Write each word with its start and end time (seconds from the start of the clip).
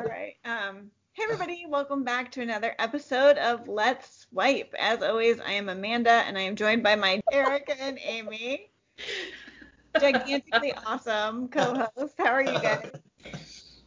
All 0.00 0.06
right. 0.06 0.36
Um, 0.46 0.90
hey 1.12 1.24
everybody, 1.24 1.66
welcome 1.68 2.04
back 2.04 2.32
to 2.32 2.40
another 2.40 2.74
episode 2.78 3.36
of 3.36 3.68
Let's 3.68 4.26
Swipe. 4.30 4.74
As 4.78 5.02
always, 5.02 5.40
I 5.40 5.52
am 5.52 5.68
Amanda 5.68 6.22
and 6.26 6.38
I 6.38 6.40
am 6.40 6.56
joined 6.56 6.82
by 6.82 6.96
my 6.96 7.20
Erica 7.30 7.78
and 7.78 7.98
Amy. 8.02 8.70
Gigantically 10.00 10.72
awesome 10.86 11.48
co-hosts. 11.48 12.14
How 12.16 12.28
are 12.28 12.40
you 12.40 12.58
guys? 12.60 12.90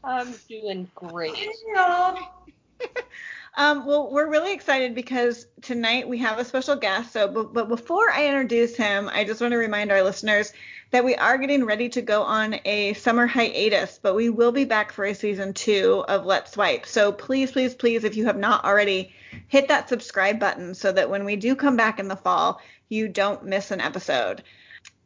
I'm 0.04 0.36
doing 0.47 0.88
great. 0.93 1.34
Um, 3.55 3.85
well, 3.85 4.11
we're 4.11 4.29
really 4.29 4.51
excited 4.51 4.95
because 4.95 5.45
tonight 5.61 6.09
we 6.09 6.17
have 6.19 6.39
a 6.39 6.45
special 6.45 6.75
guest. 6.75 7.13
So, 7.13 7.27
but, 7.27 7.54
but 7.54 7.69
before 7.69 8.09
I 8.09 8.25
introduce 8.25 8.75
him, 8.75 9.09
I 9.13 9.25
just 9.25 9.41
want 9.41 9.51
to 9.51 9.57
remind 9.57 9.91
our 9.91 10.01
listeners 10.01 10.51
that 10.89 11.05
we 11.05 11.15
are 11.15 11.37
getting 11.37 11.63
ready 11.63 11.89
to 11.89 12.01
go 12.01 12.23
on 12.23 12.59
a 12.65 12.93
summer 12.93 13.27
hiatus, 13.27 14.00
but 14.01 14.15
we 14.15 14.29
will 14.29 14.51
be 14.51 14.65
back 14.65 14.91
for 14.91 15.05
a 15.05 15.13
season 15.13 15.54
two 15.54 16.04
of 16.07 16.25
Let's 16.25 16.54
Swipe. 16.54 16.87
So 16.87 17.11
please, 17.11 17.51
please, 17.51 17.75
please, 17.75 18.04
if 18.04 18.15
you 18.15 18.25
have 18.25 18.37
not 18.37 18.65
already, 18.65 19.14
hit 19.47 19.67
that 19.67 19.87
subscribe 19.87 20.39
button 20.39 20.73
so 20.73 20.92
that 20.92 21.11
when 21.11 21.23
we 21.23 21.36
do 21.36 21.56
come 21.56 21.78
back 21.78 22.00
in 22.00 22.07
the 22.07 22.15
fall, 22.15 22.59
you 22.89 23.07
don't 23.07 23.45
miss 23.45 23.70
an 23.70 23.81
episode. 23.81 24.42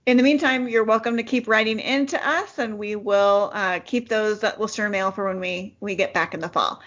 In 0.05 0.15
the 0.15 0.23
meantime, 0.23 0.69
you're 0.69 0.85
welcome 0.85 1.17
to 1.17 1.23
keep 1.23 1.49
writing 1.49 1.81
in 1.81 2.05
to 2.07 2.27
us, 2.29 2.57
and 2.59 2.77
we 2.77 2.95
will 2.95 3.51
uh, 3.53 3.79
keep 3.79 4.07
those 4.07 4.41
listener 4.57 4.87
mail 4.87 5.11
for 5.11 5.27
when 5.27 5.41
we 5.41 5.75
we 5.81 5.95
get 5.95 6.13
back 6.13 6.33
in 6.33 6.39
the 6.39 6.47
fall. 6.47 6.81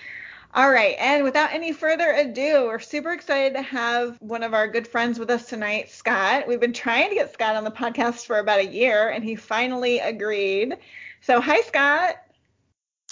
All 0.52 0.68
right, 0.68 0.96
and 0.98 1.22
without 1.22 1.52
any 1.52 1.72
further 1.72 2.10
ado, 2.10 2.64
we're 2.66 2.80
super 2.80 3.12
excited 3.12 3.54
to 3.54 3.62
have 3.62 4.16
one 4.20 4.42
of 4.42 4.52
our 4.52 4.66
good 4.66 4.88
friends 4.88 5.16
with 5.16 5.30
us 5.30 5.46
tonight, 5.46 5.90
Scott. 5.90 6.48
We've 6.48 6.58
been 6.58 6.72
trying 6.72 7.10
to 7.10 7.14
get 7.14 7.32
Scott 7.32 7.54
on 7.54 7.62
the 7.62 7.70
podcast 7.70 8.26
for 8.26 8.36
about 8.38 8.58
a 8.58 8.66
year, 8.66 9.10
and 9.10 9.22
he 9.22 9.36
finally 9.36 10.00
agreed. 10.00 10.76
So, 11.20 11.40
hi, 11.40 11.60
Scott. 11.60 12.16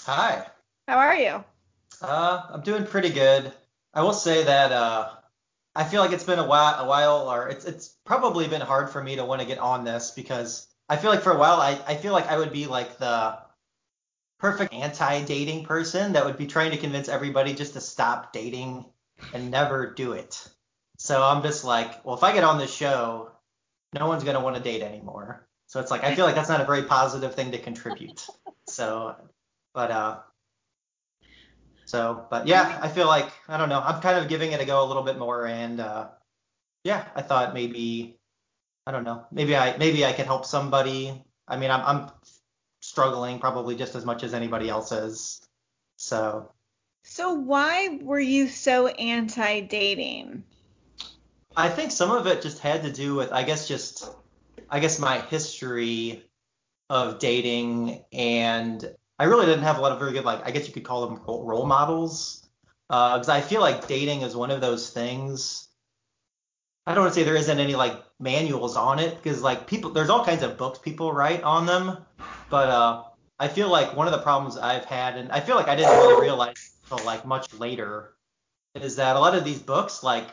Hi. 0.01 0.47
How 0.85 0.97
are 0.97 1.15
you? 1.15 1.43
Uh, 2.01 2.41
I'm 2.49 2.61
doing 2.61 2.85
pretty 2.85 3.09
good. 3.09 3.53
I 3.93 4.03
will 4.03 4.11
say 4.11 4.43
that 4.43 4.73
uh, 4.73 5.09
I 5.73 5.85
feel 5.85 6.01
like 6.01 6.11
it's 6.11 6.25
been 6.25 6.39
a 6.39 6.47
while, 6.47 6.83
a 6.83 6.87
while, 6.87 7.29
or 7.29 7.47
it's 7.47 7.63
it's 7.63 7.95
probably 8.05 8.49
been 8.49 8.59
hard 8.59 8.89
for 8.89 9.01
me 9.01 9.15
to 9.15 9.23
want 9.23 9.39
to 9.39 9.47
get 9.47 9.59
on 9.59 9.85
this 9.85 10.11
because 10.11 10.67
I 10.89 10.97
feel 10.97 11.09
like 11.09 11.21
for 11.21 11.31
a 11.31 11.37
while 11.37 11.61
I, 11.61 11.79
I 11.87 11.95
feel 11.95 12.11
like 12.11 12.27
I 12.27 12.37
would 12.37 12.51
be 12.51 12.67
like 12.67 12.97
the 12.97 13.37
perfect 14.39 14.73
anti-dating 14.73 15.65
person 15.65 16.13
that 16.13 16.25
would 16.25 16.37
be 16.37 16.47
trying 16.47 16.71
to 16.71 16.77
convince 16.77 17.09
everybody 17.09 17.53
just 17.53 17.73
to 17.73 17.81
stop 17.81 18.33
dating 18.33 18.85
and 19.33 19.51
never 19.51 19.93
do 19.93 20.13
it. 20.13 20.47
So 20.97 21.21
I'm 21.21 21.43
just 21.43 21.63
like, 21.63 22.05
well, 22.05 22.15
if 22.15 22.23
I 22.23 22.33
get 22.33 22.43
on 22.43 22.57
this 22.57 22.73
show, 22.73 23.31
no 23.93 24.07
one's 24.07 24.23
gonna 24.23 24.41
want 24.41 24.55
to 24.55 24.61
date 24.61 24.81
anymore. 24.81 25.47
So 25.67 25.79
it's 25.79 25.91
like 25.91 26.03
I 26.03 26.15
feel 26.15 26.25
like 26.25 26.35
that's 26.35 26.49
not 26.49 26.61
a 26.61 26.65
very 26.65 26.83
positive 26.83 27.35
thing 27.35 27.51
to 27.51 27.59
contribute. 27.59 28.25
so, 28.67 29.15
but 29.73 29.91
uh, 29.91 30.17
so 31.85 32.25
but 32.29 32.47
yeah, 32.47 32.79
I 32.81 32.87
feel 32.87 33.07
like 33.07 33.31
I 33.47 33.57
don't 33.57 33.69
know. 33.69 33.79
I'm 33.79 34.01
kind 34.01 34.17
of 34.17 34.27
giving 34.27 34.51
it 34.51 34.61
a 34.61 34.65
go 34.65 34.83
a 34.83 34.87
little 34.87 35.03
bit 35.03 35.17
more, 35.17 35.45
and 35.45 35.79
uh, 35.79 36.07
yeah, 36.83 37.05
I 37.15 37.21
thought 37.21 37.53
maybe 37.53 38.19
I 38.85 38.91
don't 38.91 39.03
know, 39.03 39.25
maybe 39.31 39.55
I 39.55 39.77
maybe 39.77 40.05
I 40.05 40.13
could 40.13 40.25
help 40.25 40.45
somebody. 40.45 41.23
I 41.47 41.57
mean, 41.57 41.71
I'm 41.71 41.85
I'm 41.85 42.11
struggling 42.89 43.39
probably 43.39 43.75
just 43.75 43.93
as 43.95 44.03
much 44.03 44.23
as 44.23 44.33
anybody 44.33 44.67
else 44.67 44.91
is. 44.91 45.41
So. 45.97 46.51
So 47.03 47.33
why 47.33 47.99
were 48.01 48.19
you 48.19 48.47
so 48.47 48.87
anti-dating? 48.87 50.43
I 51.55 51.69
think 51.69 51.91
some 51.91 52.11
of 52.11 52.25
it 52.27 52.41
just 52.41 52.59
had 52.59 52.83
to 52.83 52.91
do 52.91 53.15
with, 53.15 53.31
I 53.31 53.43
guess, 53.43 53.67
just, 53.67 54.09
I 54.69 54.79
guess 54.79 54.99
my 54.99 55.19
history 55.19 56.23
of 56.89 57.19
dating, 57.19 58.03
and 58.11 58.83
I 59.17 59.25
really 59.25 59.45
didn't 59.45 59.63
have 59.63 59.77
a 59.77 59.81
lot 59.81 59.91
of 59.91 59.99
very 59.99 60.13
good, 60.13 60.25
like, 60.25 60.45
I 60.45 60.51
guess 60.51 60.67
you 60.67 60.73
could 60.73 60.83
call 60.83 61.07
them 61.07 61.21
role 61.25 61.65
models, 61.65 62.47
because 62.87 63.29
uh, 63.29 63.33
I 63.33 63.41
feel 63.41 63.61
like 63.61 63.87
dating 63.87 64.21
is 64.21 64.35
one 64.35 64.51
of 64.51 64.61
those 64.61 64.89
things. 64.89 65.67
I 66.87 66.95
don't 66.95 67.03
want 67.03 67.13
to 67.13 67.19
say 67.19 67.23
there 67.23 67.35
isn't 67.35 67.59
any 67.59 67.75
like 67.75 67.93
manuals 68.19 68.75
on 68.75 68.99
it, 68.99 69.15
because 69.15 69.41
like 69.41 69.67
people, 69.67 69.91
there's 69.91 70.09
all 70.09 70.25
kinds 70.25 70.43
of 70.43 70.57
books 70.57 70.79
people 70.79 71.13
write 71.13 71.43
on 71.43 71.65
them, 71.65 71.97
but 72.49 72.69
uh, 72.69 73.03
I 73.39 73.47
feel 73.47 73.69
like 73.69 73.95
one 73.95 74.07
of 74.07 74.13
the 74.13 74.19
problems 74.19 74.57
I've 74.57 74.85
had, 74.85 75.17
and 75.17 75.31
I 75.31 75.39
feel 75.39 75.55
like 75.55 75.67
I 75.67 75.75
didn't 75.75 75.91
really 75.91 76.21
realize 76.21 76.71
until 76.89 77.05
like 77.05 77.25
much 77.25 77.53
later, 77.53 78.13
is 78.75 78.97
that 78.97 79.15
a 79.15 79.19
lot 79.19 79.35
of 79.35 79.43
these 79.43 79.59
books, 79.59 80.03
like, 80.03 80.27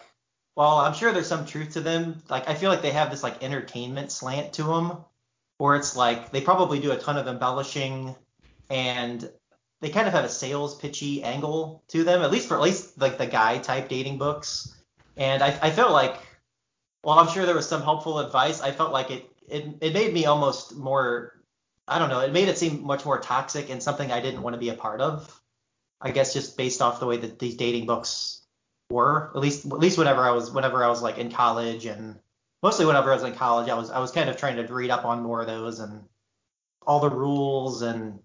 well, 0.56 0.78
I'm 0.78 0.94
sure 0.94 1.12
there's 1.12 1.26
some 1.28 1.46
truth 1.46 1.74
to 1.74 1.80
them. 1.80 2.22
Like, 2.28 2.48
I 2.48 2.54
feel 2.54 2.70
like 2.70 2.82
they 2.82 2.90
have 2.90 3.10
this 3.10 3.22
like 3.22 3.42
entertainment 3.42 4.10
slant 4.10 4.54
to 4.54 4.62
them, 4.64 4.98
where 5.58 5.76
it's 5.76 5.96
like 5.96 6.32
they 6.32 6.40
probably 6.40 6.80
do 6.80 6.92
a 6.92 6.96
ton 6.96 7.16
of 7.16 7.28
embellishing, 7.28 8.14
and 8.70 9.30
they 9.80 9.90
kind 9.90 10.06
of 10.06 10.14
have 10.14 10.24
a 10.24 10.28
sales 10.28 10.74
pitchy 10.74 11.22
angle 11.22 11.84
to 11.88 12.02
them, 12.02 12.22
at 12.22 12.30
least 12.30 12.48
for 12.48 12.54
at 12.56 12.62
least 12.62 12.98
like 13.00 13.18
the 13.18 13.26
guy 13.26 13.58
type 13.58 13.88
dating 13.88 14.18
books. 14.18 14.74
And 15.16 15.42
I, 15.42 15.48
I 15.62 15.70
felt 15.70 15.92
like, 15.92 16.16
well, 17.04 17.18
I'm 17.18 17.28
sure 17.28 17.46
there 17.46 17.54
was 17.54 17.68
some 17.68 17.82
helpful 17.82 18.18
advice. 18.18 18.60
I 18.60 18.72
felt 18.72 18.92
like 18.92 19.10
it, 19.10 19.30
it, 19.48 19.64
it 19.80 19.94
made 19.94 20.12
me 20.12 20.26
almost 20.26 20.76
more 20.76 21.35
I 21.88 21.98
don't 21.98 22.08
know. 22.08 22.20
It 22.20 22.32
made 22.32 22.48
it 22.48 22.58
seem 22.58 22.84
much 22.84 23.04
more 23.04 23.20
toxic 23.20 23.70
and 23.70 23.82
something 23.82 24.10
I 24.10 24.20
didn't 24.20 24.42
want 24.42 24.54
to 24.54 24.60
be 24.60 24.70
a 24.70 24.74
part 24.74 25.00
of. 25.00 25.40
I 26.00 26.10
guess 26.10 26.34
just 26.34 26.56
based 26.56 26.82
off 26.82 27.00
the 27.00 27.06
way 27.06 27.16
that 27.18 27.38
these 27.38 27.56
dating 27.56 27.86
books 27.86 28.42
were. 28.90 29.30
At 29.34 29.40
least 29.40 29.66
at 29.66 29.78
least 29.78 29.98
whenever 29.98 30.22
I 30.22 30.32
was 30.32 30.50
whenever 30.50 30.84
I 30.84 30.88
was 30.88 31.02
like 31.02 31.18
in 31.18 31.30
college 31.30 31.86
and 31.86 32.18
mostly 32.62 32.86
whenever 32.86 33.10
I 33.10 33.14
was 33.14 33.24
in 33.24 33.34
college, 33.34 33.68
I 33.68 33.74
was 33.74 33.90
I 33.90 34.00
was 34.00 34.12
kind 34.12 34.28
of 34.28 34.36
trying 34.36 34.56
to 34.56 34.74
read 34.74 34.90
up 34.90 35.04
on 35.04 35.22
more 35.22 35.40
of 35.40 35.46
those 35.46 35.80
and 35.80 36.04
all 36.86 37.00
the 37.00 37.10
rules 37.10 37.82
and 37.82 38.20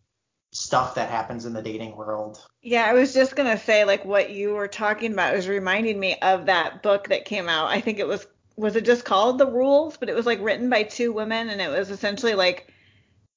stuff 0.54 0.96
that 0.96 1.10
happens 1.10 1.46
in 1.46 1.54
the 1.54 1.62
dating 1.62 1.96
world. 1.96 2.46
Yeah, 2.62 2.86
I 2.86 2.94
was 2.94 3.14
just 3.14 3.36
gonna 3.36 3.58
say 3.58 3.86
like 3.86 4.04
what 4.04 4.32
you 4.32 4.54
were 4.54 4.68
talking 4.68 5.14
about 5.14 5.36
was 5.36 5.48
reminding 5.48 6.00
me 6.00 6.18
of 6.22 6.48
that 6.48 6.84
book 6.84 7.10
that 7.10 7.26
came 7.26 7.48
out. 7.48 7.70
I 7.70 7.82
think 7.82 8.00
it 8.00 8.08
was 8.08 8.28
was 8.58 8.76
it 8.76 8.86
just 8.86 9.06
called 9.06 9.38
The 9.38 9.48
Rules, 9.48 9.98
but 9.98 10.10
it 10.10 10.16
was 10.16 10.26
like 10.26 10.42
written 10.42 10.70
by 10.70 10.84
two 10.84 11.14
women 11.14 11.50
and 11.50 11.62
it 11.62 11.70
was 11.70 11.90
essentially 11.90 12.34
like 12.34 12.72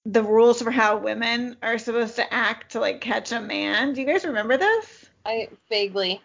the 0.06 0.22
rules 0.22 0.60
for 0.60 0.70
how 0.70 0.98
women 0.98 1.56
are 1.62 1.78
supposed 1.78 2.16
to 2.16 2.34
act 2.34 2.72
to 2.72 2.80
like 2.80 3.00
catch 3.00 3.32
a 3.32 3.40
man. 3.40 3.94
Do 3.94 4.00
you 4.00 4.06
guys 4.06 4.24
remember 4.24 4.56
this? 4.56 5.06
I 5.24 5.48
vaguely. 5.70 6.20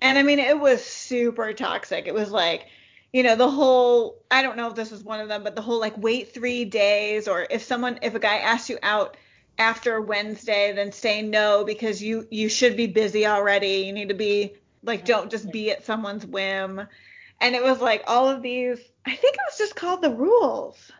And 0.00 0.18
I 0.18 0.22
mean, 0.22 0.38
it 0.38 0.58
was 0.58 0.84
super 0.84 1.52
toxic. 1.52 2.06
It 2.06 2.14
was 2.14 2.30
like, 2.30 2.66
you 3.12 3.22
know, 3.22 3.34
the 3.34 3.50
whole 3.50 4.18
I 4.30 4.42
don't 4.42 4.56
know 4.56 4.68
if 4.68 4.74
this 4.74 4.90
was 4.90 5.02
one 5.02 5.20
of 5.20 5.28
them, 5.28 5.42
but 5.42 5.56
the 5.56 5.62
whole 5.62 5.80
like 5.80 5.96
wait 5.96 6.32
three 6.32 6.64
days, 6.64 7.26
or 7.26 7.46
if 7.50 7.62
someone 7.62 7.98
if 8.02 8.14
a 8.14 8.20
guy 8.20 8.36
asks 8.36 8.70
you 8.70 8.78
out 8.82 9.16
after 9.58 10.00
Wednesday, 10.00 10.72
then 10.72 10.92
say 10.92 11.22
no 11.22 11.64
because 11.64 12.02
you 12.02 12.28
you 12.30 12.48
should 12.48 12.76
be 12.76 12.86
busy 12.86 13.26
already. 13.26 13.84
You 13.86 13.92
need 13.92 14.08
to 14.08 14.14
be 14.14 14.54
like 14.82 15.04
don't 15.04 15.30
just 15.30 15.50
be 15.50 15.70
at 15.70 15.84
someone's 15.84 16.26
whim. 16.26 16.86
And 17.40 17.54
it 17.54 17.62
was 17.62 17.80
like 17.80 18.04
all 18.06 18.28
of 18.28 18.42
these. 18.42 18.78
I 19.04 19.14
think 19.14 19.34
it 19.34 19.40
was 19.50 19.58
just 19.58 19.74
called 19.74 20.02
the 20.02 20.10
rules. 20.10 20.92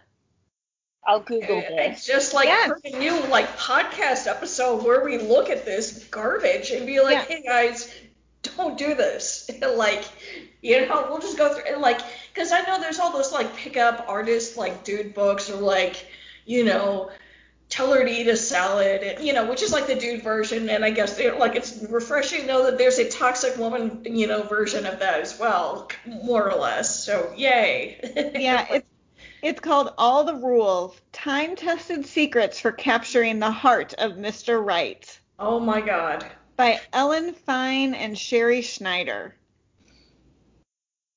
I'll 1.06 1.20
Google 1.20 1.60
this. 1.60 1.70
It's 1.70 2.06
just 2.06 2.34
like 2.34 2.46
yes. 2.46 2.80
a 2.84 2.98
new 2.98 3.18
like 3.28 3.56
podcast 3.56 4.26
episode 4.26 4.84
where 4.84 5.04
we 5.04 5.18
look 5.18 5.50
at 5.50 5.64
this 5.64 6.04
garbage 6.10 6.70
and 6.70 6.86
be 6.86 7.00
like, 7.00 7.28
yeah. 7.28 7.36
hey 7.36 7.42
guys, 7.42 7.94
don't 8.42 8.76
do 8.76 8.94
this. 8.94 9.48
like, 9.76 10.04
you 10.62 10.86
know, 10.86 11.06
we'll 11.08 11.20
just 11.20 11.38
go 11.38 11.52
through 11.52 11.72
and 11.72 11.80
like, 11.80 12.00
because 12.34 12.50
I 12.52 12.62
know 12.62 12.80
there's 12.80 12.98
all 12.98 13.12
those 13.12 13.32
like 13.32 13.56
pickup 13.56 14.06
artist 14.08 14.56
like 14.56 14.84
dude 14.84 15.14
books 15.14 15.48
or 15.48 15.60
like, 15.60 16.06
you 16.44 16.64
know, 16.64 17.10
tell 17.68 17.92
her 17.92 18.04
to 18.04 18.10
eat 18.10 18.28
a 18.28 18.36
salad, 18.36 19.02
and, 19.02 19.24
you 19.26 19.32
know, 19.32 19.48
which 19.48 19.62
is 19.62 19.72
like 19.72 19.86
the 19.86 19.94
dude 19.94 20.22
version. 20.22 20.68
And 20.70 20.84
I 20.84 20.90
guess 20.90 21.20
like 21.38 21.56
it's 21.56 21.84
refreshing 21.90 22.42
to 22.42 22.46
know 22.46 22.64
that 22.64 22.78
there's 22.78 22.98
a 22.98 23.08
toxic 23.08 23.56
woman, 23.56 24.02
you 24.04 24.26
know, 24.26 24.42
version 24.42 24.86
of 24.86 25.00
that 25.00 25.20
as 25.20 25.38
well, 25.38 25.88
more 26.06 26.50
or 26.50 26.58
less. 26.58 27.04
So 27.04 27.32
yay. 27.36 28.00
yeah, 28.38 28.66
it's 28.70 28.85
it's 29.46 29.60
called 29.60 29.94
All 29.96 30.24
the 30.24 30.34
Rules 30.34 31.00
Time 31.12 31.54
Tested 31.54 32.04
Secrets 32.04 32.58
for 32.58 32.72
Capturing 32.72 33.38
the 33.38 33.50
Heart 33.50 33.94
of 33.94 34.14
Mr. 34.14 34.62
Right. 34.64 35.20
Oh 35.38 35.60
my 35.60 35.80
God. 35.80 36.26
By 36.56 36.80
Ellen 36.92 37.32
Fein 37.32 37.94
and 37.94 38.18
Sherrie 38.18 38.62
Schneider. 38.62 39.36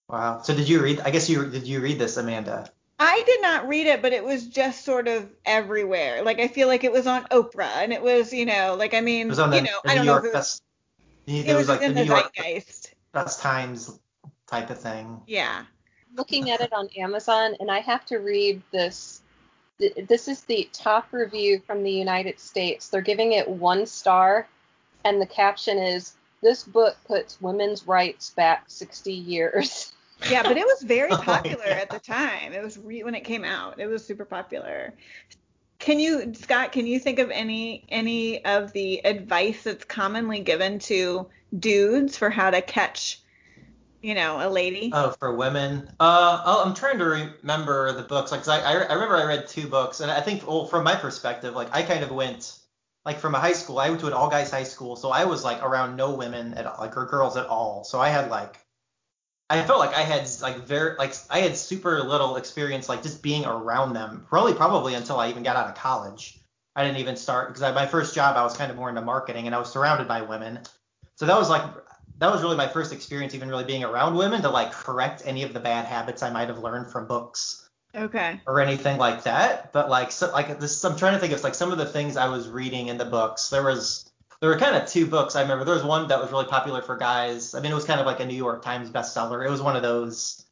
Wow. 0.07 0.41
So 0.43 0.53
did 0.53 0.69
you 0.69 0.79
read? 0.79 0.99
I 0.99 1.09
guess 1.09 1.27
you 1.27 1.49
did. 1.49 1.65
You 1.65 1.79
read 1.79 1.97
this, 1.97 2.17
Amanda? 2.17 2.69
I 2.99 3.23
did 3.25 3.41
not 3.41 3.67
read 3.67 3.87
it, 3.87 4.03
but 4.03 4.13
it 4.13 4.23
was 4.23 4.45
just 4.47 4.85
sort 4.85 5.07
of 5.07 5.27
everywhere. 5.43 6.21
Like 6.21 6.39
I 6.39 6.49
feel 6.49 6.67
like 6.67 6.83
it 6.83 6.91
was 6.91 7.07
on 7.07 7.23
Oprah, 7.25 7.77
and 7.77 7.91
it 7.91 8.03
was, 8.03 8.31
you 8.31 8.45
know, 8.45 8.75
like 8.77 8.93
I 8.93 9.01
mean, 9.01 9.29
the, 9.29 9.43
you 9.55 9.61
know, 9.61 9.79
I 9.87 9.95
don't 9.95 10.05
York 10.05 10.23
know 10.23 10.29
if 10.29 10.35
it 10.35 10.37
was. 10.37 10.61
it 11.25 11.47
was, 11.47 11.55
was 11.55 11.69
like 11.69 11.79
the 11.79 11.89
New 11.89 12.03
York 12.03 12.31
Zeitgeist. 12.35 12.93
Best 13.11 13.41
Times 13.41 13.99
type 14.45 14.69
of 14.69 14.79
thing. 14.79 15.21
Yeah 15.25 15.63
looking 16.15 16.49
at 16.51 16.61
it 16.61 16.73
on 16.73 16.89
Amazon, 16.97 17.55
and 17.59 17.69
I 17.69 17.79
have 17.79 18.05
to 18.07 18.17
read 18.17 18.61
this. 18.71 19.21
This 19.79 20.27
is 20.27 20.41
the 20.41 20.69
top 20.73 21.13
review 21.13 21.61
from 21.65 21.83
the 21.83 21.91
United 21.91 22.39
States. 22.39 22.89
They're 22.89 23.01
giving 23.01 23.31
it 23.33 23.47
one 23.47 23.85
star, 23.85 24.47
and 25.05 25.21
the 25.21 25.25
caption 25.25 25.77
is 25.77 26.13
This 26.41 26.63
book 26.63 26.97
puts 27.05 27.41
women's 27.41 27.85
rights 27.87 28.29
back 28.31 28.63
60 28.67 29.13
years. 29.13 29.93
Yeah, 30.29 30.43
but 30.43 30.57
it 30.57 30.65
was 30.65 30.81
very 30.81 31.11
oh 31.13 31.17
popular 31.17 31.63
oh 31.65 31.71
at 31.71 31.89
the 31.89 31.99
time. 31.99 32.51
It 32.51 32.61
was 32.61 32.77
re- 32.77 33.03
when 33.03 33.15
it 33.15 33.23
came 33.23 33.45
out. 33.45 33.79
It 33.79 33.87
was 33.87 34.05
super 34.05 34.25
popular. 34.25 34.93
can 35.79 35.97
you 35.97 36.33
Scott, 36.33 36.73
can 36.73 36.85
you 36.85 36.99
think 36.99 37.19
of 37.19 37.31
any 37.31 37.85
any 37.87 38.43
of 38.43 38.73
the 38.73 39.05
advice 39.05 39.63
that's 39.63 39.85
commonly 39.85 40.41
given 40.41 40.79
to 40.79 41.27
dudes 41.57 42.17
for 42.17 42.29
how 42.29 42.49
to 42.49 42.61
catch 42.61 43.21
you 44.01 44.15
know, 44.15 44.45
a 44.45 44.49
lady. 44.49 44.91
Oh, 44.93 45.11
for 45.19 45.35
women. 45.35 45.89
Uh, 45.99 46.41
oh, 46.45 46.63
I'm 46.65 46.73
trying 46.73 46.97
to 46.99 47.05
remember 47.05 47.91
the 47.93 48.03
books. 48.03 48.31
Like, 48.31 48.47
I, 48.47 48.59
I 48.61 48.93
remember 48.93 49.17
I 49.17 49.25
read 49.25 49.47
two 49.47 49.67
books, 49.67 49.99
and 49.99 50.09
I 50.09 50.21
think, 50.21 50.47
well, 50.47 50.65
from 50.65 50.83
my 50.83 50.95
perspective, 50.95 51.53
like, 51.55 51.73
I 51.73 51.81
kind 51.83 52.03
of 52.03 52.11
went, 52.11 52.57
like, 53.05 53.19
from 53.19 53.35
a 53.35 53.39
high 53.39 53.53
school. 53.53 53.79
I 53.79 53.89
went 53.89 54.01
to 54.01 54.07
an 54.07 54.13
all 54.13 54.29
guys 54.29 54.51
high 54.51 54.63
school, 54.63 54.95
so 54.95 55.09
I 55.09 55.25
was 55.25 55.43
like 55.43 55.63
around 55.63 55.95
no 55.95 56.13
women 56.13 56.53
at 56.53 56.65
all, 56.65 56.77
like, 56.79 56.95
or 56.95 57.05
girls 57.05 57.37
at 57.37 57.47
all. 57.47 57.83
So 57.83 57.99
I 57.99 58.09
had 58.09 58.29
like, 58.29 58.57
I 59.49 59.63
felt 59.63 59.79
like 59.79 59.95
I 59.95 60.01
had 60.01 60.29
like 60.41 60.57
very, 60.67 60.95
like, 60.97 61.13
I 61.29 61.39
had 61.39 61.57
super 61.57 62.03
little 62.03 62.35
experience, 62.35 62.87
like, 62.87 63.03
just 63.03 63.21
being 63.21 63.45
around 63.45 63.93
them. 63.93 64.25
Probably, 64.29 64.53
probably 64.53 64.93
until 64.93 65.19
I 65.19 65.29
even 65.29 65.43
got 65.43 65.55
out 65.55 65.67
of 65.67 65.75
college. 65.75 66.39
I 66.75 66.83
didn't 66.83 66.99
even 66.99 67.17
start 67.17 67.53
because 67.53 67.73
my 67.73 67.87
first 67.87 68.15
job 68.15 68.37
I 68.37 68.43
was 68.43 68.55
kind 68.55 68.71
of 68.71 68.77
more 68.77 68.89
into 68.89 69.01
marketing, 69.01 69.47
and 69.47 69.55
I 69.55 69.59
was 69.59 69.69
surrounded 69.69 70.07
by 70.07 70.21
women. 70.21 70.59
So 71.15 71.25
that 71.25 71.35
was 71.35 71.49
like 71.49 71.63
that 72.19 72.31
was 72.31 72.41
really 72.41 72.57
my 72.57 72.67
first 72.67 72.93
experience 72.93 73.33
even 73.33 73.49
really 73.49 73.63
being 73.63 73.83
around 73.83 74.15
women 74.15 74.41
to 74.41 74.49
like 74.49 74.71
correct 74.71 75.23
any 75.25 75.43
of 75.43 75.53
the 75.53 75.59
bad 75.59 75.85
habits 75.85 76.21
I 76.21 76.29
might 76.29 76.49
have 76.49 76.59
learned 76.59 76.91
from 76.91 77.07
books. 77.07 77.67
Okay. 77.95 78.39
Or 78.45 78.61
anything 78.61 78.97
like 78.97 79.23
that. 79.23 79.73
But 79.73 79.89
like 79.89 80.11
so 80.11 80.31
like 80.31 80.59
this 80.59 80.83
I'm 80.85 80.95
trying 80.97 81.13
to 81.13 81.19
think 81.19 81.33
of 81.33 81.43
like 81.43 81.55
some 81.55 81.71
of 81.71 81.77
the 81.77 81.85
things 81.85 82.17
I 82.17 82.29
was 82.29 82.47
reading 82.47 82.87
in 82.87 82.97
the 82.97 83.05
books. 83.05 83.49
There 83.49 83.63
was 83.63 84.11
there 84.41 84.49
were 84.49 84.57
kind 84.57 84.75
of 84.75 84.87
two 84.87 85.07
books 85.07 85.35
I 85.35 85.41
remember. 85.41 85.65
There 85.65 85.73
was 85.73 85.83
one 85.83 86.07
that 86.09 86.21
was 86.21 86.31
really 86.31 86.45
popular 86.45 86.81
for 86.81 86.97
guys. 86.97 87.55
I 87.55 87.61
mean 87.61 87.71
it 87.71 87.75
was 87.75 87.85
kind 87.85 87.99
of 87.99 88.05
like 88.05 88.19
a 88.19 88.25
New 88.25 88.35
York 88.35 88.63
Times 88.63 88.91
bestseller. 88.91 89.45
It 89.45 89.49
was 89.49 89.61
one 89.61 89.75
of 89.75 89.81
those 89.81 90.45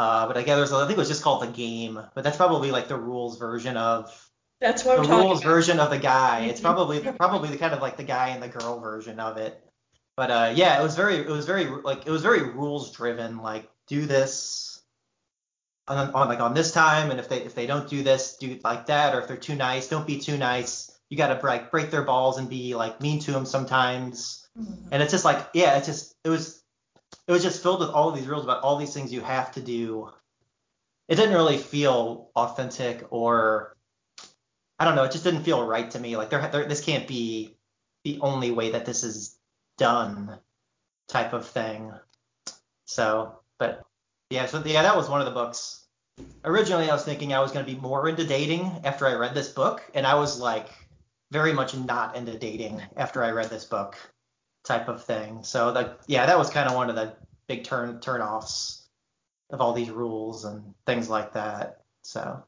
uh, 0.00 0.26
but 0.26 0.38
I 0.38 0.42
guess 0.42 0.56
there's 0.56 0.72
I 0.72 0.86
think 0.86 0.96
it 0.96 0.98
was 0.98 1.08
just 1.08 1.22
called 1.22 1.42
The 1.42 1.52
Game, 1.52 2.00
but 2.14 2.24
that's 2.24 2.38
probably 2.38 2.70
like 2.70 2.88
the 2.88 2.96
rules 2.96 3.38
version 3.38 3.76
of 3.76 4.10
that's 4.58 4.82
what 4.82 4.96
the 4.96 5.02
I'm 5.02 5.06
talking 5.08 5.26
rules 5.26 5.40
about. 5.42 5.50
version 5.50 5.78
of 5.78 5.90
the 5.90 5.98
guy. 5.98 6.46
It's 6.46 6.60
probably 6.60 7.00
probably 7.00 7.50
the 7.50 7.58
kind 7.58 7.74
of 7.74 7.82
like 7.82 7.98
the 7.98 8.04
guy 8.04 8.28
and 8.28 8.42
the 8.42 8.48
girl 8.48 8.80
version 8.80 9.20
of 9.20 9.36
it. 9.36 9.62
But 10.20 10.30
uh, 10.30 10.52
yeah, 10.54 10.78
it 10.78 10.82
was 10.82 10.96
very 10.96 11.16
it 11.16 11.30
was 11.30 11.46
very 11.46 11.64
like 11.64 12.06
it 12.06 12.10
was 12.10 12.20
very 12.20 12.42
rules 12.42 12.92
driven. 12.92 13.38
Like 13.38 13.70
do 13.86 14.04
this 14.04 14.82
on, 15.88 16.10
on 16.10 16.28
like 16.28 16.40
on 16.40 16.52
this 16.52 16.72
time, 16.72 17.10
and 17.10 17.18
if 17.18 17.30
they 17.30 17.38
if 17.38 17.54
they 17.54 17.64
don't 17.64 17.88
do 17.88 18.02
this, 18.02 18.36
do 18.36 18.50
it 18.50 18.62
like 18.62 18.84
that. 18.84 19.14
Or 19.14 19.22
if 19.22 19.28
they're 19.28 19.38
too 19.38 19.54
nice, 19.54 19.88
don't 19.88 20.06
be 20.06 20.20
too 20.20 20.36
nice. 20.36 20.94
You 21.08 21.16
gotta 21.16 21.40
like 21.42 21.70
break 21.70 21.90
their 21.90 22.02
balls 22.02 22.36
and 22.36 22.50
be 22.50 22.74
like 22.74 23.00
mean 23.00 23.20
to 23.20 23.32
them 23.32 23.46
sometimes. 23.46 24.46
Mm-hmm. 24.58 24.88
And 24.92 25.02
it's 25.02 25.10
just 25.10 25.24
like 25.24 25.38
yeah, 25.54 25.78
it's 25.78 25.86
just 25.86 26.14
it 26.22 26.28
was 26.28 26.62
it 27.26 27.32
was 27.32 27.42
just 27.42 27.62
filled 27.62 27.80
with 27.80 27.88
all 27.88 28.10
of 28.10 28.14
these 28.14 28.26
rules 28.26 28.44
about 28.44 28.62
all 28.62 28.76
these 28.76 28.92
things 28.92 29.14
you 29.14 29.22
have 29.22 29.52
to 29.52 29.62
do. 29.62 30.10
It 31.08 31.16
didn't 31.16 31.34
really 31.34 31.56
feel 31.56 32.28
authentic 32.36 33.06
or 33.08 33.74
I 34.78 34.84
don't 34.84 34.96
know. 34.96 35.04
It 35.04 35.12
just 35.12 35.24
didn't 35.24 35.44
feel 35.44 35.66
right 35.66 35.90
to 35.92 35.98
me. 35.98 36.18
Like 36.18 36.28
there, 36.28 36.46
there 36.52 36.66
this 36.66 36.84
can't 36.84 37.08
be 37.08 37.56
the 38.04 38.18
only 38.20 38.50
way 38.50 38.72
that 38.72 38.84
this 38.84 39.02
is 39.02 39.38
done 39.80 40.38
type 41.08 41.32
of 41.32 41.48
thing. 41.48 41.90
So, 42.84 43.40
but 43.58 43.82
yeah, 44.28 44.46
so 44.46 44.62
yeah, 44.64 44.82
that 44.82 44.94
was 44.94 45.08
one 45.08 45.20
of 45.20 45.26
the 45.26 45.32
books. 45.32 45.86
Originally, 46.44 46.88
I 46.88 46.92
was 46.92 47.02
thinking 47.02 47.32
I 47.32 47.40
was 47.40 47.50
going 47.50 47.64
to 47.64 47.72
be 47.72 47.80
more 47.80 48.08
into 48.08 48.26
dating 48.26 48.70
after 48.84 49.06
I 49.06 49.14
read 49.14 49.34
this 49.34 49.48
book, 49.48 49.82
and 49.94 50.06
I 50.06 50.14
was 50.14 50.38
like 50.38 50.68
very 51.32 51.52
much 51.52 51.74
not 51.74 52.14
into 52.14 52.38
dating 52.38 52.82
after 52.96 53.24
I 53.24 53.30
read 53.30 53.48
this 53.48 53.64
book 53.64 53.96
type 54.64 54.88
of 54.88 55.02
thing. 55.02 55.42
So 55.42 55.72
that 55.72 56.00
yeah, 56.06 56.26
that 56.26 56.38
was 56.38 56.50
kind 56.50 56.68
of 56.68 56.74
one 56.74 56.90
of 56.90 56.96
the 56.96 57.14
big 57.48 57.64
turn 57.64 58.00
turn 58.00 58.20
offs 58.20 58.86
of 59.48 59.62
all 59.62 59.72
these 59.72 59.90
rules 59.90 60.44
and 60.44 60.74
things 60.86 61.08
like 61.08 61.32
that. 61.32 61.80
So 62.02 62.44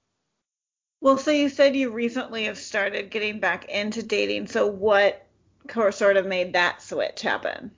Well, 1.00 1.16
so 1.16 1.30
you 1.30 1.48
said 1.48 1.74
you 1.74 1.90
recently 1.90 2.44
have 2.44 2.58
started 2.58 3.10
getting 3.10 3.40
back 3.40 3.64
into 3.70 4.02
dating. 4.02 4.48
So 4.48 4.66
what 4.66 5.21
sort 5.90 6.16
of 6.16 6.26
made 6.26 6.52
that 6.52 6.82
switch 6.82 7.22
happen? 7.22 7.70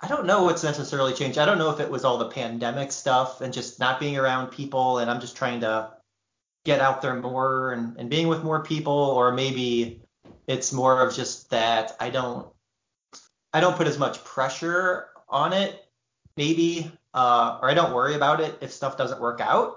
I 0.00 0.06
don't 0.06 0.26
know 0.26 0.44
what's 0.44 0.62
necessarily 0.62 1.12
changed. 1.12 1.38
I 1.38 1.44
don't 1.44 1.58
know 1.58 1.70
if 1.70 1.80
it 1.80 1.90
was 1.90 2.04
all 2.04 2.18
the 2.18 2.28
pandemic 2.28 2.92
stuff 2.92 3.40
and 3.40 3.52
just 3.52 3.80
not 3.80 3.98
being 3.98 4.16
around 4.16 4.48
people, 4.48 4.98
and 4.98 5.10
I'm 5.10 5.20
just 5.20 5.36
trying 5.36 5.60
to 5.60 5.92
get 6.64 6.80
out 6.80 7.02
there 7.02 7.16
more 7.16 7.72
and, 7.72 7.96
and 7.96 8.08
being 8.08 8.28
with 8.28 8.44
more 8.44 8.62
people, 8.62 8.92
or 8.92 9.32
maybe 9.32 10.00
it's 10.46 10.72
more 10.72 11.00
of 11.00 11.14
just 11.14 11.50
that 11.50 11.96
I 11.98 12.10
don't 12.10 12.46
I 13.52 13.60
don't 13.60 13.76
put 13.76 13.86
as 13.86 13.98
much 13.98 14.22
pressure 14.24 15.08
on 15.28 15.52
it, 15.52 15.84
maybe, 16.36 16.92
uh, 17.14 17.58
or 17.60 17.70
I 17.70 17.74
don't 17.74 17.94
worry 17.94 18.14
about 18.14 18.40
it 18.40 18.58
if 18.60 18.70
stuff 18.70 18.96
doesn't 18.96 19.20
work 19.20 19.40
out, 19.40 19.76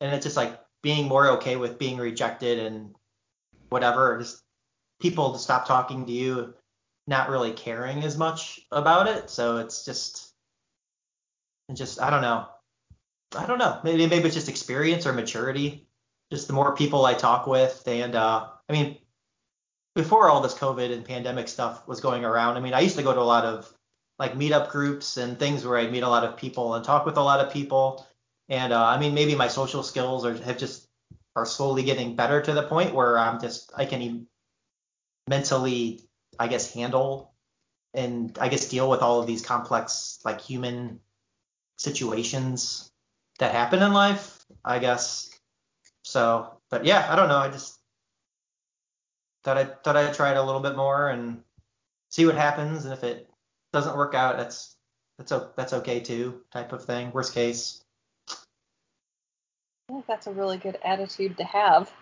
and 0.00 0.14
it's 0.14 0.24
just 0.24 0.36
like 0.36 0.58
being 0.82 1.08
more 1.08 1.30
okay 1.32 1.56
with 1.56 1.78
being 1.78 1.96
rejected 1.96 2.58
and 2.58 2.94
whatever. 3.68 4.18
Just 4.18 4.41
people 5.02 5.32
to 5.32 5.38
stop 5.38 5.66
talking 5.66 6.06
to 6.06 6.12
you 6.12 6.54
not 7.06 7.28
really 7.28 7.52
caring 7.52 8.04
as 8.04 8.16
much 8.16 8.60
about 8.70 9.08
it. 9.08 9.28
So 9.28 9.58
it's 9.58 9.84
just, 9.84 10.32
just 11.74 12.00
I 12.00 12.10
don't 12.10 12.22
know, 12.22 12.46
I 13.36 13.46
don't 13.46 13.58
know. 13.58 13.80
Maybe 13.82 14.06
maybe 14.06 14.26
it's 14.26 14.34
just 14.34 14.48
experience 14.48 15.06
or 15.06 15.12
maturity. 15.12 15.86
Just 16.30 16.46
the 16.46 16.54
more 16.54 16.74
people 16.74 17.04
I 17.04 17.14
talk 17.14 17.46
with, 17.46 17.82
and 17.86 18.14
uh, 18.14 18.46
I 18.68 18.72
mean, 18.72 18.98
before 19.94 20.30
all 20.30 20.40
this 20.40 20.54
COVID 20.54 20.92
and 20.92 21.04
pandemic 21.04 21.48
stuff 21.48 21.86
was 21.86 22.00
going 22.00 22.24
around, 22.24 22.56
I 22.56 22.60
mean, 22.60 22.72
I 22.72 22.80
used 22.80 22.96
to 22.96 23.02
go 23.02 23.12
to 23.12 23.20
a 23.20 23.22
lot 23.22 23.44
of 23.44 23.70
like 24.18 24.34
meetup 24.34 24.70
groups 24.70 25.16
and 25.16 25.38
things 25.38 25.64
where 25.64 25.78
I'd 25.78 25.92
meet 25.92 26.02
a 26.02 26.08
lot 26.08 26.24
of 26.24 26.36
people 26.36 26.74
and 26.74 26.84
talk 26.84 27.04
with 27.04 27.16
a 27.16 27.22
lot 27.22 27.44
of 27.44 27.52
people. 27.52 28.06
And 28.48 28.72
uh, 28.72 28.84
I 28.84 28.98
mean, 28.98 29.14
maybe 29.14 29.34
my 29.34 29.48
social 29.48 29.82
skills 29.82 30.24
are 30.24 30.34
have 30.34 30.58
just 30.58 30.88
are 31.34 31.46
slowly 31.46 31.82
getting 31.82 32.16
better 32.16 32.40
to 32.42 32.52
the 32.52 32.62
point 32.62 32.94
where 32.94 33.18
I'm 33.18 33.40
just 33.40 33.72
I 33.76 33.84
can 33.84 34.26
mentally 35.28 36.00
I 36.38 36.48
guess, 36.48 36.72
handle 36.72 37.32
and 37.94 38.36
I 38.40 38.48
guess 38.48 38.68
deal 38.68 38.88
with 38.88 39.02
all 39.02 39.20
of 39.20 39.26
these 39.26 39.44
complex 39.44 40.18
like 40.24 40.40
human 40.40 41.00
situations 41.78 42.90
that 43.38 43.54
happen 43.54 43.82
in 43.82 43.92
life, 43.92 44.44
I 44.64 44.78
guess. 44.78 45.30
So, 46.02 46.58
but 46.70 46.84
yeah, 46.84 47.06
I 47.10 47.16
don't 47.16 47.28
know. 47.28 47.38
I 47.38 47.50
just 47.50 47.78
thought 49.44 49.58
I 49.58 49.64
thought 49.64 49.96
I'd 49.96 50.14
try 50.14 50.30
it 50.30 50.36
a 50.36 50.42
little 50.42 50.60
bit 50.60 50.76
more 50.76 51.08
and 51.08 51.42
see 52.10 52.26
what 52.26 52.34
happens, 52.34 52.84
and 52.84 52.92
if 52.92 53.04
it 53.04 53.28
doesn't 53.72 53.96
work 53.96 54.14
out, 54.14 54.36
that's 54.36 54.76
that's 55.18 55.32
that's 55.56 55.72
okay 55.74 56.00
too, 56.00 56.40
type 56.52 56.72
of 56.72 56.84
thing. 56.84 57.12
Worst 57.12 57.34
case. 57.34 57.84
I 58.28 59.92
think 59.92 60.06
that's 60.06 60.26
a 60.26 60.32
really 60.32 60.56
good 60.56 60.78
attitude 60.84 61.36
to 61.36 61.44
have. 61.44 61.92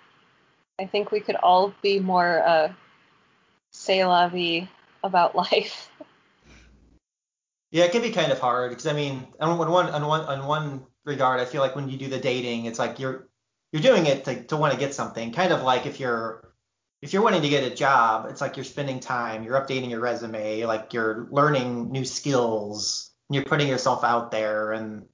I 0.79 0.87
think 0.87 1.11
we 1.11 1.21
could 1.21 1.37
all 1.37 1.75
be 1.83 1.99
more 1.99 2.43
uh, 2.47 2.73
say 3.71 4.05
la 4.05 4.29
vie 4.29 4.69
about 5.03 5.35
life. 5.53 5.91
Yeah, 7.71 7.85
it 7.85 7.93
can 7.93 8.03
be 8.03 8.11
kind 8.11 8.33
of 8.33 8.41
hard 8.41 8.71
because 8.71 8.87
I 8.87 8.93
mean, 8.93 9.27
on 9.39 9.57
one 9.59 9.69
on 9.69 10.07
one 10.07 10.21
on 10.23 10.47
one 10.47 10.87
regard, 11.05 11.41
I 11.41 11.45
feel 11.45 11.61
like 11.61 11.77
when 11.77 11.89
you 11.89 11.97
do 11.97 12.09
the 12.09 12.19
dating, 12.19 12.65
it's 12.65 12.79
like 12.79 12.99
you're 12.99 13.29
you're 13.73 13.83
doing 13.83 14.07
it 14.07 14.25
to, 14.25 14.43
to 14.45 14.57
want 14.57 14.73
to 14.73 14.79
get 14.79 14.95
something. 14.95 15.33
Kind 15.33 15.53
of 15.53 15.63
like 15.63 15.87
if 15.87 16.01
you're 16.01 16.53
if 17.03 17.13
you're 17.13 17.23
wanting 17.23 17.43
to 17.43 17.49
get 17.49 17.71
a 17.71 17.75
job, 17.75 18.27
it's 18.29 18.41
like 18.41 18.57
you're 18.57 18.65
spending 18.65 19.01
time, 19.01 19.45
you're 19.45 19.59
updating 19.59 19.91
your 19.91 20.01
resume, 20.01 20.65
like 20.65 20.93
you're 20.93 21.29
learning 21.31 21.91
new 21.91 22.05
skills, 22.05 23.11
you're 23.31 23.45
putting 23.45 23.69
yourself 23.69 24.05
out 24.05 24.31
there, 24.31 24.73
and 24.73 25.07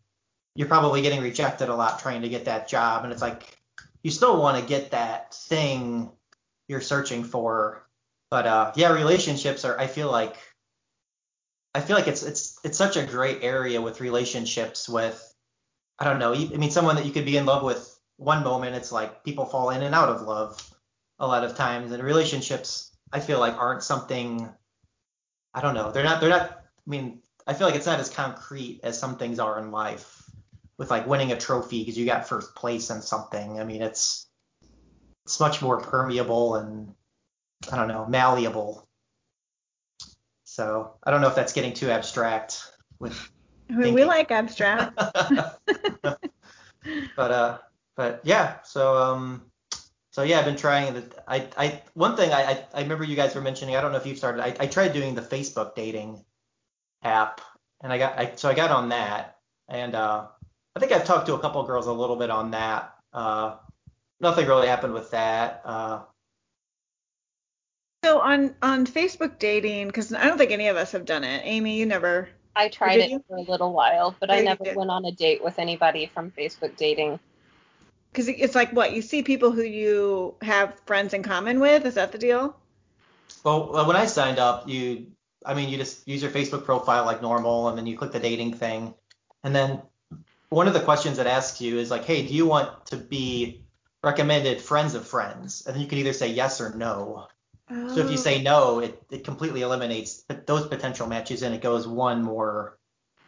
you're 0.55 0.69
probably 0.69 1.03
getting 1.03 1.21
rejected 1.21 1.69
a 1.69 1.75
lot 1.75 2.01
trying 2.01 2.23
to 2.23 2.29
get 2.29 2.47
that 2.47 2.69
job, 2.69 3.05
and 3.05 3.13
it's 3.13 3.23
like 3.23 3.57
you 4.03 4.11
still 4.11 4.41
want 4.41 4.59
to 4.59 4.67
get 4.67 4.93
that 4.93 5.35
thing 5.35 6.11
you're 6.69 6.81
searching 6.81 7.23
for 7.23 7.86
but 8.31 8.47
uh, 8.47 8.73
yeah, 8.77 8.93
relationships 8.93 9.65
are. 9.65 9.79
I 9.79 9.87
feel 9.87 10.11
like 10.11 10.37
I 11.75 11.81
feel 11.81 11.97
like 11.97 12.09
it's 12.09 12.23
it's 12.23 12.59
it's 12.65 12.79
such 12.79 12.97
a 12.97 13.05
great 13.05 13.43
area 13.43 13.81
with 13.81 14.01
relationships 14.01 14.89
with 14.89 15.23
I 15.99 16.05
don't 16.05 16.19
know. 16.19 16.33
I 16.33 16.57
mean, 16.57 16.71
someone 16.71 16.97
that 16.97 17.07
you 17.07 17.13
could 17.13 17.25
be 17.25 17.37
in 17.37 17.47
love 17.47 17.63
with 17.63 17.99
one 18.17 18.43
moment, 18.43 18.77
it's 18.77 18.93
like 18.93 19.25
people 19.25 19.45
fall 19.45 19.71
in 19.71 19.83
and 19.83 19.95
out 19.95 20.09
of 20.09 20.23
love 20.23 20.59
a 21.19 21.27
lot 21.27 21.45
of 21.45 21.57
times, 21.57 21.93
and 21.93 22.03
relationships 22.03 22.91
I 23.13 23.21
feel 23.21 23.39
like 23.39 23.55
aren't 23.55 23.83
something. 23.83 24.49
I 25.55 25.61
don't 25.61 25.75
know. 25.75 25.93
They're 25.93 26.05
not. 26.05 26.21
They're 26.21 26.31
not. 26.31 26.51
I 26.51 26.91
mean, 26.91 27.21
I 27.47 27.55
feel 27.55 27.67
like 27.67 27.77
it's 27.77 27.87
not 27.87 28.01
as 28.01 28.11
concrete 28.11 28.81
as 28.83 28.99
some 28.99 29.17
things 29.17 29.39
are 29.39 29.59
in 29.59 29.71
life, 29.71 30.23
with 30.79 30.91
like 30.91 31.07
winning 31.07 31.33
a 31.33 31.39
trophy 31.39 31.81
because 31.81 31.97
you 31.97 32.07
got 32.07 32.29
first 32.29 32.55
place 32.55 32.91
in 32.91 33.03
something. 33.03 33.61
I 33.61 33.65
mean, 33.65 33.83
it's 33.83 34.27
it's 35.25 35.41
much 35.41 35.63
more 35.63 35.79
permeable 35.79 36.57
and 36.57 36.95
I 37.71 37.77
don't 37.77 37.89
know, 37.89 38.07
malleable. 38.07 38.87
So 40.45 40.95
I 41.03 41.11
don't 41.11 41.21
know 41.21 41.29
if 41.29 41.35
that's 41.35 41.53
getting 41.53 41.75
too 41.75 41.91
abstract 41.91 42.63
with. 42.99 43.31
Mean, 43.69 43.95
we 43.95 44.05
like 44.05 44.31
abstract. 44.31 44.97
but 47.17 47.31
uh, 47.31 47.59
but 47.97 48.21
yeah, 48.25 48.63
so 48.63 48.97
um, 48.97 49.43
so 50.13 50.23
yeah, 50.23 50.39
I've 50.39 50.45
been 50.45 50.57
trying 50.57 50.95
the 50.95 51.05
I 51.27 51.49
I 51.57 51.83
one 51.95 52.17
thing 52.17 52.33
I 52.33 52.43
I, 52.43 52.65
I 52.75 52.83
remember 52.83 53.05
you 53.05 53.17
guys 53.17 53.35
were 53.35 53.41
mentioning. 53.41 53.77
I 53.77 53.81
don't 53.81 53.93
know 53.93 53.99
if 53.99 54.07
you've 54.07 54.19
started. 54.19 54.43
I, 54.43 54.55
I 54.61 54.67
tried 54.67 54.93
doing 54.93 55.15
the 55.15 55.23
Facebook 55.23 55.75
dating 55.75 56.25
app, 57.03 57.41
and 57.83 57.93
I 57.93 57.99
got 57.99 58.19
I 58.19 58.33
so 58.37 58.49
I 58.49 58.55
got 58.55 58.71
on 58.71 58.91
that, 58.91 59.39
and 59.69 59.95
uh, 59.95 60.27
I 60.75 60.81
think 60.81 60.93
I've 60.93 61.05
talked 61.05 61.27
to 61.27 61.35
a 61.35 61.39
couple 61.39 61.61
of 61.61 61.67
girls 61.67 61.87
a 61.87 61.93
little 61.93 62.17
bit 62.17 62.31
on 62.31 62.53
that. 62.53 62.95
Uh, 63.13 63.57
nothing 64.21 64.47
really 64.47 64.69
happened 64.69 64.95
with 64.95 65.11
that. 65.11 65.63
Uh, 65.65 66.01
So 68.07 68.21
on 68.21 68.55
on 68.63 68.87
Facebook 68.87 69.41
dating, 69.41 69.89
because 69.89 70.15
I 70.15 70.29
don't 70.29 70.39
think 70.39 70.53
any 70.53 70.69
of 70.69 70.77
us 70.77 70.93
have 70.93 71.05
done 71.05 71.25
it. 71.25 71.43
Amy, 71.45 71.77
you 71.77 71.87
never. 71.87 72.29
I 72.55 72.69
tried 72.69 73.01
it 73.01 73.11
you? 73.11 73.25
for 73.27 73.37
a 73.37 73.41
little 73.41 73.73
while, 73.73 74.15
but 74.21 74.31
Oh, 74.31 74.35
I 74.35 74.43
never 74.43 74.63
did. 74.63 74.77
went 74.77 74.91
on 74.91 75.05
a 75.05 75.11
date 75.11 75.43
with 75.43 75.59
anybody 75.59 76.07
from 76.07 76.31
Facebook 76.31 76.77
dating. 76.77 77.19
Because 78.13 78.29
it's 78.29 78.55
like 78.55 78.71
what 78.71 78.93
you 78.93 79.03
see 79.03 79.25
people 79.25 79.51
who 79.51 79.65
you 79.65 80.37
have 80.41 80.79
friends 80.87 81.15
in 81.15 81.25
common 81.25 81.59
with. 81.59 81.85
Is 81.85 81.95
that 81.95 82.13
the 82.13 82.19
deal? 82.19 82.57
well, 83.43 83.73
well, 83.73 83.89
when 83.89 83.97
I 83.97 84.07
signed 84.07 84.39
up, 84.39 84.69
you, 84.69 85.09
I 85.45 85.55
mean, 85.55 85.69
you 85.69 85.77
just 85.77 86.07
use 86.07 86.23
your 86.23 86.31
Facebook 86.31 86.65
profile 86.65 87.07
like 87.07 87.21
normal, 87.21 87.71
and 87.71 87.77
then 87.77 87.89
you 87.89 87.99
click 87.99 88.13
the 88.13 88.21
dating 88.21 88.55
thing, 88.55 88.95
and 89.43 89.53
then 89.53 89.83
one 90.49 90.69
of 90.69 90.75
the 90.75 90.81
questions 90.81 91.19
it 91.19 91.27
asks 91.27 91.61
you 91.61 91.81
is 91.81 91.91
like, 91.91 92.05
hey, 92.05 92.25
do 92.25 92.33
you 92.33 92.47
want 92.47 92.87
to 92.87 92.97
be 92.97 93.65
recommended 94.05 94.61
friends 94.61 94.95
of 94.95 95.09
friends? 95.09 95.67
And 95.67 95.75
then 95.75 95.83
you 95.83 95.89
can 95.89 95.99
either 95.99 96.13
say 96.13 96.29
yes 96.29 96.61
or 96.61 96.73
no. 96.77 97.27
So 97.69 97.99
if 97.99 98.11
you 98.11 98.17
say 98.17 98.43
no, 98.43 98.79
it, 98.79 99.03
it 99.11 99.25
completely 99.25 99.63
eliminates 99.63 100.25
those 100.47 100.69
potential 100.69 101.09
matches 101.09 101.43
and 101.43 101.55
it 101.55 101.61
goes 101.61 101.87
one 101.87 102.23
more 102.23 102.79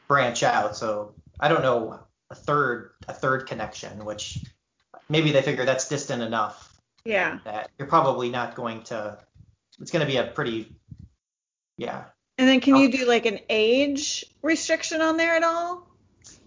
branch 0.07 0.43
out. 0.45 0.77
So 0.77 1.15
I 1.41 1.49
don't 1.49 1.63
know 1.63 1.99
a 2.31 2.35
third 2.35 2.93
a 3.09 3.13
third 3.13 3.47
connection, 3.47 4.05
which 4.05 4.39
maybe 5.09 5.33
they 5.33 5.43
figure 5.43 5.65
that's 5.65 5.89
distant 5.89 6.23
enough 6.23 6.81
yeah. 7.05 7.39
that 7.45 7.71
you're 7.79 7.89
probably 7.89 8.29
not 8.29 8.55
going 8.55 8.83
to. 8.85 9.19
It's 9.81 9.91
going 9.91 10.07
to 10.07 10.11
be 10.11 10.19
a 10.19 10.25
pretty 10.25 10.73
yeah 11.77 12.05
And 12.37 12.49
then 12.49 12.61
can 12.61 12.77
you 12.77 12.91
do 12.91 13.07
like 13.07 13.27
an 13.27 13.41
age 13.49 14.25
restriction 14.43 15.01
on 15.01 15.17
there 15.17 15.35
at 15.35 15.43
all? 15.43 15.87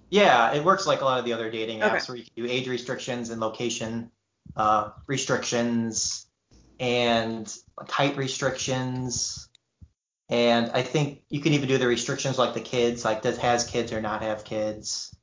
yeah 0.10 0.54
it 0.54 0.64
works 0.64 0.86
like 0.86 1.02
a 1.02 1.06
lot 1.06 1.20
of 1.20 1.26
the 1.26 1.32
other 1.34 1.50
dating 1.50 1.80
apps 1.80 1.96
Okay. 1.96 2.06
where 2.08 2.18
you 2.18 2.24
can 2.24 2.46
do 2.46 2.52
age 2.52 2.68
restrictions 2.68 3.30
and 3.30 3.40
location 3.40 4.12
uh, 4.58 4.90
restrictions 5.08 6.28
and 6.82 7.56
height 7.88 8.18
restrictions. 8.18 9.48
And 10.30 10.72
I 10.72 10.82
think 10.82 11.22
you 11.30 11.40
can 11.40 11.54
even 11.54 11.70
do 11.70 11.78
the 11.78 11.88
restrictions 11.88 12.40
like 12.40 12.56
the 12.56 12.62
kids, 12.62 13.06
like 13.06 13.22
does 13.22 13.38
has 13.38 13.66
kids 13.66 13.94
or 13.94 14.02
not 14.02 14.24
have 14.24 14.44
kids. 14.44 15.16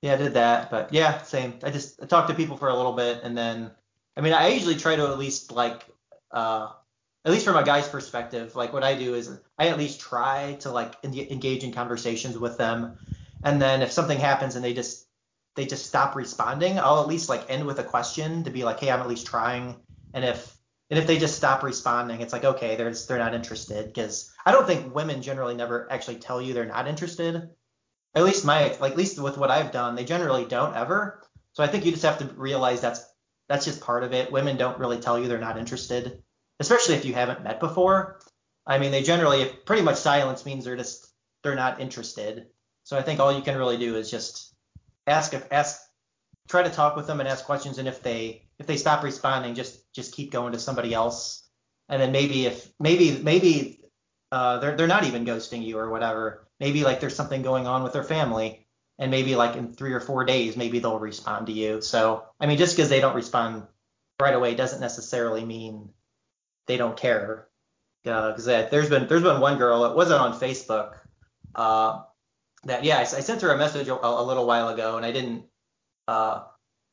Yeah, 0.00 0.14
I 0.14 0.16
did 0.16 0.34
that, 0.34 0.70
but 0.70 0.92
yeah, 0.92 1.22
same. 1.22 1.58
I 1.62 1.70
just 1.70 2.02
I 2.02 2.06
talked 2.06 2.28
to 2.30 2.34
people 2.34 2.56
for 2.56 2.68
a 2.68 2.76
little 2.76 2.92
bit, 2.92 3.20
and 3.22 3.36
then 3.36 3.70
I 4.16 4.20
mean 4.20 4.32
I 4.32 4.48
usually 4.48 4.76
try 4.76 4.96
to 4.96 5.08
at 5.08 5.18
least 5.18 5.52
like 5.52 5.82
uh, 6.30 6.68
at 7.24 7.32
least 7.32 7.44
from 7.44 7.56
a 7.56 7.64
guy's 7.64 7.88
perspective, 7.88 8.56
like 8.56 8.72
what 8.72 8.84
I 8.84 8.94
do 8.94 9.14
is 9.14 9.30
I 9.58 9.68
at 9.68 9.78
least 9.78 10.00
try 10.00 10.56
to 10.60 10.70
like 10.70 10.94
en- 11.02 11.14
engage 11.14 11.64
in 11.64 11.72
conversations 11.72 12.38
with 12.38 12.56
them, 12.56 12.98
and 13.42 13.60
then 13.60 13.82
if 13.82 13.90
something 13.90 14.18
happens 14.18 14.54
and 14.54 14.64
they 14.64 14.74
just 14.74 15.06
they 15.56 15.66
just 15.66 15.86
stop 15.86 16.14
responding, 16.14 16.78
I'll 16.78 17.00
at 17.02 17.08
least 17.08 17.28
like 17.28 17.50
end 17.50 17.66
with 17.66 17.80
a 17.80 17.84
question 17.84 18.44
to 18.44 18.50
be 18.50 18.64
like, 18.64 18.78
hey, 18.80 18.90
I'm 18.90 19.00
at 19.00 19.08
least 19.08 19.26
trying, 19.26 19.76
and 20.14 20.24
if 20.24 20.55
and 20.90 20.98
if 20.98 21.06
they 21.06 21.18
just 21.18 21.36
stop 21.36 21.62
responding, 21.62 22.20
it's 22.20 22.32
like 22.32 22.44
okay, 22.44 22.76
they're 22.76 22.92
they're 22.92 23.18
not 23.18 23.34
interested 23.34 23.86
because 23.86 24.32
I 24.44 24.52
don't 24.52 24.66
think 24.66 24.94
women 24.94 25.22
generally 25.22 25.54
never 25.54 25.90
actually 25.90 26.16
tell 26.16 26.40
you 26.40 26.54
they're 26.54 26.66
not 26.66 26.88
interested. 26.88 27.50
At 28.14 28.24
least 28.24 28.44
my 28.44 28.76
like 28.80 28.92
at 28.92 28.98
least 28.98 29.18
with 29.18 29.36
what 29.36 29.50
I've 29.50 29.72
done, 29.72 29.94
they 29.94 30.04
generally 30.04 30.44
don't 30.44 30.76
ever. 30.76 31.22
So 31.52 31.64
I 31.64 31.66
think 31.66 31.84
you 31.84 31.90
just 31.90 32.04
have 32.04 32.18
to 32.18 32.26
realize 32.36 32.80
that's 32.80 33.04
that's 33.48 33.64
just 33.64 33.80
part 33.80 34.04
of 34.04 34.12
it. 34.12 34.32
Women 34.32 34.56
don't 34.56 34.78
really 34.78 34.98
tell 34.98 35.18
you 35.18 35.28
they're 35.28 35.38
not 35.38 35.58
interested, 35.58 36.22
especially 36.60 36.94
if 36.94 37.04
you 37.04 37.14
haven't 37.14 37.42
met 37.42 37.60
before. 37.60 38.20
I 38.66 38.78
mean, 38.78 38.90
they 38.90 39.02
generally 39.02 39.46
pretty 39.64 39.82
much 39.82 39.96
silence 39.96 40.44
means 40.46 40.64
they're 40.64 40.76
just 40.76 41.08
they're 41.42 41.54
not 41.54 41.80
interested. 41.80 42.46
So 42.84 42.96
I 42.96 43.02
think 43.02 43.18
all 43.18 43.32
you 43.32 43.42
can 43.42 43.56
really 43.58 43.78
do 43.78 43.96
is 43.96 44.10
just 44.10 44.54
ask 45.06 45.34
if 45.34 45.52
ask 45.52 45.80
try 46.48 46.62
to 46.62 46.70
talk 46.70 46.96
with 46.96 47.06
them 47.06 47.20
and 47.20 47.28
ask 47.28 47.44
questions 47.44 47.78
and 47.78 47.88
if 47.88 48.02
they 48.02 48.45
if 48.58 48.66
they 48.66 48.76
stop 48.76 49.02
responding 49.02 49.54
just 49.54 49.92
just 49.92 50.14
keep 50.14 50.32
going 50.32 50.52
to 50.52 50.58
somebody 50.58 50.94
else. 50.94 51.42
And 51.88 52.00
then 52.00 52.12
maybe 52.12 52.46
if 52.46 52.70
maybe 52.80 53.18
maybe 53.22 53.80
uh, 54.32 54.58
they're 54.58 54.76
they're 54.76 54.86
not 54.86 55.04
even 55.04 55.24
ghosting 55.24 55.64
you 55.64 55.78
or 55.78 55.90
whatever. 55.90 56.46
Maybe 56.58 56.84
like 56.84 57.00
there's 57.00 57.14
something 57.14 57.42
going 57.42 57.66
on 57.66 57.82
with 57.82 57.92
their 57.92 58.04
family 58.04 58.66
and 58.98 59.10
maybe 59.10 59.36
like 59.36 59.56
in 59.56 59.74
three 59.74 59.92
or 59.92 60.00
four 60.00 60.24
days 60.24 60.56
maybe 60.56 60.78
they'll 60.78 60.98
respond 60.98 61.46
to 61.46 61.52
you. 61.52 61.80
So 61.80 62.24
i 62.40 62.46
mean 62.46 62.58
just 62.58 62.76
because 62.76 62.90
they 62.90 63.00
don't 63.00 63.14
respond 63.14 63.64
right 64.20 64.34
away 64.34 64.54
doesn't 64.54 64.80
necessarily 64.80 65.44
mean 65.44 65.90
they 66.66 66.76
don't 66.76 66.96
care. 66.96 67.48
Because 68.02 68.44
there's 68.44 68.88
been 68.88 69.08
there's 69.08 69.22
been 69.22 69.40
one 69.40 69.58
girl 69.58 69.84
it 69.84 69.96
wasn't 69.96 70.20
on 70.20 70.38
facebook 70.38 70.98
uh, 71.56 72.02
that 72.64 72.84
yeah 72.84 72.98
I, 72.98 73.00
I 73.00 73.04
sent 73.04 73.42
her 73.42 73.50
a 73.50 73.58
message 73.58 73.88
a, 73.88 73.98
a 74.06 74.22
little 74.22 74.46
while 74.46 74.68
ago 74.68 74.96
and 74.96 75.04
i 75.04 75.10
didn't 75.10 75.44
uh, 76.06 76.44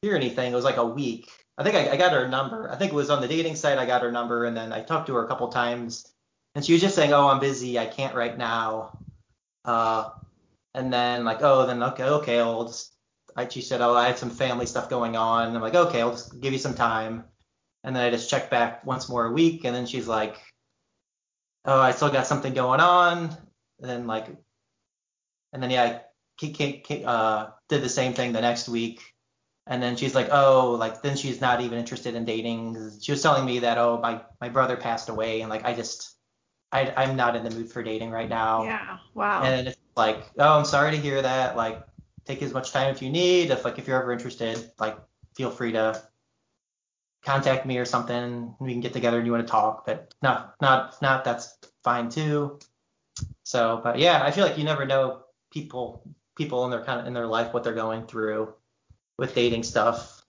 hear 0.04 0.16
anything. 0.16 0.52
It 0.52 0.56
was 0.56 0.66
like 0.66 0.78
a 0.78 0.86
week. 0.86 1.32
I 1.58 1.64
think 1.64 1.76
I, 1.76 1.92
I 1.92 1.98
got 1.98 2.12
her 2.12 2.28
number. 2.28 2.70
I 2.70 2.76
think 2.76 2.92
it 2.92 2.96
was 2.96 3.10
on 3.10 3.22
the 3.22 3.28
dating 3.28 3.56
site. 3.56 3.78
I 3.78 3.86
got 3.86 4.02
her 4.02 4.12
number, 4.12 4.44
and 4.46 4.56
then 4.56 4.74
I 4.74 4.82
talked 4.82 5.08
to 5.08 5.16
her 5.16 5.24
a 5.24 5.28
couple 5.28 5.48
times, 5.48 6.12
and 6.56 6.66
she 6.66 6.74
was 6.74 6.82
just 6.82 6.96
saying, 6.96 7.14
"Oh, 7.14 7.28
I'm 7.28 7.40
busy. 7.40 7.80
I 7.80 7.86
can't 7.86 8.14
right 8.14 8.38
now." 8.38 8.98
Uh, 9.64 10.10
and 10.74 10.92
then 10.92 11.24
like, 11.24 11.42
"Oh, 11.42 11.66
then 11.66 11.82
okay, 11.82 12.04
okay, 12.04 12.40
I'll 12.40 12.66
just." 12.66 12.94
I, 13.36 13.48
she 13.48 13.62
said, 13.62 13.82
"Oh, 13.82 13.96
I 13.96 14.08
had 14.08 14.18
some 14.18 14.30
family 14.30 14.66
stuff 14.66 14.90
going 14.90 15.16
on." 15.16 15.56
I'm 15.56 15.62
like, 15.62 15.76
"Okay, 15.76 16.02
I'll 16.02 16.12
just 16.12 16.40
give 16.42 16.52
you 16.52 16.60
some 16.60 16.76
time." 16.76 17.24
And 17.86 17.96
then 17.96 18.04
I 18.04 18.10
just 18.10 18.30
checked 18.30 18.52
back 18.52 18.86
once 18.86 19.08
more 19.08 19.26
a 19.26 19.32
week, 19.32 19.64
and 19.64 19.74
then 19.74 19.86
she's 19.86 20.08
like, 20.08 20.38
"Oh, 21.64 21.80
I 21.80 21.92
still 21.92 22.12
got 22.12 22.28
something 22.28 22.54
going 22.54 22.82
on." 22.82 23.38
And 23.80 23.90
then 23.90 24.08
like, 24.08 24.28
and 25.54 25.64
then 25.64 25.72
yeah, 25.72 26.00
I 26.42 27.04
uh, 27.06 27.52
did 27.70 27.84
the 27.84 27.90
same 27.90 28.14
thing 28.14 28.34
the 28.34 28.42
next 28.42 28.68
week. 28.68 29.13
And 29.66 29.82
then 29.82 29.96
she's 29.96 30.14
like, 30.14 30.28
oh, 30.32 30.76
like 30.78 31.02
then 31.02 31.16
she's 31.16 31.40
not 31.40 31.62
even 31.62 31.80
interested 31.80 32.16
in 32.16 32.26
dating. 32.26 32.92
She 33.02 33.12
was 33.12 33.22
telling 33.22 33.46
me 33.46 33.60
that, 33.60 33.78
oh, 33.78 34.00
my, 34.02 34.22
my 34.42 34.50
brother 34.50 34.76
passed 34.76 35.08
away, 35.10 35.42
and 35.42 35.50
like 35.50 35.64
I 35.64 35.74
just, 35.74 36.18
I, 36.72 36.94
I'm 36.98 37.16
not 37.16 37.36
in 37.36 37.44
the 37.44 37.50
mood 37.52 37.72
for 37.72 37.82
dating 37.82 38.12
right 38.12 38.28
now. 38.28 38.64
Yeah. 38.64 38.98
Wow. 39.14 39.44
And 39.44 39.70
it's 39.70 39.78
like, 39.96 40.26
oh, 40.38 40.58
I'm 40.58 40.66
sorry 40.66 40.92
to 40.92 40.98
hear 40.98 41.22
that. 41.22 41.56
Like, 41.56 41.86
take 42.26 42.42
as 42.42 42.54
much 42.54 42.72
time 42.72 42.94
if 42.94 43.02
you 43.02 43.10
need. 43.10 43.52
If 43.52 43.66
like 43.66 43.80
if 43.80 43.88
you're 43.88 44.02
ever 44.02 44.12
interested, 44.12 44.72
like 44.80 44.98
feel 45.36 45.50
free 45.50 45.72
to 45.74 46.02
contact 47.24 47.66
me 47.66 47.78
or 47.78 47.86
something. 47.86 48.56
We 48.60 48.72
can 48.72 48.82
get 48.82 48.94
together 48.94 49.18
and 49.18 49.26
you 49.26 49.32
want 49.32 49.46
to 49.46 49.52
talk. 49.52 49.86
But 49.86 50.14
not 50.22 50.56
not 50.62 51.02
not 51.02 51.24
that's 51.24 51.58
fine 51.84 52.10
too. 52.10 52.60
So, 53.44 53.80
but 53.84 54.00
yeah, 54.00 54.24
I 54.24 54.32
feel 54.32 54.46
like 54.46 54.58
you 54.58 54.64
never 54.64 54.86
know 54.86 55.24
people 55.52 56.04
people 56.36 56.66
in 56.66 56.72
their 56.72 56.84
kind 56.84 57.00
of 57.00 57.08
in 57.08 57.14
their 57.14 57.28
life 57.28 57.54
what 57.54 57.64
they're 57.64 57.74
going 57.74 58.08
through 58.08 58.54
with 59.18 59.36
dating 59.36 59.64
stuff. 59.64 60.22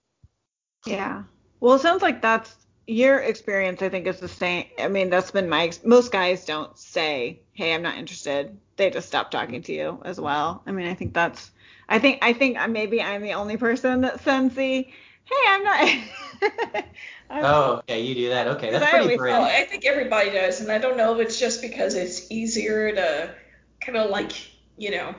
Yeah. 0.85 1.23
Well, 1.59 1.75
it 1.75 1.79
sounds 1.79 2.01
like 2.01 2.21
that's 2.21 2.53
your 2.87 3.19
experience. 3.19 3.81
I 3.81 3.89
think 3.89 4.07
is 4.07 4.19
the 4.19 4.27
same. 4.27 4.65
I 4.79 4.87
mean, 4.87 5.09
that's 5.09 5.31
been 5.31 5.49
my. 5.49 5.63
ex- 5.65 5.83
Most 5.83 6.11
guys 6.11 6.45
don't 6.45 6.77
say, 6.77 7.39
"Hey, 7.53 7.73
I'm 7.73 7.81
not 7.81 7.97
interested." 7.97 8.57
They 8.77 8.89
just 8.89 9.07
stop 9.07 9.31
talking 9.31 9.61
to 9.63 9.73
you 9.73 10.01
as 10.05 10.19
well. 10.19 10.61
I 10.67 10.71
mean, 10.71 10.87
I 10.87 10.93
think 10.93 11.13
that's. 11.13 11.49
I 11.89 11.99
think 11.99 12.19
I 12.21 12.33
think 12.33 12.57
I- 12.57 12.67
maybe 12.67 13.01
I'm 13.01 13.21
the 13.21 13.33
only 13.33 13.57
person 13.57 14.01
that 14.01 14.21
sends 14.23 14.53
the, 14.55 14.83
"Hey, 15.23 15.35
I'm 15.47 15.63
not." 15.63 15.79
I'm- 17.29 17.43
Oh, 17.43 17.77
okay, 17.79 18.01
you 18.01 18.13
do 18.13 18.29
that. 18.29 18.47
Okay, 18.49 18.69
that's 18.69 18.85
I 18.85 18.89
pretty 18.91 19.03
always 19.05 19.17
brave. 19.17 19.33
Oh, 19.35 19.41
I 19.43 19.63
think 19.63 19.85
everybody 19.85 20.29
does, 20.29 20.61
and 20.61 20.71
I 20.71 20.77
don't 20.77 20.95
know 20.97 21.15
if 21.19 21.25
it's 21.27 21.39
just 21.39 21.61
because 21.63 21.95
it's 21.95 22.29
easier 22.31 22.93
to 22.93 23.33
kind 23.81 23.97
of 23.97 24.11
like, 24.11 24.31
you 24.77 24.91
know, 24.91 25.15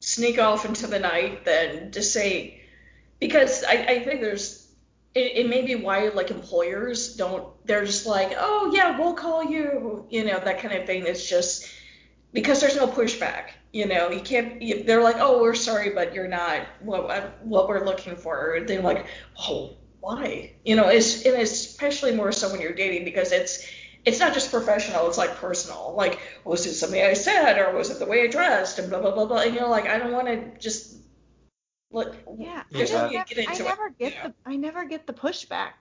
sneak 0.00 0.38
off 0.38 0.66
into 0.66 0.86
the 0.86 0.98
night 0.98 1.46
than 1.46 1.92
to 1.92 2.02
say, 2.02 2.59
because 3.20 3.64
I, 3.64 3.72
I 3.72 4.04
think 4.04 4.20
there's, 4.20 4.68
it, 5.14 5.36
it 5.36 5.48
may 5.48 5.62
be 5.62 5.74
why 5.76 6.08
like 6.08 6.30
employers 6.30 7.16
don't, 7.16 7.46
they're 7.66 7.84
just 7.84 8.06
like, 8.06 8.32
oh 8.36 8.72
yeah, 8.74 8.98
we'll 8.98 9.14
call 9.14 9.44
you, 9.44 10.06
you 10.10 10.24
know, 10.24 10.38
that 10.40 10.60
kind 10.60 10.74
of 10.74 10.86
thing. 10.86 11.06
It's 11.06 11.28
just 11.28 11.68
because 12.32 12.60
there's 12.60 12.76
no 12.76 12.86
pushback. 12.86 13.50
You 13.72 13.86
know, 13.86 14.10
you 14.10 14.20
can't. 14.20 14.60
You, 14.60 14.82
they're 14.82 15.02
like, 15.02 15.16
oh, 15.18 15.40
we're 15.40 15.54
sorry, 15.54 15.90
but 15.90 16.12
you're 16.12 16.26
not 16.26 16.62
what 16.80 17.38
what 17.44 17.68
we're 17.68 17.84
looking 17.84 18.16
for. 18.16 18.58
They're 18.66 18.82
like, 18.82 19.06
oh, 19.38 19.76
why? 20.00 20.54
You 20.64 20.74
know, 20.74 20.88
it's 20.88 21.24
and 21.24 21.36
especially 21.36 22.14
more 22.14 22.32
so 22.32 22.50
when 22.50 22.60
you're 22.60 22.72
dating 22.72 23.04
because 23.04 23.30
it's 23.30 23.64
it's 24.04 24.18
not 24.18 24.34
just 24.34 24.50
professional, 24.50 25.06
it's 25.06 25.18
like 25.18 25.36
personal. 25.36 25.94
Like, 25.96 26.18
was 26.44 26.66
it 26.66 26.74
something 26.74 27.00
I 27.00 27.12
said 27.12 27.58
or 27.58 27.76
was 27.76 27.90
it 27.90 28.00
the 28.00 28.06
way 28.06 28.22
I 28.22 28.26
dressed 28.26 28.80
and 28.80 28.90
blah 28.90 29.00
blah 29.00 29.12
blah 29.12 29.26
blah. 29.26 29.42
And 29.42 29.54
you're 29.54 29.68
like, 29.68 29.86
I 29.86 29.98
don't 29.98 30.12
want 30.12 30.26
to 30.26 30.58
just 30.58 30.96
look. 31.92 32.14
Yeah, 32.38 32.62
I, 32.74 32.78
no 32.78 33.10
get- 33.10 33.30
into 33.32 33.50
I 33.50 33.54
it, 33.54 33.58
never 33.64 33.90
get 33.90 34.12
yeah. 34.12 34.26
the 34.28 34.34
I 34.46 34.56
never 34.56 34.84
get 34.84 35.06
the 35.06 35.12
pushback. 35.12 35.72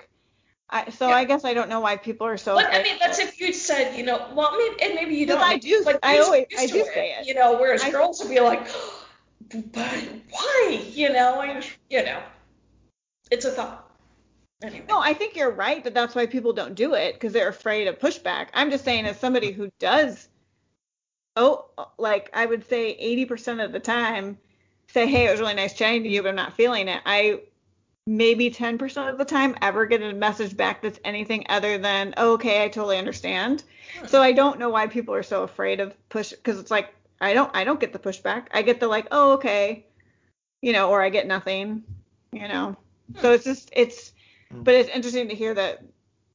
I, 0.69 0.89
so 0.91 1.07
Yeah. 1.07 1.15
I 1.15 1.23
guess 1.25 1.45
I 1.45 1.53
don't 1.55 1.67
know 1.69 1.79
why 1.79 1.97
people 1.97 2.27
are 2.27 2.37
so. 2.37 2.55
But 2.55 2.71
I 2.73 2.83
mean, 2.83 2.97
that's 2.99 3.17
if 3.19 3.39
you'd 3.41 3.55
said, 3.55 3.97
you 3.97 4.03
know, 4.05 4.27
well, 4.35 4.55
maybe, 4.57 4.83
and 4.83 4.93
maybe 4.93 5.15
you 5.15 5.25
don't. 5.25 5.37
Because 5.39 5.51
I 5.53 5.57
do- 5.57 5.83
Like, 5.83 5.99
I 6.03 6.19
always- 6.19 6.45
I 6.57 6.67
to 6.67 6.73
do 6.73 6.85
say 6.93 7.15
it. 7.19 7.25
You 7.27 7.33
know, 7.33 7.57
whereas 7.59 7.83
I- 7.83 7.89
girls 7.91 8.19
would 8.21 8.29
be 8.29 8.39
like, 8.39 8.67
but 9.73 10.03
why? 10.29 10.83
You 10.91 11.11
know, 11.11 11.41
and 11.41 11.65
you 11.89 12.03
know, 12.05 12.21
it's 13.31 13.45
a 13.45 13.51
thought. 13.51 13.85
Anyway. 14.61 14.85
No, 14.89 14.99
I 14.99 15.13
think 15.13 15.35
you're 15.37 15.51
right 15.51 15.83
that 15.85 15.93
that's 15.93 16.13
why 16.15 16.25
people 16.25 16.51
don't 16.53 16.75
do 16.75 16.93
it 16.93 17.13
because 17.13 17.31
they're 17.33 17.47
afraid 17.47 17.87
of 17.87 17.97
pushback. 17.97 18.49
I'm 18.53 18.69
just 18.69 18.83
saying, 18.83 19.05
as 19.05 19.17
somebody 19.19 19.51
who 19.53 19.71
does, 19.79 20.27
oh, 21.37 21.69
like 21.97 22.29
I 22.33 22.45
would 22.45 22.67
say 22.67 22.95
80% 23.25 23.63
of 23.63 23.71
the 23.71 23.79
time, 23.79 24.37
say, 24.91 25.07
hey, 25.07 25.27
it 25.27 25.31
was 25.31 25.39
really 25.39 25.53
nice 25.53 25.73
chatting 25.73 26.03
to 26.03 26.09
you, 26.09 26.21
but 26.21 26.29
I'm 26.29 26.35
not 26.35 26.53
feeling 26.53 26.87
it. 26.87 27.01
I 27.05 27.41
maybe 28.05 28.49
10% 28.49 29.09
of 29.09 29.17
the 29.17 29.25
time 29.25 29.55
ever 29.61 29.85
get 29.85 30.01
a 30.01 30.13
message 30.13 30.57
back 30.57 30.81
that's 30.81 30.99
anything 31.05 31.45
other 31.47 31.77
than, 31.77 32.15
oh, 32.17 32.33
okay, 32.33 32.63
I 32.63 32.67
totally 32.67 32.97
understand. 32.97 33.63
So 34.07 34.21
I 34.21 34.31
don't 34.31 34.59
know 34.59 34.69
why 34.69 34.87
people 34.87 35.13
are 35.13 35.23
so 35.23 35.43
afraid 35.43 35.79
of 35.79 35.95
push 36.09 36.31
because 36.31 36.59
it's 36.59 36.71
like 36.71 36.93
I 37.21 37.33
don't 37.33 37.55
I 37.55 37.63
don't 37.63 37.79
get 37.79 37.93
the 37.93 37.99
pushback. 37.99 38.47
I 38.51 38.61
get 38.61 38.79
the 38.79 38.87
like, 38.87 39.07
oh, 39.11 39.33
okay, 39.33 39.85
you 40.61 40.73
know, 40.73 40.89
or 40.89 41.01
I 41.01 41.09
get 41.09 41.27
nothing, 41.27 41.83
you 42.31 42.47
know. 42.47 42.77
So 43.21 43.33
it's 43.33 43.43
just 43.43 43.69
it's 43.73 44.13
hmm. 44.51 44.63
but 44.63 44.75
it's 44.75 44.89
interesting 44.89 45.29
to 45.29 45.35
hear 45.35 45.53
that 45.53 45.83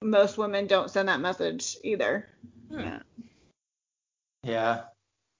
most 0.03 0.37
women 0.37 0.67
don't 0.67 0.91
send 0.91 1.09
that 1.09 1.21
message 1.21 1.77
either. 1.83 2.29
Hmm. 2.71 2.81
Yeah. 2.81 2.99
Yeah. 4.43 4.81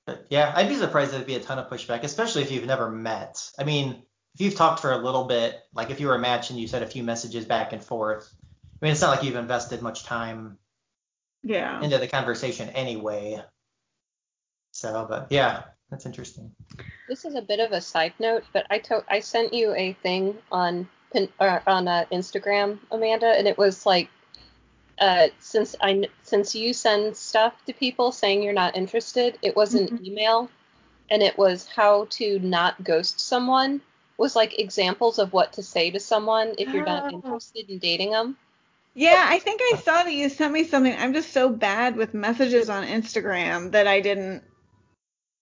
But 0.07 0.27
yeah, 0.29 0.53
I'd 0.55 0.69
be 0.69 0.75
surprised 0.77 1.09
if 1.11 1.17
there'd 1.17 1.27
be 1.27 1.37
a 1.37 1.41
ton 1.41 1.59
of 1.59 1.69
pushback, 1.71 2.03
especially 2.03 2.43
if 2.43 2.51
you've 2.51 2.67
never 2.67 2.91
met. 2.91 3.51
I 3.59 3.65
mean, 3.65 4.03
if 4.35 4.41
you've 4.41 4.55
talked 4.55 4.81
for 4.81 4.93
a 4.93 4.99
little 4.99 5.25
bit, 5.25 5.59
like 5.75 5.91
if 5.91 6.01
you 6.01 6.09
were 6.09 6.15
a 6.17 6.19
match 6.19 6.51
and 6.51 6.59
you 6.59 6.67
sent 6.69 6.85
a 6.85 6.89
few 6.89 7.03
messages 7.03 7.45
back 7.47 7.73
and 7.73 7.83
forth, 7.83 8.29
I 8.43 8.85
mean, 8.85 8.93
it's 8.93 9.01
not 9.01 9.11
like 9.17 9.25
you've 9.25 9.37
invested 9.37 9.81
much 9.81 10.05
time 10.05 10.59
Yeah. 11.43 11.81
into 11.83 11.97
the 11.99 12.09
conversation 12.09 12.69
anyway. 12.71 13.43
So, 14.73 15.07
but 15.09 15.29
yeah, 15.31 15.63
that's 15.91 16.05
interesting. 16.05 16.55
This 17.09 17.25
is 17.25 17.35
a 17.35 17.43
bit 17.43 17.61
of 17.61 17.73
a 17.73 17.81
side 17.81 18.13
note, 18.19 18.45
but 18.53 18.67
I 18.71 18.79
to- 18.81 19.05
I 19.09 19.21
sent 19.21 19.55
you 19.55 19.75
a 19.75 19.93
thing 20.03 20.37
on 20.53 20.89
Pin- 21.13 21.33
or 21.39 21.63
on 21.67 21.87
uh, 21.87 22.05
Instagram, 22.11 22.79
Amanda, 22.91 23.29
and 23.29 23.47
it 23.47 23.57
was 23.57 23.87
like, 23.87 24.09
uh, 24.99 25.29
since 25.41 25.75
I 25.81 26.09
since 26.23 26.55
you 26.55 26.73
send 26.73 27.17
stuff 27.17 27.65
to 27.67 27.73
people 27.73 28.13
saying 28.13 28.43
you're 28.43 28.53
not 28.53 28.77
interested, 28.77 29.39
it 29.43 29.57
was 29.57 29.75
an 29.75 29.89
Mhm. 29.89 30.07
email, 30.07 30.51
and 31.11 31.23
it 31.23 31.37
was 31.37 31.67
how 31.69 32.07
to 32.11 32.39
not 32.39 32.83
ghost 32.85 33.21
someone. 33.21 33.81
Was 34.17 34.37
like 34.37 34.59
examples 34.61 35.19
of 35.19 35.33
what 35.33 35.55
to 35.55 35.63
say 35.63 35.91
to 35.91 35.99
someone 35.99 36.55
if 36.59 36.73
you're 36.73 36.85
not 36.85 37.07
Oh. 37.07 37.17
interested 37.17 37.69
in 37.69 37.79
dating 37.79 38.11
them. 38.11 38.37
Yeah, 38.95 39.27
I 39.29 39.41
think 39.41 39.61
I 39.61 39.81
saw 39.83 40.05
that 40.05 40.13
you 40.13 40.29
sent 40.29 40.53
me 40.53 40.63
something. 40.63 40.95
I'm 40.97 41.13
just 41.15 41.33
so 41.33 41.49
bad 41.49 41.97
with 41.97 42.15
messages 42.15 42.71
on 42.71 42.87
Instagram 42.87 43.73
that 43.73 43.89
I 43.89 44.01
didn't 44.01 44.45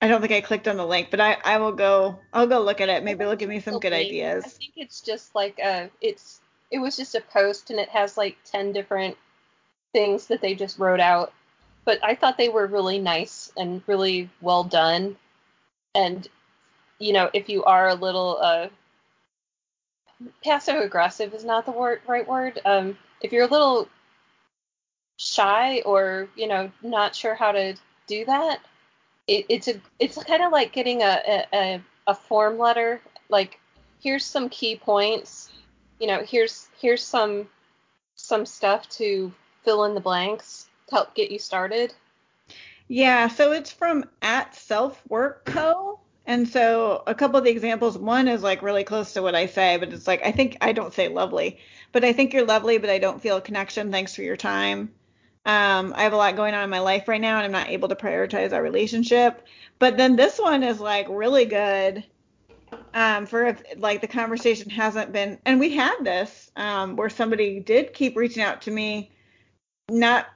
I 0.01 0.09
don't 0.09 0.21
think 0.21 0.33
I 0.33 0.41
clicked 0.41 0.67
on 0.67 0.77
the 0.77 0.87
link, 0.87 1.11
but 1.11 1.21
I 1.21 1.37
I 1.45 1.59
will 1.59 1.73
go 1.73 2.19
I'll 2.33 2.47
go 2.47 2.61
look 2.61 2.81
at 2.81 2.89
it. 2.89 3.05
Maybe 3.05 3.23
it'll 3.23 3.37
give 3.37 3.49
me 3.49 3.61
some 3.61 3.79
good 3.79 3.93
ideas. 3.93 4.45
I 4.45 4.49
think 4.49 4.73
it's 4.77 5.01
just 5.01 5.35
like 5.35 5.59
a 5.59 5.91
it's 6.01 6.41
it 6.71 6.79
was 6.79 6.97
just 6.97 7.15
a 7.15 7.21
post 7.21 7.71
and 7.71 7.79
it 7.79 7.91
has 7.91 8.17
like 8.17 8.39
10 8.45 8.73
different 8.73 9.17
things 9.93 10.27
that 10.29 10.41
they 10.41 10.55
just 10.55 10.79
wrote 10.79 11.01
out. 11.01 11.33
But 11.85 11.99
I 12.05 12.15
thought 12.15 12.39
they 12.39 12.49
were 12.49 12.67
really 12.67 12.99
nice 12.99 13.53
and 13.57 13.83
really 13.87 14.31
well 14.41 14.65
done. 14.65 15.17
And 15.95 16.27
you 16.99 17.13
know, 17.13 17.31
if 17.33 17.49
you 17.49 17.65
are 17.65 17.89
a 17.89 17.95
little 17.95 18.39
uh 18.41 18.69
passive 20.45 20.77
aggressive 20.77 21.35
is 21.35 21.45
not 21.45 21.67
the 21.67 21.73
word 21.73 22.01
right 22.07 22.27
word. 22.27 22.61
Um 22.65 22.97
if 23.21 23.33
you're 23.33 23.47
a 23.47 23.51
little 23.51 23.89
shy 25.17 25.81
or, 25.83 26.29
you 26.37 26.49
know, 26.49 26.71
not 26.83 27.15
sure 27.15 27.35
how 27.35 27.53
to 27.53 27.75
do 28.09 28.25
that, 28.25 28.61
it, 29.27 29.47
it's 29.49 29.69
a 29.69 29.81
it's 29.99 30.23
kind 30.25 30.43
of 30.43 30.53
like 30.53 30.73
getting 30.73 31.03
a, 31.03 31.21
a, 31.27 31.47
a, 31.53 31.83
a 32.09 32.15
form 32.15 32.59
letter 32.59 33.01
like 33.29 33.59
here's 34.01 34.25
some 34.25 34.49
key 34.49 34.77
points 34.77 35.51
you 36.01 36.07
know 36.07 36.23
here's 36.25 36.69
here's 36.81 37.03
some 37.03 37.49
some 38.17 38.45
stuff 38.45 38.89
to 38.89 39.33
fill 39.65 39.85
in 39.85 39.95
the 39.95 40.01
blanks 40.01 40.69
to 40.89 40.97
help 40.97 41.15
get 41.15 41.31
you 41.31 41.39
started 41.39 41.95
Yeah, 42.89 43.29
so 43.29 43.53
it's 43.53 43.73
from 43.73 44.05
at 44.21 44.55
Self 44.55 45.03
Work 45.09 45.45
Co. 45.45 45.99
And 46.25 46.47
so 46.49 47.03
a 47.07 47.15
couple 47.15 47.39
of 47.39 47.45
the 47.45 47.51
examples, 47.51 47.99
one 47.99 48.29
is 48.29 48.43
like 48.43 48.63
really 48.63 48.85
close 48.85 49.15
to 49.15 49.23
what 49.23 49.35
I 49.35 49.47
say, 49.47 49.77
but 49.77 49.93
it's 49.93 50.07
like 50.07 50.25
I 50.25 50.31
think 50.31 50.57
I 50.61 50.73
don't 50.73 50.95
say 50.95 51.09
lovely, 51.09 51.59
but 51.91 52.05
I 52.05 52.13
think 52.13 52.33
you're 52.33 52.47
lovely, 52.47 52.79
but 52.79 52.91
I 52.91 52.99
don't 52.99 53.21
feel 53.21 53.39
a 53.39 53.41
connection. 53.41 53.91
Thanks 53.91 54.15
for 54.15 54.23
your 54.23 54.37
time. 54.37 54.93
Um, 55.45 55.93
I 55.97 56.05
have 56.05 56.13
a 56.13 56.17
lot 56.17 56.37
going 56.37 56.55
on 56.55 56.63
in 56.63 56.71
my 56.71 56.79
life 56.79 57.09
right 57.09 57.21
now, 57.21 57.37
and 57.39 57.45
I'm 57.45 57.53
not 57.53 57.69
able 57.69 57.89
to 57.89 57.97
prioritize 57.97 58.53
our 58.53 58.63
relationship. 58.63 59.45
But 59.81 59.97
then 59.97 60.15
this 60.15 60.39
one 60.39 60.63
is 60.63 60.79
like 60.79 61.07
really 61.11 61.47
good 61.47 62.05
um, 62.95 63.27
for 63.27 63.47
if 63.47 63.63
like 63.77 64.01
the 64.01 64.07
conversation 64.07 64.71
hasn't 64.71 65.13
been, 65.13 65.39
and 65.45 65.59
we 65.59 65.75
had 65.75 65.97
this 66.03 66.51
um, 66.55 66.95
where 66.95 67.11
somebody 67.11 67.59
did 67.59 67.93
keep 67.93 68.17
reaching 68.17 68.43
out 68.43 68.63
to 68.63 68.71
me, 68.71 69.11
not 69.91 70.27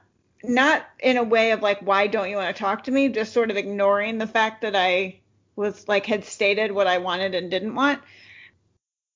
not 0.43 0.85
in 0.99 1.17
a 1.17 1.23
way 1.23 1.51
of 1.51 1.61
like 1.61 1.79
why 1.81 2.07
don't 2.07 2.29
you 2.29 2.35
want 2.35 2.55
to 2.55 2.59
talk 2.59 2.83
to 2.83 2.91
me, 2.91 3.09
just 3.09 3.33
sort 3.33 3.51
of 3.51 3.57
ignoring 3.57 4.17
the 4.17 4.27
fact 4.27 4.61
that 4.61 4.75
I 4.75 5.19
was 5.55 5.87
like 5.87 6.05
had 6.05 6.23
stated 6.23 6.71
what 6.71 6.87
I 6.87 6.99
wanted 6.99 7.33
and 7.33 7.49
didn't 7.49 7.75
want. 7.75 8.01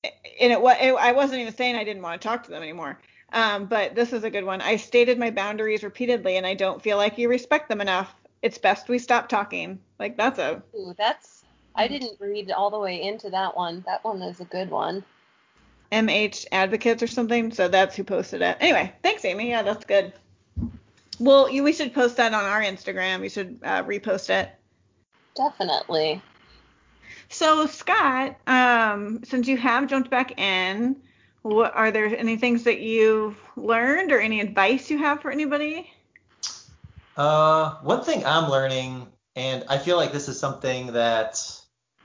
And 0.03 0.51
it 0.51 0.61
was 0.61 0.77
I 0.79 1.11
wasn't 1.11 1.41
even 1.41 1.55
saying 1.55 1.75
I 1.75 1.83
didn't 1.83 2.01
want 2.01 2.21
to 2.21 2.27
talk 2.27 2.43
to 2.43 2.51
them 2.51 2.63
anymore. 2.63 2.99
Um, 3.33 3.65
but 3.65 3.95
this 3.95 4.11
is 4.11 4.23
a 4.23 4.29
good 4.29 4.43
one. 4.43 4.59
I 4.59 4.75
stated 4.75 5.17
my 5.17 5.31
boundaries 5.31 5.83
repeatedly, 5.83 6.35
and 6.35 6.45
I 6.45 6.53
don't 6.53 6.81
feel 6.81 6.97
like 6.97 7.17
you 7.17 7.29
respect 7.29 7.69
them 7.69 7.79
enough. 7.79 8.13
It's 8.41 8.57
best 8.57 8.89
we 8.89 8.99
stop 8.99 9.29
talking. 9.29 9.79
Like 9.99 10.17
that's 10.17 10.39
a 10.39 10.61
Ooh, 10.75 10.93
that's 10.97 11.41
i 11.75 11.87
didn't 11.87 12.19
read 12.19 12.51
all 12.51 12.69
the 12.69 12.79
way 12.79 13.01
into 13.01 13.29
that 13.29 13.55
one 13.55 13.83
that 13.85 14.03
one 14.03 14.21
is 14.21 14.39
a 14.39 14.45
good 14.45 14.69
one 14.69 15.03
MH 15.91 16.45
advocates 16.51 17.03
or 17.03 17.07
something. 17.07 17.51
So 17.51 17.67
that's 17.67 17.95
who 17.95 18.03
posted 18.03 18.41
it. 18.41 18.57
Anyway, 18.59 18.93
thanks, 19.03 19.25
Amy. 19.25 19.49
Yeah, 19.49 19.63
that's 19.63 19.85
good. 19.85 20.13
Well, 21.19 21.49
you, 21.49 21.63
we 21.63 21.73
should 21.73 21.93
post 21.93 22.17
that 22.17 22.33
on 22.33 22.43
our 22.43 22.61
Instagram. 22.61 23.23
You 23.23 23.29
should 23.29 23.59
uh, 23.63 23.83
repost 23.83 24.29
it. 24.29 24.49
definitely 25.35 26.21
So 27.29 27.65
Scott, 27.67 28.37
um, 28.47 29.23
since 29.23 29.47
you 29.47 29.57
have 29.57 29.87
jumped 29.87 30.09
back 30.09 30.39
in, 30.39 30.95
what 31.43 31.75
are 31.75 31.91
there 31.91 32.05
any 32.05 32.37
things 32.37 32.63
that 32.63 32.81
you've 32.81 33.39
learned 33.55 34.11
or 34.11 34.19
any 34.19 34.41
advice 34.41 34.89
you 34.89 34.97
have 34.97 35.21
for 35.21 35.31
anybody? 35.31 35.91
Uh, 37.17 37.75
one 37.81 38.03
thing 38.03 38.25
I'm 38.25 38.49
learning, 38.49 39.07
and 39.35 39.63
I 39.69 39.77
feel 39.77 39.97
like 39.97 40.11
this 40.11 40.27
is 40.27 40.39
something 40.39 40.93
that 40.93 41.39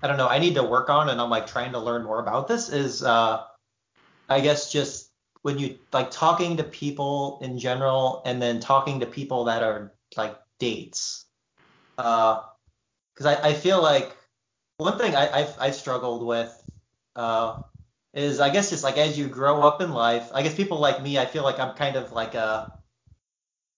I 0.02 0.08
don't 0.08 0.16
know, 0.18 0.28
I 0.28 0.38
need 0.38 0.54
to 0.54 0.62
work 0.62 0.90
on, 0.90 1.08
and 1.08 1.20
I'm 1.20 1.30
like 1.30 1.46
trying 1.46 1.72
to 1.72 1.78
learn 1.78 2.04
more 2.04 2.20
about 2.20 2.48
this. 2.48 2.68
Is 2.68 3.02
uh, 3.02 3.44
I 4.28 4.40
guess 4.40 4.72
just 4.72 5.10
when 5.42 5.58
you 5.58 5.78
like 5.92 6.10
talking 6.10 6.56
to 6.56 6.64
people 6.64 7.38
in 7.42 7.58
general, 7.58 8.22
and 8.24 8.40
then 8.40 8.60
talking 8.60 9.00
to 9.00 9.06
people 9.06 9.44
that 9.44 9.62
are 9.62 9.92
like 10.16 10.36
dates. 10.58 11.24
Uh, 11.98 12.42
because 13.14 13.26
I, 13.26 13.48
I 13.48 13.52
feel 13.54 13.82
like 13.82 14.14
one 14.78 14.98
thing 14.98 15.14
I, 15.14 15.40
I've 15.40 15.56
I've 15.58 15.74
struggled 15.74 16.26
with 16.26 16.52
uh 17.14 17.62
is 18.12 18.40
I 18.40 18.50
guess 18.50 18.70
just 18.70 18.84
like 18.84 18.98
as 18.98 19.18
you 19.18 19.28
grow 19.28 19.62
up 19.62 19.80
in 19.80 19.92
life, 19.92 20.30
I 20.34 20.42
guess 20.42 20.54
people 20.54 20.78
like 20.78 21.02
me, 21.02 21.18
I 21.18 21.26
feel 21.26 21.42
like 21.42 21.58
I'm 21.58 21.74
kind 21.74 21.96
of 21.96 22.12
like 22.12 22.34
a 22.34 22.76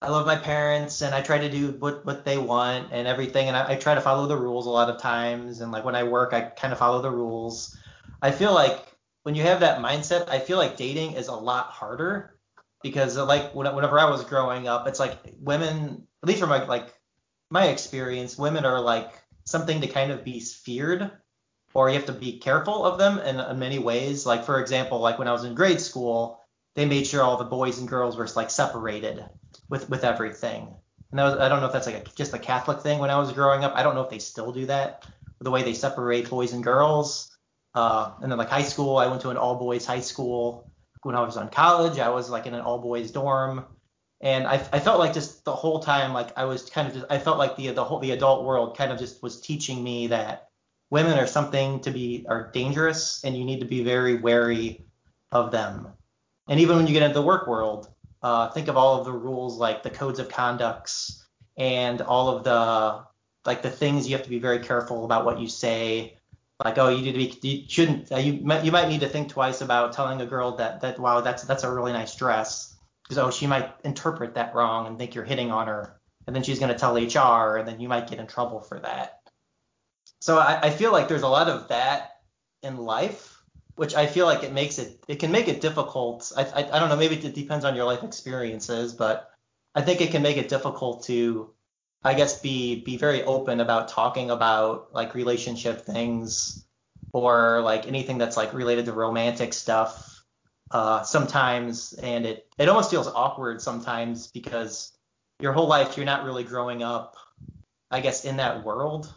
I 0.01 0.11
love 0.11 0.27
my 0.27 0.37
parents 0.37 1.03
and 1.03 1.13
I 1.15 1.23
try 1.23 1.39
to 1.39 1.51
do 1.51 1.73
what, 1.73 2.07
what 2.07 2.25
they 2.25 2.39
want 2.39 2.89
and 2.93 3.09
everything. 3.09 3.49
And 3.49 3.57
I, 3.57 3.73
I 3.73 3.77
try 3.77 3.97
to 3.97 4.01
follow 4.01 4.29
the 4.29 4.37
rules 4.37 4.67
a 4.67 4.71
lot 4.71 4.89
of 4.89 5.01
times. 5.01 5.61
And 5.61 5.73
like 5.73 5.85
when 5.85 5.97
I 5.97 6.05
work, 6.05 6.33
I 6.33 6.43
kind 6.43 6.73
of 6.73 6.79
follow 6.79 7.03
the 7.03 7.11
rules. 7.11 7.77
I 8.23 8.31
feel 8.31 8.55
like 8.55 8.95
when 9.23 9.35
you 9.35 9.43
have 9.43 9.61
that 9.61 9.81
mindset, 9.81 10.29
I 10.29 10.39
feel 10.39 10.59
like 10.59 10.77
dating 10.77 11.13
is 11.13 11.29
a 11.29 11.35
lot 11.35 11.67
harder 11.67 12.39
because 12.83 13.17
like 13.17 13.55
whenever 13.55 13.99
I 13.99 14.11
was 14.11 14.25
growing 14.25 14.69
up, 14.69 14.87
it's 14.87 15.01
like 15.01 15.19
women, 15.41 16.07
at 16.23 16.29
least 16.29 16.41
from 16.41 16.51
my, 16.51 16.65
like 16.65 16.95
my 17.51 17.67
experience, 17.67 18.39
women 18.39 18.65
are 18.65 18.81
like 18.81 19.13
something 19.45 19.81
to 19.81 19.87
kind 19.87 20.13
of 20.13 20.25
be 20.25 20.41
feared 20.41 21.11
or 21.75 21.89
you 21.89 21.95
have 21.95 22.07
to 22.07 22.13
be 22.13 22.39
careful 22.39 22.85
of 22.85 22.99
them 22.99 23.19
in, 23.19 23.39
in 23.39 23.59
many 23.59 23.79
ways. 23.79 24.27
Like 24.27 24.45
for 24.45 24.61
example, 24.61 24.99
like 25.01 25.19
when 25.19 25.29
I 25.29 25.33
was 25.33 25.45
in 25.45 25.55
grade 25.55 25.81
school, 25.81 26.41
they 26.75 26.87
made 26.87 27.07
sure 27.07 27.23
all 27.23 27.37
the 27.37 27.45
boys 27.45 27.79
and 27.79 27.89
girls 27.89 28.17
were 28.17 28.29
like 28.37 28.51
separated 28.51 29.25
with 29.69 29.89
with 29.89 30.05
everything. 30.05 30.75
And 31.11 31.19
that 31.19 31.25
was, 31.25 31.35
I 31.39 31.49
don't 31.49 31.61
know 31.61 31.67
if 31.67 31.73
that's 31.73 31.87
like 31.87 32.07
a, 32.07 32.11
just 32.17 32.35
a 32.35 32.39
Catholic 32.39 32.81
thing 32.81 32.99
when 32.99 33.11
I 33.11 33.19
was 33.19 33.33
growing 33.33 33.65
up. 33.65 33.75
I 33.75 33.83
don't 33.83 33.95
know 33.95 34.03
if 34.03 34.11
they 34.11 34.19
still 34.19 34.53
do 34.53 34.67
that, 34.67 35.07
the 35.41 35.51
way 35.51 35.63
they 35.63 35.75
separate 35.75 36.29
boys 36.29 36.53
and 36.53 36.63
girls. 36.63 37.38
Uh, 37.79 38.11
and 38.21 38.33
then 38.33 38.39
like 38.39 38.49
high 38.49 38.65
school, 38.65 38.97
I 38.97 39.07
went 39.07 39.23
to 39.23 39.31
an 39.31 39.37
all 39.37 39.55
boys 39.55 39.87
high 39.87 40.01
school. 40.01 40.69
When 41.03 41.15
I 41.15 41.21
was 41.21 41.37
on 41.37 41.49
college, 41.49 42.01
I 42.01 42.09
was 42.09 42.29
like 42.29 42.47
in 42.47 42.55
an 42.55 42.61
all 42.61 42.81
boys 42.81 43.13
dorm. 43.13 43.67
And 44.21 44.49
I, 44.49 44.55
I 44.55 44.81
felt 44.81 44.99
like 44.99 45.15
just 45.15 45.45
the 45.45 45.55
whole 45.55 45.79
time, 45.79 46.13
like 46.13 46.37
I 46.37 46.47
was 46.47 46.69
kind 46.69 46.89
of 46.89 46.95
just, 46.95 47.07
I 47.09 47.21
felt 47.21 47.39
like 47.39 47.55
the 47.55 47.69
the 47.69 47.85
whole 47.85 48.01
the 48.01 48.11
adult 48.11 48.45
world 48.45 48.77
kind 48.77 48.91
of 48.91 48.99
just 48.99 49.23
was 49.23 49.41
teaching 49.41 49.85
me 49.85 50.09
that 50.09 50.49
women 50.91 51.17
are 51.21 51.29
something 51.29 51.79
to 51.83 51.93
be 51.93 52.27
are 52.29 52.51
dangerous, 52.53 53.23
and 53.23 53.39
you 53.39 53.45
need 53.45 53.61
to 53.61 53.67
be 53.67 53.85
very 53.85 54.17
wary 54.17 54.85
of 55.31 55.53
them. 55.53 55.87
And 56.49 56.59
even 56.59 56.79
when 56.79 56.89
you 56.89 56.95
get 56.95 57.05
into 57.05 57.15
the 57.15 57.23
work 57.23 57.47
world, 57.47 57.87
uh, 58.25 58.51
think 58.51 58.67
of 58.67 58.77
all 58.77 58.99
of 58.99 59.05
the 59.05 59.13
rules 59.13 59.57
like 59.57 59.85
the 59.85 59.91
codes 59.91 60.19
of 60.19 60.29
conducts 60.29 61.25
and 61.57 62.01
all 62.01 62.37
of 62.37 62.43
the 62.43 63.05
like 63.47 63.63
the 63.63 63.71
things 63.71 64.09
you 64.09 64.17
have 64.17 64.25
to 64.25 64.31
be 64.31 64.41
very 64.41 64.59
careful 64.59 65.05
about 65.05 65.25
what 65.25 65.39
you 65.39 65.47
say. 65.47 66.18
Like 66.65 66.79
oh 66.79 66.89
you 66.89 67.13
to 67.13 67.19
be 67.19 67.39
you 67.43 67.65
shouldn't 67.69 68.11
uh, 68.11 68.17
you 68.17 68.45
might 68.45 68.65
you 68.65 68.73
might 68.73 68.89
need 68.89 69.01
to 69.01 69.09
think 69.09 69.29
twice 69.29 69.61
about 69.61 69.93
telling 69.93 70.21
a 70.21 70.27
girl 70.27 70.57
that 70.57 70.81
that 70.81 70.99
wow 70.99 71.21
that's 71.21 71.45
that's 71.45 71.63
a 71.63 71.73
really 71.73 71.93
nice 71.93 72.17
dress 72.17 72.77
because 73.05 73.19
oh 73.19 73.31
she 73.31 73.47
might 73.47 73.73
interpret 73.85 74.35
that 74.35 74.55
wrong 74.55 74.87
and 74.87 74.99
think 74.99 75.15
you're 75.15 75.25
hitting 75.25 75.53
on 75.53 75.69
her 75.69 76.01
and 76.27 76.35
then 76.35 76.43
she's 76.43 76.59
going 76.59 76.73
to 76.73 76.79
tell 76.79 76.95
HR 76.97 77.57
and 77.59 77.69
then 77.69 77.79
you 77.79 77.89
might 77.89 78.09
get 78.09 78.19
in 78.19 78.27
trouble 78.27 78.61
for 78.61 78.81
that. 78.81 79.21
So 80.21 80.39
I, 80.39 80.59
I 80.65 80.71
feel 80.71 80.91
like 80.91 81.09
there's 81.09 81.23
a 81.23 81.29
lot 81.29 81.49
of 81.49 81.69
that 81.69 82.21
in 82.63 82.77
life 82.77 83.39
which 83.79 83.95
I 83.95 84.07
feel 84.07 84.27
like 84.27 84.43
it 84.43 84.53
makes 84.53 84.81
it 84.81 85.05
it 85.07 85.21
can 85.21 85.31
make 85.31 85.47
it 85.47 85.61
difficult. 85.61 86.33
I, 86.37 86.43
I 86.43 86.59
I 86.73 86.79
don't 86.81 86.89
know, 86.89 86.97
maybe 86.97 87.15
it 87.15 87.35
depends 87.35 87.65
on 87.65 87.77
your 87.77 87.85
life 87.85 88.03
experiences, 88.03 88.93
but 88.93 89.31
I 89.77 89.83
think 89.83 90.01
it 90.01 90.11
can 90.11 90.23
make 90.23 90.37
it 90.37 90.49
difficult 90.49 91.05
to 91.05 91.51
I 92.03 92.15
guess 92.15 92.41
be 92.41 92.83
be 92.83 92.97
very 92.97 93.23
open 93.23 93.61
about 93.61 93.89
talking 93.89 94.31
about 94.31 94.95
like 94.95 95.15
relationship 95.15 95.83
things 95.83 96.65
or 97.13 97.61
like 97.63 97.87
anything 97.87 98.19
that's 98.19 98.37
like 98.37 98.55
related 98.55 98.85
to 98.87 98.93
romantic 98.93 99.53
stuff 99.53 100.25
uh, 100.71 101.03
sometimes 101.03 101.95
and 101.95 102.27
it 102.27 102.47
it 102.59 102.69
almost 102.69 102.91
feels 102.91 103.09
awkward 103.09 103.61
sometimes 103.61 104.29
because 104.29 104.93
your 105.41 105.53
whole 105.53 105.67
life 105.67 105.97
you're 105.97 106.07
not 106.07 106.25
really 106.25 106.45
growing 106.45 106.83
up 106.83 107.17
I 107.91 108.01
guess 108.01 108.25
in 108.25 108.37
that 108.37 108.65
world. 108.65 109.13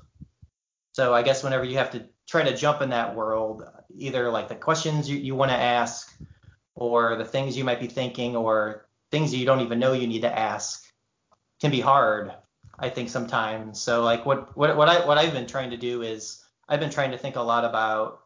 So 0.93 1.13
I 1.13 1.23
guess 1.23 1.43
whenever 1.43 1.63
you 1.63 1.77
have 1.77 1.91
to 1.91 2.05
try 2.27 2.43
to 2.43 2.55
jump 2.55 2.81
in 2.81 2.89
that 2.89 3.15
world, 3.15 3.63
either 3.95 4.29
like 4.29 4.47
the 4.47 4.55
questions 4.55 5.09
you, 5.09 5.17
you 5.17 5.35
want 5.35 5.51
to 5.51 5.57
ask 5.57 6.13
or 6.75 7.15
the 7.17 7.25
things 7.25 7.57
you 7.57 7.63
might 7.63 7.79
be 7.79 7.87
thinking 7.87 8.35
or 8.35 8.87
things 9.11 9.33
you 9.33 9.45
don't 9.45 9.61
even 9.61 9.79
know 9.79 9.93
you 9.93 10.07
need 10.07 10.21
to 10.21 10.39
ask 10.39 10.83
can 11.59 11.71
be 11.71 11.81
hard 11.81 12.33
I 12.79 12.89
think 12.89 13.09
sometimes. 13.09 13.81
So 13.81 14.03
like 14.03 14.25
what 14.25 14.55
what 14.57 14.75
what 14.75 14.89
I 14.89 15.05
what 15.05 15.17
I've 15.17 15.33
been 15.33 15.47
trying 15.47 15.71
to 15.71 15.77
do 15.77 16.01
is 16.01 16.43
I've 16.67 16.79
been 16.79 16.89
trying 16.89 17.11
to 17.11 17.17
think 17.17 17.35
a 17.35 17.41
lot 17.41 17.65
about 17.65 18.21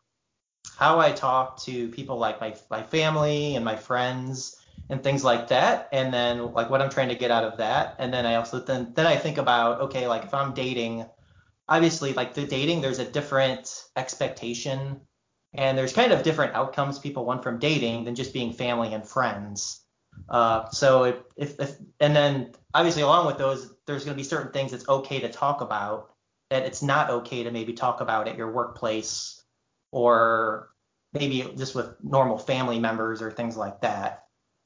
how 0.78 1.00
I 1.00 1.12
talk 1.12 1.62
to 1.64 1.90
people 1.90 2.18
like 2.18 2.40
my 2.42 2.56
my 2.70 2.84
family 2.84 3.56
and 3.56 3.66
my 3.66 3.76
friends 3.76 4.56
and 4.90 5.04
things 5.04 5.24
like 5.24 5.48
that. 5.50 5.90
And 5.92 6.14
then 6.14 6.54
like 6.54 6.70
what 6.70 6.82
I'm 6.82 6.90
trying 6.90 7.10
to 7.10 7.16
get 7.16 7.32
out 7.32 7.44
of 7.44 7.58
that. 7.58 7.96
And 8.00 8.14
then 8.14 8.26
I 8.26 8.36
also 8.36 8.60
then 8.60 8.94
then 8.94 9.06
I 9.06 9.18
think 9.18 9.38
about 9.38 9.82
okay 9.82 10.08
like 10.08 10.24
if 10.24 10.34
I'm 10.34 10.54
dating 10.54 11.06
obviously 11.68 12.14
like 12.14 12.34
the 12.34 12.46
dating 12.46 12.82
there's 12.82 13.00
a 13.00 13.06
different 13.06 13.86
expectation. 13.96 15.02
And 15.58 15.78
there's 15.78 15.94
kind 15.94 16.12
of 16.12 16.24
different 16.24 16.54
outcomes 16.54 17.00
people 17.00 17.24
want 17.24 17.42
from 17.42 17.60
dating 17.60 18.04
than 18.04 18.16
just 18.16 18.34
being 18.34 18.52
family 18.52 18.94
and 18.94 19.08
friends. 19.08 19.82
Uh, 20.28 20.70
so 20.70 21.04
if, 21.04 21.16
if, 21.38 21.60
if, 21.60 21.76
and 22.00 22.16
then 22.16 22.52
obviously 22.74 23.04
along 23.04 23.26
with 23.26 23.38
those, 23.38 23.74
there's 23.88 24.06
going 24.06 24.16
to 24.16 24.22
be 24.22 24.28
certain 24.28 24.52
things 24.52 24.74
it's 24.74 24.88
okay 24.88 25.20
to 25.20 25.30
talk 25.30 25.62
about 25.62 26.12
that 26.50 26.66
it's 26.66 26.82
not 26.82 27.10
okay 27.10 27.44
to 27.44 27.52
maybe 27.52 27.74
talk 27.74 28.02
about 28.02 28.28
at 28.28 28.38
your 28.38 28.52
workplace 28.52 29.42
or 29.92 30.70
maybe 31.14 31.50
just 31.58 31.74
with 31.76 31.96
normal 32.04 32.38
family 32.38 32.80
members 32.80 33.22
or 33.22 33.32
things 33.32 33.56
like 33.56 33.82
that. 33.82 34.26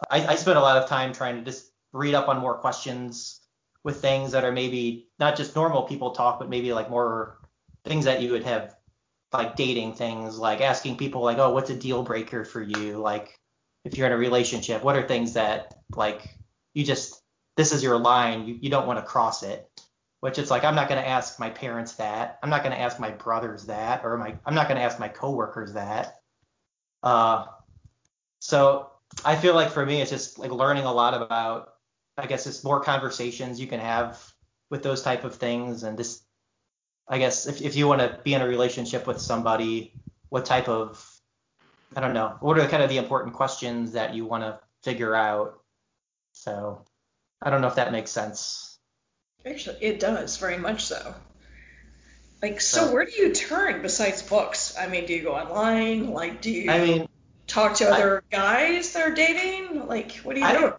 I, 0.10 0.26
I 0.28 0.36
spent 0.36 0.58
a 0.58 0.62
lot 0.62 0.78
of 0.78 0.90
time 0.90 1.14
trying 1.14 1.36
to 1.38 1.42
just 1.44 1.72
read 1.94 2.16
up 2.16 2.28
on 2.28 2.40
more 2.40 2.58
questions 2.58 3.40
with 3.84 4.02
things 4.02 4.32
that 4.32 4.44
are 4.44 4.52
maybe 4.52 5.08
not 5.20 5.38
just 5.38 5.56
normal 5.56 5.84
people 5.84 6.12
talk, 6.12 6.40
but 6.40 6.50
maybe 6.50 6.74
like 6.74 6.90
more 6.90 7.38
things 7.86 8.06
that 8.06 8.22
you 8.22 8.32
would 8.32 8.44
have 8.44 8.76
like 9.32 9.56
dating 9.56 9.94
things, 9.94 10.38
like 10.38 10.62
asking 10.62 10.98
people 10.98 11.22
like, 11.22 11.38
oh, 11.38 11.54
what's 11.54 11.70
a 11.70 11.76
deal 11.76 12.04
breaker 12.04 12.44
for 12.44 12.62
you? 12.62 12.98
Like, 12.98 13.40
if 13.86 13.98
you're 13.98 14.08
in 14.08 14.14
a 14.14 14.18
relationship, 14.18 14.84
what 14.84 14.96
are 14.96 15.08
things 15.08 15.34
that 15.34 15.76
like 15.96 16.28
you 16.74 16.84
just 16.84 17.19
this 17.60 17.74
is 17.74 17.84
your 17.84 17.98
line, 17.98 18.48
you, 18.48 18.58
you 18.62 18.70
don't 18.70 18.88
want 18.88 19.00
to 19.00 19.06
cross 19.06 19.44
it. 19.44 19.70
Which 20.22 20.40
it's 20.40 20.50
like 20.50 20.64
I'm 20.64 20.76
not 20.76 20.88
going 20.88 21.02
to 21.02 21.08
ask 21.08 21.40
my 21.42 21.50
parents 21.50 21.96
that. 21.96 22.40
I'm 22.42 22.50
not 22.50 22.64
going 22.64 22.74
to 22.74 22.82
ask 22.82 23.02
my 23.02 23.12
brothers 23.12 23.66
that, 23.66 24.06
or 24.06 24.18
my 24.18 24.38
I'm 24.46 24.56
not 24.56 24.70
going 24.70 24.78
to 24.78 24.84
ask 24.84 24.98
my 24.98 25.10
coworkers 25.10 25.74
that. 25.74 26.22
Uh, 27.04 27.48
so 28.40 28.92
I 29.26 29.36
feel 29.36 29.56
like 29.56 29.72
for 29.72 29.86
me 29.86 30.02
it's 30.02 30.10
just 30.10 30.40
like 30.40 30.52
learning 30.52 30.86
a 30.86 30.94
lot 30.94 31.14
about 31.14 31.74
I 32.18 32.28
guess 32.28 32.48
it's 32.48 32.64
more 32.64 32.82
conversations 32.82 33.60
you 33.60 33.68
can 33.68 33.82
have 33.82 34.22
with 34.70 34.82
those 34.82 35.02
type 35.02 35.26
of 35.26 35.36
things 35.36 35.84
and 35.84 35.98
just 35.98 36.24
I 37.08 37.18
guess 37.18 37.46
if, 37.46 37.62
if 37.62 37.76
you 37.76 37.90
want 37.90 38.00
to 38.02 38.20
be 38.24 38.34
in 38.34 38.42
a 38.42 38.48
relationship 38.48 39.06
with 39.06 39.20
somebody, 39.20 39.94
what 40.30 40.46
type 40.46 40.70
of 40.70 41.06
I 41.94 42.00
don't 42.00 42.14
know. 42.14 42.38
What 42.40 42.58
are 42.58 42.62
the 42.62 42.68
kind 42.70 42.84
of 42.84 42.90
the 42.90 42.98
important 42.98 43.34
questions 43.34 43.94
that 43.94 44.14
you 44.14 44.26
want 44.26 44.44
to 44.44 44.60
figure 44.84 45.14
out? 45.14 45.60
So 46.34 46.86
I 47.42 47.50
don't 47.50 47.62
know 47.62 47.68
if 47.68 47.76
that 47.76 47.92
makes 47.92 48.12
sense. 48.12 48.78
Actually, 49.46 49.78
it 49.82 50.00
does 50.00 50.38
very 50.38 50.58
much 50.58 50.86
so. 50.86 51.16
Like, 52.42 52.62
so, 52.62 52.88
so 52.88 52.94
where 52.94 53.06
do 53.06 53.12
you 53.12 53.34
turn 53.34 53.82
besides 53.82 54.22
books? 54.22 54.76
I 54.78 54.88
mean, 54.88 55.06
do 55.06 55.14
you 55.14 55.24
go 55.24 55.36
online? 55.36 56.12
Like, 56.12 56.42
do 56.42 56.52
you? 56.52 56.72
I 56.72 56.80
mean, 56.80 57.10
talk 57.48 57.76
to 57.76 57.90
other 57.90 58.24
I, 58.32 58.36
guys 58.36 58.94
that 58.94 59.04
are 59.04 59.14
dating? 59.14 59.88
Like, 59.88 60.18
what 60.18 60.36
do 60.36 60.42
you? 60.42 60.48
I 60.48 60.54
do? 60.54 60.62
don't. 60.62 60.76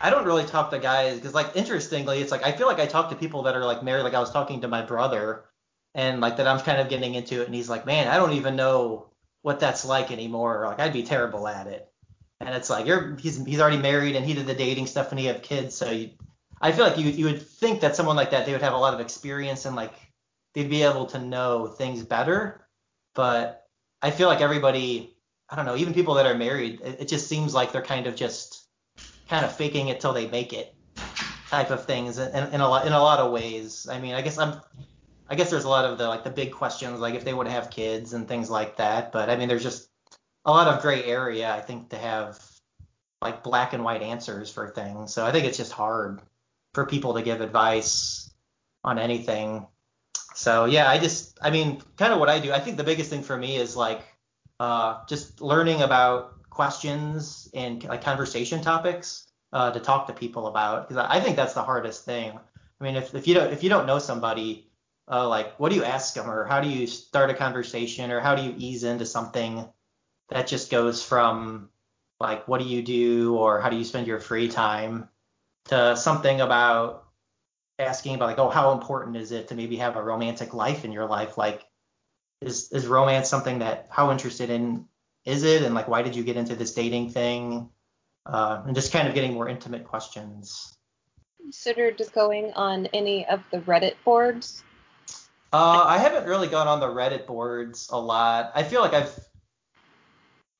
I 0.00 0.10
don't 0.10 0.24
really 0.24 0.44
talk 0.44 0.70
to 0.72 0.78
guys 0.78 1.16
because, 1.16 1.32
like, 1.32 1.54
interestingly, 1.54 2.20
it's 2.20 2.30
like 2.30 2.44
I 2.44 2.52
feel 2.52 2.66
like 2.66 2.80
I 2.80 2.86
talk 2.86 3.10
to 3.10 3.16
people 3.16 3.44
that 3.44 3.54
are 3.54 3.64
like 3.64 3.82
married. 3.82 4.02
Like 4.02 4.14
I 4.14 4.20
was 4.20 4.32
talking 4.32 4.62
to 4.62 4.68
my 4.68 4.82
brother, 4.82 5.44
and 5.94 6.20
like 6.20 6.38
that 6.38 6.48
I'm 6.48 6.58
kind 6.60 6.80
of 6.80 6.88
getting 6.88 7.14
into 7.14 7.40
it, 7.40 7.46
and 7.46 7.54
he's 7.54 7.70
like, 7.70 7.86
man, 7.86 8.08
I 8.08 8.16
don't 8.16 8.32
even 8.32 8.56
know 8.56 9.06
what 9.42 9.60
that's 9.60 9.84
like 9.84 10.10
anymore. 10.10 10.64
Like 10.66 10.80
I'd 10.80 10.92
be 10.92 11.04
terrible 11.04 11.46
at 11.46 11.66
it. 11.66 11.91
And 12.44 12.54
it's 12.54 12.68
like 12.68 12.86
you're 12.86 13.16
he's 13.16 13.44
he's 13.44 13.60
already 13.60 13.78
married 13.78 14.16
and 14.16 14.26
he 14.26 14.34
did 14.34 14.46
the 14.46 14.54
dating 14.54 14.86
stuff 14.86 15.10
and 15.10 15.18
he 15.18 15.26
have 15.26 15.42
kids, 15.42 15.74
so 15.74 15.90
you 15.90 16.10
I 16.60 16.72
feel 16.72 16.84
like 16.86 16.98
you 16.98 17.08
you 17.08 17.24
would 17.26 17.42
think 17.42 17.80
that 17.80 17.96
someone 17.96 18.16
like 18.16 18.30
that 18.30 18.46
they 18.46 18.52
would 18.52 18.62
have 18.62 18.72
a 18.72 18.78
lot 18.78 18.94
of 18.94 19.00
experience 19.00 19.64
and 19.64 19.76
like 19.76 19.92
they'd 20.54 20.70
be 20.70 20.82
able 20.82 21.06
to 21.06 21.18
know 21.18 21.66
things 21.66 22.02
better. 22.02 22.66
But 23.14 23.66
I 24.00 24.10
feel 24.10 24.28
like 24.28 24.40
everybody 24.40 25.16
I 25.48 25.56
don't 25.56 25.66
know, 25.66 25.76
even 25.76 25.94
people 25.94 26.14
that 26.14 26.26
are 26.26 26.34
married, 26.34 26.80
it, 26.80 27.02
it 27.02 27.08
just 27.08 27.28
seems 27.28 27.54
like 27.54 27.72
they're 27.72 27.82
kind 27.82 28.06
of 28.06 28.16
just 28.16 28.66
kind 29.28 29.44
of 29.44 29.54
faking 29.54 29.88
it 29.88 30.00
till 30.00 30.12
they 30.12 30.26
make 30.26 30.52
it 30.52 30.74
type 31.48 31.70
of 31.70 31.84
things 31.84 32.18
in, 32.18 32.28
in, 32.34 32.54
in 32.54 32.60
a 32.60 32.68
lot 32.68 32.86
in 32.86 32.92
a 32.92 33.02
lot 33.02 33.20
of 33.20 33.30
ways. 33.30 33.86
I 33.90 33.98
mean, 33.98 34.14
I 34.14 34.22
guess 34.22 34.38
I'm 34.38 34.60
I 35.28 35.34
guess 35.34 35.50
there's 35.50 35.64
a 35.64 35.68
lot 35.68 35.84
of 35.84 35.98
the 35.98 36.08
like 36.08 36.24
the 36.24 36.30
big 36.30 36.52
questions 36.52 37.00
like 37.00 37.14
if 37.14 37.24
they 37.24 37.34
would 37.34 37.46
have 37.46 37.70
kids 37.70 38.12
and 38.12 38.26
things 38.26 38.50
like 38.50 38.76
that. 38.76 39.12
But 39.12 39.30
I 39.30 39.36
mean, 39.36 39.48
there's 39.48 39.62
just 39.62 39.88
a 40.44 40.50
lot 40.50 40.68
of 40.68 40.82
gray 40.82 41.04
area 41.04 41.52
I 41.52 41.60
think 41.60 41.90
to 41.90 41.96
have 41.96 42.40
like 43.20 43.42
black 43.42 43.72
and 43.72 43.84
white 43.84 44.02
answers 44.02 44.50
for 44.50 44.68
things. 44.68 45.14
So 45.14 45.24
I 45.24 45.32
think 45.32 45.46
it's 45.46 45.56
just 45.56 45.72
hard 45.72 46.20
for 46.74 46.86
people 46.86 47.14
to 47.14 47.22
give 47.22 47.40
advice 47.40 48.30
on 48.82 48.98
anything. 48.98 49.66
So 50.34 50.64
yeah, 50.64 50.90
I 50.90 50.98
just 50.98 51.38
I 51.40 51.50
mean, 51.50 51.80
kind 51.96 52.12
of 52.12 52.18
what 52.18 52.28
I 52.28 52.40
do. 52.40 52.52
I 52.52 52.58
think 52.58 52.76
the 52.76 52.84
biggest 52.84 53.10
thing 53.10 53.22
for 53.22 53.36
me 53.36 53.56
is 53.56 53.76
like 53.76 54.02
uh, 54.58 55.04
just 55.08 55.40
learning 55.40 55.82
about 55.82 56.50
questions 56.50 57.48
and 57.54 57.82
like 57.84 58.02
conversation 58.02 58.60
topics 58.60 59.26
uh, 59.52 59.70
to 59.70 59.80
talk 59.80 60.06
to 60.06 60.12
people 60.12 60.46
about 60.46 60.88
because 60.88 61.04
I 61.08 61.20
think 61.20 61.36
that's 61.36 61.54
the 61.54 61.62
hardest 61.62 62.04
thing. 62.04 62.38
I 62.80 62.84
mean, 62.84 62.96
if, 62.96 63.14
if 63.14 63.28
you 63.28 63.34
don't 63.34 63.52
if 63.52 63.62
you 63.62 63.68
don't 63.68 63.86
know 63.86 64.00
somebody, 64.00 64.68
uh, 65.10 65.28
like 65.28 65.58
what 65.60 65.70
do 65.70 65.76
you 65.76 65.84
ask 65.84 66.14
them 66.14 66.28
or 66.28 66.44
how 66.44 66.60
do 66.60 66.68
you 66.68 66.86
start 66.86 67.30
a 67.30 67.34
conversation 67.34 68.10
or 68.10 68.18
how 68.18 68.34
do 68.34 68.42
you 68.42 68.54
ease 68.56 68.82
into 68.82 69.06
something 69.06 69.64
that 70.30 70.46
just 70.46 70.70
goes 70.70 71.04
from 71.04 71.68
like 72.20 72.46
what 72.48 72.60
do 72.60 72.66
you 72.66 72.82
do 72.82 73.36
or 73.36 73.60
how 73.60 73.68
do 73.68 73.76
you 73.76 73.84
spend 73.84 74.06
your 74.06 74.20
free 74.20 74.48
time 74.48 75.08
to 75.66 75.96
something 75.96 76.40
about 76.40 77.04
asking 77.78 78.14
about 78.14 78.26
like 78.26 78.38
oh 78.38 78.48
how 78.48 78.72
important 78.72 79.16
is 79.16 79.32
it 79.32 79.48
to 79.48 79.54
maybe 79.54 79.76
have 79.76 79.96
a 79.96 80.02
romantic 80.02 80.54
life 80.54 80.84
in 80.84 80.92
your 80.92 81.06
life? 81.06 81.36
Like 81.36 81.64
is 82.40 82.70
is 82.72 82.86
romance 82.86 83.28
something 83.28 83.60
that 83.60 83.88
how 83.90 84.10
interested 84.10 84.50
in 84.50 84.86
is 85.24 85.44
it? 85.44 85.62
And 85.62 85.74
like 85.74 85.88
why 85.88 86.02
did 86.02 86.16
you 86.16 86.24
get 86.24 86.36
into 86.36 86.54
this 86.54 86.74
dating 86.74 87.10
thing? 87.10 87.70
Uh, 88.24 88.62
and 88.66 88.74
just 88.74 88.92
kind 88.92 89.08
of 89.08 89.14
getting 89.14 89.34
more 89.34 89.48
intimate 89.48 89.84
questions. 89.84 90.76
Considered 91.40 92.00
going 92.14 92.52
on 92.52 92.86
any 92.86 93.26
of 93.26 93.42
the 93.50 93.58
reddit 93.58 93.94
boards? 94.04 94.62
Uh, 95.52 95.84
I 95.86 95.98
haven't 95.98 96.24
really 96.24 96.48
gone 96.48 96.66
on 96.66 96.80
the 96.80 96.86
Reddit 96.86 97.26
boards 97.26 97.90
a 97.92 98.00
lot. 98.00 98.52
I 98.54 98.62
feel 98.62 98.80
like 98.80 98.94
I've, 98.94 99.14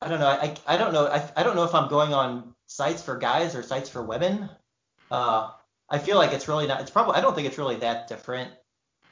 I 0.04 0.08
don't 0.08 0.20
know, 0.20 0.26
I, 0.26 0.54
I 0.66 0.76
don't 0.76 0.92
know, 0.92 1.06
I, 1.06 1.30
I 1.36 1.42
don't 1.42 1.56
know 1.56 1.64
if 1.64 1.74
I'm 1.74 1.88
going 1.88 2.12
on 2.12 2.54
sites 2.66 3.02
for 3.02 3.16
guys 3.16 3.54
or 3.54 3.62
sites 3.62 3.88
for 3.88 4.02
women. 4.02 4.48
Uh, 5.10 5.50
I 5.88 5.98
feel 5.98 6.16
like 6.16 6.32
it's 6.32 6.48
really 6.48 6.66
not. 6.66 6.80
It's 6.80 6.90
probably. 6.90 7.16
I 7.16 7.20
don't 7.20 7.34
think 7.34 7.46
it's 7.46 7.58
really 7.58 7.76
that 7.76 8.08
different. 8.08 8.50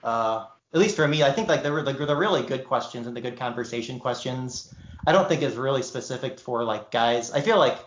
Uh, 0.03 0.47
at 0.73 0.81
least 0.81 0.97
for 0.97 1.07
me, 1.07 1.23
I 1.23 1.31
think 1.31 1.49
like 1.49 1.63
the, 1.63 1.71
the 1.83 2.07
the 2.07 2.17
really 2.17 2.43
good 2.43 2.65
questions 2.65 3.07
and 3.07 3.15
the 3.15 3.21
good 3.21 3.39
conversation 3.39 3.99
questions. 3.99 4.75
I 5.07 5.13
don't 5.13 5.29
think 5.29 5.43
is 5.43 5.57
really 5.57 5.83
specific 5.83 6.41
for 6.41 6.65
like 6.65 6.91
guys. 6.91 7.33
I 7.33 7.43
feel 7.43 7.59
like 7.59 7.79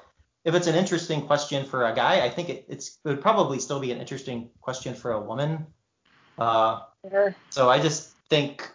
if 0.45 0.53
it's 0.53 0.67
an 0.67 0.75
interesting 0.75 1.25
question 1.25 1.65
for 1.65 1.87
a 1.87 1.95
guy, 1.95 2.23
I 2.23 2.29
think 2.29 2.49
it, 2.49 2.65
it's 2.69 2.99
it 3.03 3.09
would 3.09 3.21
probably 3.21 3.57
still 3.57 3.79
be 3.79 3.91
an 3.91 3.99
interesting 3.99 4.51
question 4.61 4.93
for 4.93 5.11
a 5.13 5.19
woman. 5.19 5.65
Uh, 6.37 6.81
sure. 7.09 7.35
So 7.49 7.69
I 7.69 7.79
just 7.79 8.11
think, 8.29 8.69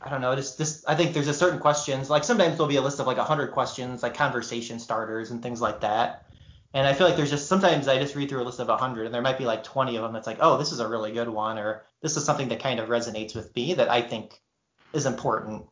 I 0.00 0.10
don't 0.10 0.20
know, 0.20 0.34
just 0.36 0.58
this. 0.58 0.84
I 0.86 0.94
think 0.94 1.12
there's 1.12 1.28
a 1.28 1.34
certain 1.34 1.58
questions. 1.58 2.08
Like 2.08 2.24
sometimes 2.24 2.52
there'll 2.52 2.68
be 2.68 2.76
a 2.76 2.82
list 2.82 3.00
of 3.00 3.06
like 3.06 3.16
100 3.16 3.52
questions, 3.52 4.02
like 4.02 4.14
conversation 4.14 4.78
starters 4.78 5.30
and 5.30 5.42
things 5.42 5.60
like 5.60 5.80
that. 5.80 6.24
And 6.74 6.86
I 6.86 6.92
feel 6.92 7.06
like 7.06 7.16
there's 7.16 7.30
just 7.30 7.48
sometimes 7.48 7.88
I 7.88 7.98
just 7.98 8.14
read 8.14 8.28
through 8.28 8.42
a 8.42 8.44
list 8.44 8.60
of 8.60 8.68
100 8.68 9.06
and 9.06 9.14
there 9.14 9.22
might 9.22 9.38
be 9.38 9.44
like 9.44 9.64
20 9.64 9.96
of 9.96 10.02
them 10.02 10.12
that's 10.12 10.26
like, 10.26 10.38
oh, 10.40 10.58
this 10.58 10.70
is 10.70 10.80
a 10.80 10.88
really 10.88 11.12
good 11.12 11.28
one, 11.28 11.58
or 11.58 11.84
this 12.02 12.16
is 12.16 12.24
something 12.24 12.48
that 12.48 12.60
kind 12.60 12.78
of 12.78 12.88
resonates 12.88 13.34
with 13.34 13.54
me 13.56 13.74
that 13.74 13.90
I 13.90 14.02
think 14.02 14.40
is 14.92 15.06
important. 15.06 15.64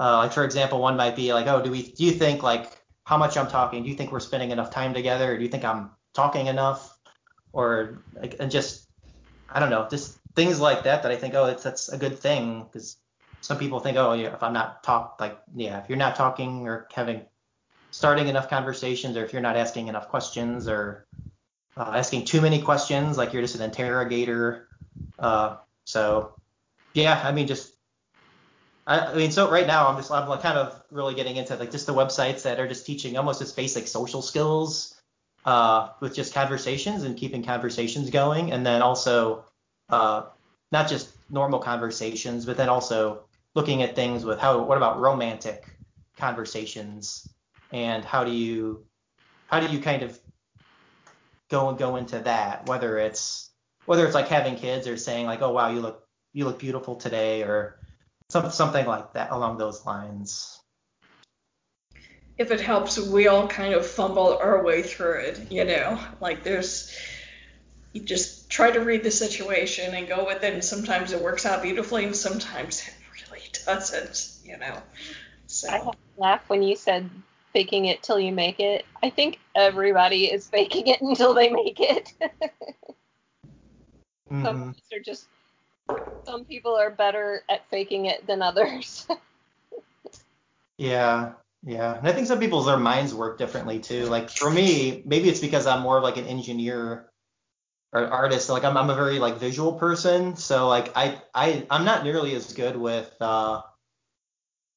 Uh, 0.00 0.18
like 0.18 0.32
for 0.32 0.44
example, 0.44 0.80
one 0.80 0.96
might 0.96 1.16
be 1.16 1.32
like, 1.32 1.46
oh, 1.46 1.62
do 1.62 1.70
we 1.70 1.82
do 1.82 2.04
you 2.04 2.12
think 2.12 2.42
like 2.42 2.82
how 3.04 3.16
much 3.16 3.36
I'm 3.36 3.48
talking? 3.48 3.82
Do 3.82 3.90
you 3.90 3.94
think 3.94 4.10
we're 4.10 4.20
spending 4.20 4.50
enough 4.50 4.70
time 4.70 4.94
together? 4.94 5.32
Or 5.32 5.36
do 5.36 5.42
you 5.42 5.50
think 5.50 5.64
I'm 5.64 5.90
talking 6.14 6.46
enough? 6.46 6.98
Or 7.52 8.02
like, 8.14 8.36
and 8.40 8.50
just 8.50 8.88
I 9.50 9.60
don't 9.60 9.70
know, 9.70 9.86
just 9.90 10.18
things 10.34 10.60
like 10.60 10.84
that 10.84 11.02
that 11.02 11.12
I 11.12 11.16
think, 11.16 11.34
oh, 11.34 11.46
it's 11.46 11.62
that's 11.62 11.88
a 11.90 11.98
good 11.98 12.18
thing 12.18 12.64
because 12.64 12.96
some 13.40 13.58
people 13.58 13.80
think, 13.80 13.96
oh, 13.96 14.12
yeah, 14.12 14.34
if 14.34 14.42
I'm 14.42 14.52
not 14.52 14.82
talk 14.82 15.16
like 15.20 15.38
yeah, 15.54 15.82
if 15.82 15.88
you're 15.88 15.98
not 15.98 16.16
talking 16.16 16.66
or 16.66 16.88
having 16.92 17.22
starting 17.90 18.28
enough 18.28 18.50
conversations, 18.50 19.16
or 19.16 19.24
if 19.24 19.32
you're 19.32 19.42
not 19.42 19.56
asking 19.56 19.88
enough 19.88 20.08
questions, 20.08 20.68
or 20.68 21.06
uh, 21.76 21.92
asking 21.94 22.24
too 22.24 22.40
many 22.40 22.60
questions, 22.60 23.16
like 23.16 23.32
you're 23.32 23.42
just 23.42 23.54
an 23.54 23.62
interrogator. 23.62 24.68
Uh, 25.18 25.56
so 25.84 26.34
yeah, 26.94 27.20
I 27.24 27.32
mean, 27.32 27.46
just 27.46 27.72
I, 28.86 28.98
I 28.98 29.14
mean, 29.14 29.30
so 29.30 29.50
right 29.50 29.66
now 29.66 29.88
I'm 29.88 29.96
just 29.96 30.10
I'm 30.10 30.28
like 30.28 30.42
kind 30.42 30.58
of 30.58 30.82
really 30.90 31.14
getting 31.14 31.36
into 31.36 31.54
like 31.56 31.70
just 31.70 31.86
the 31.86 31.94
websites 31.94 32.42
that 32.42 32.58
are 32.58 32.66
just 32.66 32.86
teaching 32.86 33.16
almost 33.16 33.40
just 33.40 33.54
basic 33.54 33.86
social 33.86 34.22
skills 34.22 35.00
uh, 35.44 35.90
with 36.00 36.14
just 36.14 36.34
conversations 36.34 37.04
and 37.04 37.16
keeping 37.16 37.44
conversations 37.44 38.10
going, 38.10 38.52
and 38.52 38.66
then 38.66 38.82
also 38.82 39.44
uh, 39.90 40.22
not 40.72 40.88
just 40.88 41.10
normal 41.30 41.58
conversations, 41.58 42.46
but 42.46 42.56
then 42.56 42.68
also 42.68 43.24
looking 43.54 43.82
at 43.82 43.94
things 43.94 44.24
with 44.24 44.38
how 44.38 44.62
what 44.62 44.76
about 44.76 45.00
romantic 45.00 45.64
conversations? 46.16 47.28
And 47.72 48.04
how 48.04 48.24
do 48.24 48.30
you 48.30 48.86
how 49.48 49.60
do 49.60 49.66
you 49.66 49.80
kind 49.80 50.02
of 50.02 50.18
go 51.48 51.68
and 51.68 51.78
go 51.78 51.96
into 51.96 52.18
that 52.20 52.66
whether 52.68 52.98
it's 52.98 53.50
whether 53.86 54.04
it's 54.04 54.14
like 54.14 54.28
having 54.28 54.56
kids 54.56 54.86
or 54.86 54.96
saying 54.96 55.26
like 55.26 55.42
oh 55.42 55.50
wow 55.50 55.70
you 55.70 55.80
look 55.80 56.06
you 56.32 56.44
look 56.44 56.58
beautiful 56.58 56.94
today 56.94 57.42
or 57.42 57.80
some, 58.30 58.50
something 58.50 58.86
like 58.86 59.14
that 59.14 59.30
along 59.30 59.56
those 59.56 59.86
lines. 59.86 60.60
If 62.36 62.50
it 62.50 62.60
helps 62.60 62.98
we 62.98 63.26
all 63.26 63.48
kind 63.48 63.74
of 63.74 63.86
fumble 63.86 64.38
our 64.38 64.62
way 64.62 64.82
through 64.82 65.20
it 65.20 65.50
you 65.50 65.64
know? 65.64 65.98
Like 66.20 66.44
there's 66.44 66.94
you 67.92 68.02
just 68.02 68.50
try 68.50 68.70
to 68.70 68.80
read 68.80 69.02
the 69.02 69.10
situation 69.10 69.94
and 69.94 70.08
go 70.08 70.26
with 70.26 70.42
it 70.42 70.52
and 70.54 70.64
sometimes 70.64 71.12
it 71.12 71.22
works 71.22 71.46
out 71.46 71.62
beautifully 71.62 72.04
and 72.04 72.14
sometimes 72.14 72.86
it 72.86 72.94
really 73.30 73.44
doesn't, 73.64 74.38
you 74.44 74.56
know. 74.58 74.82
So. 75.46 75.70
I 75.70 75.90
laugh 76.16 76.48
when 76.48 76.62
you 76.62 76.76
said 76.76 77.08
faking 77.52 77.86
it 77.86 78.02
till 78.02 78.20
you 78.20 78.32
make 78.32 78.60
it. 78.60 78.84
I 79.02 79.10
think 79.10 79.38
everybody 79.54 80.26
is 80.26 80.48
faking 80.48 80.88
it 80.88 81.00
until 81.02 81.34
they 81.34 81.48
make 81.48 81.80
it. 81.80 82.12
mm-hmm. 84.30 84.44
Some 84.44 84.74
are 84.92 85.00
just 85.00 85.26
some 86.24 86.44
people 86.44 86.76
are 86.76 86.90
better 86.90 87.42
at 87.48 87.68
faking 87.70 88.06
it 88.06 88.26
than 88.26 88.42
others. 88.42 89.06
yeah, 90.76 91.32
yeah. 91.64 91.96
And 91.96 92.06
I 92.06 92.12
think 92.12 92.26
some 92.26 92.38
people's 92.38 92.66
their 92.66 92.76
minds 92.76 93.14
work 93.14 93.38
differently 93.38 93.78
too. 93.78 94.04
Like 94.04 94.28
for 94.28 94.50
me, 94.50 95.02
maybe 95.06 95.30
it's 95.30 95.40
because 95.40 95.66
I'm 95.66 95.80
more 95.80 95.96
of 95.96 96.02
like 96.02 96.18
an 96.18 96.26
engineer 96.26 97.08
or 97.92 98.06
artist. 98.06 98.48
Like 98.48 98.64
I'm, 98.64 98.76
I'm 98.76 98.90
a 98.90 98.94
very 98.94 99.18
like 99.18 99.38
visual 99.38 99.72
person, 99.74 100.36
so 100.36 100.68
like 100.68 100.96
I, 100.96 101.20
I, 101.34 101.66
I'm 101.70 101.84
not 101.84 102.04
nearly 102.04 102.34
as 102.34 102.52
good 102.52 102.76
with 102.76 103.12
uh, 103.20 103.62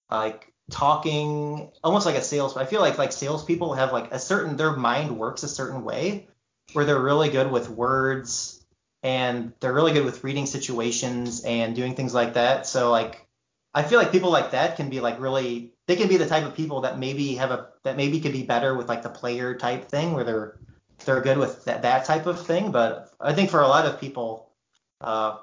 like 0.10 0.52
talking, 0.70 1.72
almost 1.84 2.06
like 2.06 2.16
a 2.16 2.22
sales. 2.22 2.58
I 2.58 2.66
feel 2.66 2.82
like 2.82 2.98
like 2.98 3.12
salespeople 3.12 3.74
have 3.74 3.92
like 3.94 4.12
a 4.12 4.20
certain 4.20 4.58
their 4.58 4.76
mind 4.76 5.18
works 5.18 5.44
a 5.44 5.48
certain 5.50 5.84
way, 5.84 6.28
where 6.74 6.86
they're 6.86 7.00
really 7.00 7.30
good 7.30 7.52
with 7.52 7.70
words 7.70 8.64
and 9.04 9.54
they're 9.60 9.74
really 9.74 9.94
good 9.94 10.06
with 10.06 10.24
reading 10.24 10.46
situations 10.46 11.44
and 11.44 11.76
doing 11.76 11.96
things 11.96 12.14
like 12.14 12.36
that. 12.36 12.68
So 12.68 12.92
like 12.92 13.26
I 13.74 13.84
feel 13.84 14.00
like 14.00 14.12
people 14.12 14.32
like 14.32 14.52
that 14.52 14.76
can 14.76 14.90
be 14.90 15.00
like 15.00 15.20
really 15.20 15.74
they 15.88 15.96
can 15.96 16.08
be 16.08 16.18
the 16.18 16.28
type 16.28 16.46
of 16.46 16.56
people 16.56 16.82
that 16.82 17.00
maybe 17.00 17.36
have 17.36 17.52
a 17.52 17.70
that 17.84 17.98
maybe 17.98 18.20
could 18.20 18.34
be 18.34 18.44
better 18.44 18.76
with 18.76 18.88
like 18.88 19.04
the 19.04 19.10
player 19.10 19.56
type 19.56 19.90
thing 19.90 20.14
where 20.14 20.24
they're 20.24 20.60
they're 21.06 21.22
good 21.22 21.38
with 21.38 21.66
that, 21.66 21.82
that 21.82 22.06
type 22.06 22.26
of 22.26 22.46
thing. 22.46 22.72
But 22.72 23.12
I 23.20 23.34
think 23.34 23.50
for 23.50 23.62
a 23.62 23.68
lot 23.68 23.86
of 23.86 24.00
people, 24.00 24.52
uh, 25.00 25.38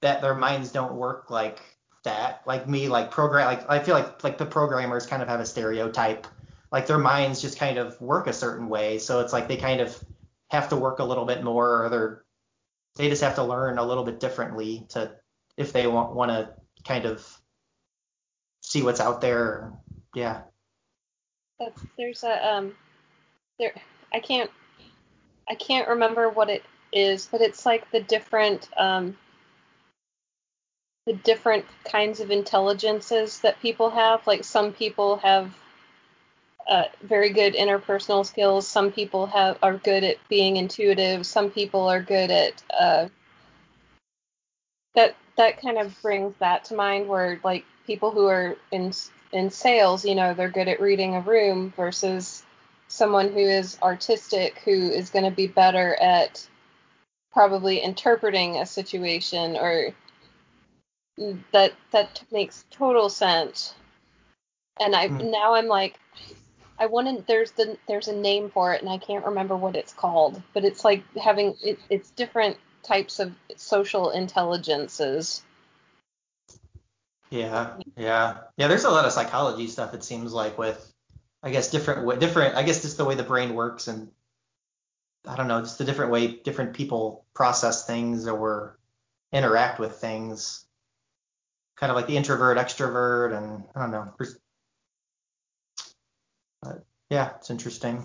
that 0.00 0.20
their 0.20 0.34
minds 0.34 0.72
don't 0.72 0.94
work 0.94 1.30
like 1.30 1.60
that. 2.04 2.42
Like 2.46 2.68
me, 2.68 2.88
like 2.88 3.10
program, 3.10 3.46
like 3.46 3.68
I 3.70 3.78
feel 3.78 3.94
like 3.94 4.22
like 4.24 4.38
the 4.38 4.46
programmers 4.46 5.06
kind 5.06 5.22
of 5.22 5.28
have 5.28 5.40
a 5.40 5.46
stereotype. 5.46 6.26
Like 6.70 6.86
their 6.86 6.98
minds 6.98 7.40
just 7.40 7.58
kind 7.58 7.78
of 7.78 8.00
work 8.00 8.26
a 8.26 8.32
certain 8.32 8.68
way. 8.68 8.98
So 8.98 9.20
it's 9.20 9.32
like 9.32 9.48
they 9.48 9.56
kind 9.56 9.80
of 9.80 9.96
have 10.50 10.68
to 10.70 10.76
work 10.76 10.98
a 10.98 11.04
little 11.04 11.24
bit 11.24 11.42
more, 11.42 11.84
or 11.84 11.88
they're 11.88 12.24
they 12.96 13.08
just 13.08 13.22
have 13.22 13.36
to 13.36 13.44
learn 13.44 13.78
a 13.78 13.84
little 13.84 14.04
bit 14.04 14.20
differently 14.20 14.86
to 14.90 15.12
if 15.56 15.72
they 15.72 15.86
want 15.86 16.14
want 16.14 16.30
to 16.30 16.52
kind 16.84 17.04
of 17.04 17.26
see 18.60 18.82
what's 18.82 19.00
out 19.00 19.20
there. 19.20 19.72
Yeah. 20.14 20.42
That's, 21.58 21.80
there's 21.96 22.24
a 22.24 22.54
um 22.54 22.74
there 23.58 23.74
I 24.12 24.20
can't 24.20 24.50
I 25.48 25.54
can't 25.54 25.88
remember 25.88 26.28
what 26.28 26.50
it 26.50 26.64
is, 26.92 27.26
but 27.30 27.40
it's 27.40 27.66
like 27.66 27.90
the 27.90 28.00
different 28.00 28.68
um, 28.76 29.16
the 31.06 31.14
different 31.14 31.64
kinds 31.84 32.20
of 32.20 32.30
intelligences 32.30 33.40
that 33.40 33.60
people 33.60 33.90
have. 33.90 34.26
Like 34.26 34.44
some 34.44 34.72
people 34.72 35.16
have 35.18 35.54
uh, 36.68 36.84
very 37.02 37.30
good 37.30 37.54
interpersonal 37.54 38.24
skills. 38.24 38.68
Some 38.68 38.92
people 38.92 39.26
have 39.26 39.58
are 39.62 39.76
good 39.76 40.04
at 40.04 40.16
being 40.28 40.56
intuitive. 40.56 41.26
Some 41.26 41.50
people 41.50 41.88
are 41.88 42.00
good 42.02 42.30
at 42.30 42.62
uh, 42.78 43.08
that. 44.94 45.16
That 45.38 45.62
kind 45.62 45.78
of 45.78 46.00
brings 46.02 46.34
that 46.40 46.66
to 46.66 46.74
mind, 46.74 47.08
where 47.08 47.40
like 47.42 47.64
people 47.86 48.10
who 48.10 48.26
are 48.26 48.54
in 48.70 48.92
in 49.32 49.50
sales, 49.50 50.04
you 50.04 50.14
know, 50.14 50.34
they're 50.34 50.50
good 50.50 50.68
at 50.68 50.80
reading 50.80 51.14
a 51.14 51.20
room 51.20 51.72
versus 51.74 52.44
someone 52.92 53.32
who 53.32 53.38
is 53.38 53.78
artistic 53.82 54.58
who 54.66 54.90
is 54.90 55.08
going 55.08 55.24
to 55.24 55.30
be 55.30 55.46
better 55.46 55.94
at 55.94 56.46
probably 57.32 57.78
interpreting 57.78 58.58
a 58.58 58.66
situation 58.66 59.56
or 59.56 59.94
that 61.52 61.72
that 61.90 62.22
makes 62.30 62.66
total 62.70 63.08
sense. 63.08 63.74
And 64.78 64.94
i 64.94 65.08
mm. 65.08 65.30
now 65.30 65.54
i'm 65.54 65.68
like 65.68 65.98
i 66.78 66.84
want 66.84 67.06
to 67.08 67.24
there's 67.26 67.52
the 67.52 67.78
there's 67.88 68.08
a 68.08 68.16
name 68.16 68.50
for 68.50 68.74
it 68.74 68.82
and 68.82 68.90
i 68.90 68.98
can't 68.98 69.24
remember 69.24 69.56
what 69.56 69.76
it's 69.76 69.92
called 69.94 70.42
but 70.52 70.64
it's 70.64 70.84
like 70.84 71.02
having 71.16 71.54
it, 71.62 71.78
it's 71.88 72.10
different 72.10 72.58
types 72.82 73.20
of 73.20 73.32
social 73.56 74.10
intelligences. 74.10 75.42
Yeah 77.30 77.78
yeah. 77.96 78.38
Yeah 78.58 78.68
there's 78.68 78.84
a 78.84 78.90
lot 78.90 79.06
of 79.06 79.12
psychology 79.12 79.66
stuff 79.66 79.94
it 79.94 80.04
seems 80.04 80.34
like 80.34 80.58
with 80.58 80.92
I 81.42 81.50
guess 81.50 81.70
different 81.70 82.04
way, 82.04 82.18
different. 82.18 82.56
I 82.56 82.62
guess 82.62 82.82
just 82.82 82.96
the 82.96 83.04
way 83.04 83.14
the 83.14 83.22
brain 83.22 83.54
works, 83.54 83.88
and 83.88 84.10
I 85.26 85.36
don't 85.36 85.48
know, 85.48 85.60
just 85.60 85.78
the 85.78 85.84
different 85.84 86.12
way 86.12 86.28
different 86.28 86.74
people 86.74 87.24
process 87.34 87.86
things 87.86 88.28
or 88.28 88.78
interact 89.32 89.80
with 89.80 89.96
things. 89.96 90.64
Kind 91.76 91.90
of 91.90 91.96
like 91.96 92.06
the 92.06 92.16
introvert, 92.16 92.58
extrovert, 92.58 93.36
and 93.36 93.64
I 93.74 93.80
don't 93.80 93.90
know. 93.90 94.12
But 96.62 96.84
yeah, 97.10 97.32
it's 97.36 97.50
interesting. 97.50 98.04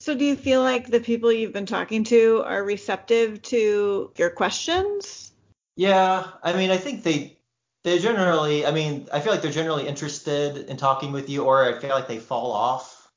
So, 0.00 0.16
do 0.16 0.24
you 0.24 0.36
feel 0.36 0.62
like 0.62 0.88
the 0.88 1.00
people 1.00 1.32
you've 1.32 1.52
been 1.52 1.66
talking 1.66 2.04
to 2.04 2.42
are 2.44 2.62
receptive 2.62 3.42
to 3.42 4.12
your 4.16 4.30
questions? 4.30 5.32
Yeah, 5.76 6.26
I 6.42 6.52
mean, 6.54 6.70
I 6.70 6.76
think 6.76 7.04
they 7.04 7.37
they 7.84 7.98
generally, 7.98 8.66
I 8.66 8.70
mean, 8.70 9.08
I 9.12 9.20
feel 9.20 9.32
like 9.32 9.42
they're 9.42 9.50
generally 9.50 9.86
interested 9.86 10.68
in 10.68 10.76
talking 10.76 11.12
with 11.12 11.30
you, 11.30 11.44
or 11.44 11.64
I 11.64 11.78
feel 11.78 11.90
like 11.90 12.08
they 12.08 12.18
fall 12.18 12.52
off. 12.52 13.10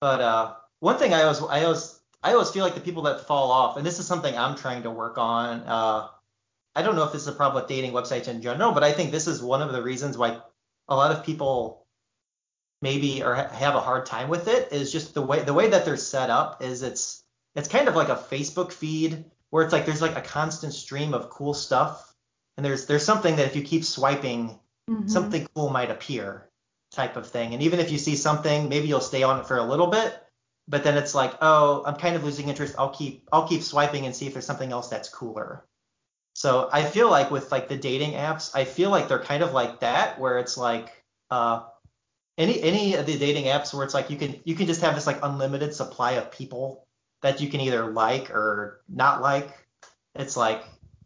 But 0.00 0.20
uh, 0.20 0.54
one 0.80 0.98
thing 0.98 1.12
I 1.12 1.22
always, 1.22 1.42
I 1.42 1.64
always, 1.64 2.00
I 2.22 2.32
always 2.32 2.50
feel 2.50 2.64
like 2.64 2.74
the 2.74 2.80
people 2.80 3.04
that 3.04 3.26
fall 3.26 3.50
off, 3.50 3.76
and 3.76 3.86
this 3.86 3.98
is 3.98 4.06
something 4.06 4.36
I'm 4.36 4.56
trying 4.56 4.82
to 4.84 4.90
work 4.90 5.18
on. 5.18 5.60
Uh, 5.60 6.08
I 6.74 6.82
don't 6.82 6.96
know 6.96 7.04
if 7.04 7.12
this 7.12 7.22
is 7.22 7.28
a 7.28 7.32
problem 7.32 7.62
with 7.62 7.68
dating 7.68 7.92
websites 7.92 8.28
in 8.28 8.42
general, 8.42 8.72
but 8.72 8.82
I 8.82 8.92
think 8.92 9.12
this 9.12 9.26
is 9.26 9.42
one 9.42 9.62
of 9.62 9.72
the 9.72 9.82
reasons 9.82 10.18
why 10.18 10.40
a 10.88 10.96
lot 10.96 11.12
of 11.12 11.24
people 11.24 11.86
maybe 12.82 13.22
or 13.22 13.34
have 13.34 13.74
a 13.74 13.80
hard 13.80 14.06
time 14.06 14.28
with 14.28 14.48
it 14.48 14.72
is 14.72 14.92
just 14.92 15.14
the 15.14 15.22
way 15.22 15.42
the 15.42 15.54
way 15.54 15.68
that 15.68 15.86
they're 15.86 15.96
set 15.96 16.28
up 16.28 16.62
is 16.62 16.82
it's 16.82 17.22
it's 17.54 17.68
kind 17.68 17.88
of 17.88 17.96
like 17.96 18.08
a 18.08 18.16
Facebook 18.16 18.72
feed 18.72 19.24
where 19.50 19.64
it's 19.64 19.72
like 19.72 19.86
there's 19.86 20.02
like 20.02 20.16
a 20.16 20.20
constant 20.20 20.74
stream 20.74 21.14
of 21.14 21.30
cool 21.30 21.54
stuff 21.54 22.13
and 22.56 22.64
there's 22.64 22.86
there's 22.86 23.04
something 23.04 23.36
that 23.36 23.46
if 23.46 23.56
you 23.56 23.62
keep 23.62 23.84
swiping, 23.84 24.58
mm-hmm. 24.88 25.08
something 25.08 25.46
cool 25.54 25.70
might 25.70 25.90
appear, 25.90 26.48
type 26.92 27.16
of 27.16 27.26
thing. 27.26 27.54
And 27.54 27.62
even 27.62 27.80
if 27.80 27.90
you 27.90 27.98
see 27.98 28.16
something, 28.16 28.68
maybe 28.68 28.88
you'll 28.88 29.00
stay 29.00 29.22
on 29.22 29.40
it 29.40 29.46
for 29.46 29.58
a 29.58 29.64
little 29.64 29.88
bit, 29.88 30.16
but 30.68 30.84
then 30.84 30.96
it's 30.96 31.14
like, 31.14 31.34
oh, 31.40 31.82
I'm 31.84 31.96
kind 31.96 32.16
of 32.16 32.24
losing 32.24 32.48
interest. 32.48 32.74
I'll 32.78 32.94
keep 32.94 33.28
I'll 33.32 33.48
keep 33.48 33.62
swiping 33.62 34.06
and 34.06 34.14
see 34.14 34.26
if 34.26 34.32
there's 34.32 34.46
something 34.46 34.72
else 34.72 34.88
that's 34.88 35.08
cooler. 35.08 35.64
So 36.34 36.68
I 36.72 36.84
feel 36.84 37.10
like 37.10 37.30
with 37.30 37.52
like 37.52 37.68
the 37.68 37.76
dating 37.76 38.12
apps, 38.12 38.50
I 38.54 38.64
feel 38.64 38.90
like 38.90 39.08
they're 39.08 39.20
kind 39.20 39.42
of 39.42 39.52
like 39.52 39.80
that, 39.80 40.18
where 40.18 40.38
it's 40.38 40.56
like 40.56 40.90
uh, 41.30 41.62
any 42.38 42.60
any 42.60 42.94
of 42.94 43.06
the 43.06 43.18
dating 43.18 43.44
apps 43.44 43.72
where 43.72 43.84
it's 43.84 43.94
like 43.94 44.10
you 44.10 44.16
can 44.16 44.40
you 44.44 44.54
can 44.54 44.66
just 44.66 44.80
have 44.80 44.94
this 44.94 45.06
like 45.06 45.20
unlimited 45.22 45.74
supply 45.74 46.12
of 46.12 46.32
people 46.32 46.86
that 47.22 47.40
you 47.40 47.48
can 47.48 47.60
either 47.60 47.86
like 47.86 48.30
or 48.30 48.82
not 48.88 49.22
like. 49.22 49.48
It's 50.14 50.36
like 50.36 50.64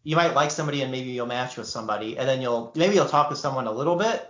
you 0.09 0.17
might 0.17 0.33
like 0.33 0.51
somebody 0.51 0.81
and 0.81 0.91
maybe 0.91 1.11
you'll 1.11 1.27
match 1.27 1.59
with 1.59 1.67
somebody 1.67 2.17
and 2.17 2.27
then 2.27 2.41
you'll 2.41 2.73
maybe 2.75 2.95
you'll 2.95 3.05
talk 3.05 3.29
to 3.29 3.37
someone 3.37 3.67
a 3.67 3.73
little 3.73 3.97
bit 3.97 4.27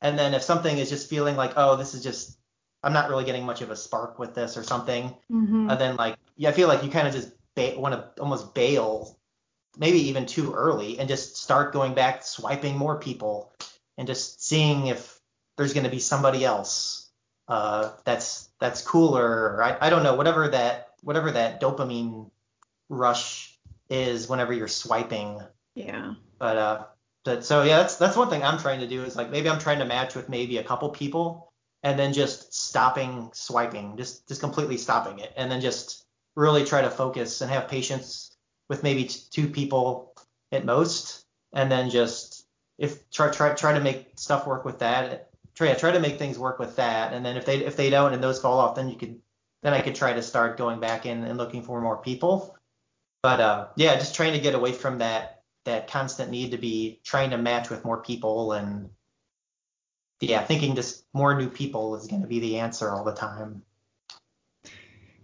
and 0.00 0.18
then 0.18 0.32
if 0.32 0.42
something 0.42 0.78
is 0.78 0.88
just 0.88 1.10
feeling 1.10 1.36
like 1.36 1.52
oh 1.56 1.76
this 1.76 1.92
is 1.92 2.02
just 2.02 2.38
i'm 2.82 2.94
not 2.94 3.10
really 3.10 3.24
getting 3.24 3.44
much 3.44 3.60
of 3.60 3.70
a 3.70 3.76
spark 3.76 4.18
with 4.18 4.34
this 4.34 4.56
or 4.56 4.62
something 4.62 5.14
mm-hmm. 5.30 5.68
and 5.68 5.78
then 5.78 5.96
like 5.96 6.16
yeah 6.36 6.48
i 6.48 6.52
feel 6.52 6.66
like 6.66 6.82
you 6.82 6.88
kind 6.88 7.06
of 7.06 7.12
just 7.12 7.30
ba- 7.54 7.74
want 7.76 7.94
to 7.94 8.22
almost 8.22 8.54
bail 8.54 9.18
maybe 9.76 10.08
even 10.08 10.24
too 10.24 10.54
early 10.54 10.98
and 10.98 11.10
just 11.10 11.36
start 11.36 11.74
going 11.74 11.92
back 11.92 12.24
swiping 12.24 12.78
more 12.78 12.98
people 12.98 13.52
and 13.98 14.08
just 14.08 14.42
seeing 14.42 14.86
if 14.86 15.20
there's 15.58 15.74
going 15.74 15.84
to 15.84 15.90
be 15.90 15.98
somebody 15.98 16.42
else 16.42 17.10
uh, 17.48 17.90
that's 18.04 18.48
that's 18.60 18.82
cooler. 18.82 19.26
Or 19.26 19.62
I, 19.62 19.76
I 19.80 19.90
don't 19.90 20.02
know 20.02 20.14
whatever 20.14 20.48
that 20.48 20.90
whatever 21.02 21.32
that 21.32 21.60
dopamine 21.60 22.30
rush 22.88 23.47
is 23.90 24.28
whenever 24.28 24.52
you're 24.52 24.68
swiping. 24.68 25.40
Yeah. 25.74 26.14
But 26.38 26.56
uh, 26.56 26.84
but 27.24 27.44
so 27.44 27.62
yeah, 27.62 27.78
that's 27.78 27.96
that's 27.96 28.16
one 28.16 28.30
thing 28.30 28.42
I'm 28.42 28.58
trying 28.58 28.80
to 28.80 28.86
do 28.86 29.04
is 29.04 29.16
like 29.16 29.30
maybe 29.30 29.48
I'm 29.48 29.58
trying 29.58 29.78
to 29.80 29.84
match 29.84 30.14
with 30.14 30.28
maybe 30.28 30.58
a 30.58 30.64
couple 30.64 30.88
people 30.90 31.52
and 31.82 31.98
then 31.98 32.12
just 32.12 32.54
stopping 32.54 33.30
swiping, 33.32 33.96
just 33.96 34.26
just 34.28 34.40
completely 34.40 34.76
stopping 34.76 35.18
it, 35.20 35.32
and 35.36 35.50
then 35.50 35.60
just 35.60 36.04
really 36.36 36.64
try 36.64 36.82
to 36.82 36.90
focus 36.90 37.40
and 37.40 37.50
have 37.50 37.68
patience 37.68 38.36
with 38.68 38.82
maybe 38.82 39.04
t- 39.04 39.20
two 39.30 39.48
people 39.48 40.14
at 40.52 40.64
most, 40.64 41.24
and 41.52 41.70
then 41.70 41.90
just 41.90 42.46
if 42.78 43.08
try 43.10 43.30
try 43.30 43.54
try 43.54 43.72
to 43.72 43.80
make 43.80 44.12
stuff 44.16 44.46
work 44.46 44.64
with 44.64 44.80
that. 44.80 45.30
Try 45.54 45.74
try 45.74 45.90
to 45.90 46.00
make 46.00 46.18
things 46.18 46.38
work 46.38 46.58
with 46.58 46.76
that, 46.76 47.12
and 47.12 47.24
then 47.26 47.36
if 47.36 47.44
they 47.44 47.58
if 47.58 47.76
they 47.76 47.90
don't 47.90 48.14
and 48.14 48.22
those 48.22 48.40
fall 48.40 48.58
off, 48.60 48.76
then 48.76 48.88
you 48.88 48.96
could 48.96 49.20
then 49.62 49.74
I 49.74 49.80
could 49.80 49.96
try 49.96 50.12
to 50.12 50.22
start 50.22 50.56
going 50.56 50.78
back 50.78 51.04
in 51.04 51.24
and 51.24 51.36
looking 51.36 51.62
for 51.62 51.80
more 51.80 51.96
people. 51.96 52.56
But 53.22 53.40
uh, 53.40 53.66
yeah, 53.76 53.94
just 53.96 54.14
trying 54.14 54.32
to 54.32 54.40
get 54.40 54.54
away 54.54 54.72
from 54.72 54.98
that 54.98 55.42
that 55.64 55.88
constant 55.88 56.30
need 56.30 56.52
to 56.52 56.58
be 56.58 57.00
trying 57.04 57.30
to 57.30 57.38
match 57.38 57.68
with 57.68 57.84
more 57.84 58.02
people 58.02 58.52
and 58.52 58.90
yeah, 60.20 60.42
thinking 60.42 60.74
just 60.74 61.04
more 61.12 61.36
new 61.36 61.48
people 61.48 61.94
is 61.94 62.06
going 62.06 62.22
to 62.22 62.28
be 62.28 62.40
the 62.40 62.58
answer 62.58 62.90
all 62.90 63.04
the 63.04 63.14
time. 63.14 63.62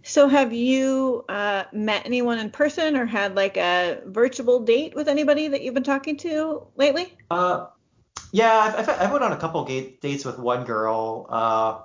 So 0.03 0.27
have 0.27 0.53
you 0.53 1.25
uh, 1.27 1.63
met 1.73 2.03
anyone 2.05 2.37
in 2.37 2.51
person 2.51 2.95
or 2.95 3.05
had 3.05 3.35
like 3.35 3.57
a 3.57 4.01
virtual 4.05 4.59
date 4.59 4.93
with 4.95 5.07
anybody 5.07 5.47
that 5.47 5.63
you've 5.63 5.73
been 5.73 5.83
talking 5.83 6.15
to 6.17 6.67
lately? 6.75 7.17
Uh, 7.31 7.67
yeah, 8.31 8.53
I've, 8.53 8.87
I've, 8.87 9.01
I've 9.01 9.11
went 9.11 9.23
on 9.23 9.31
a 9.31 9.37
couple 9.37 9.65
dates 9.65 10.23
with 10.23 10.37
one 10.37 10.63
girl. 10.63 11.25
Uh, 11.27 11.79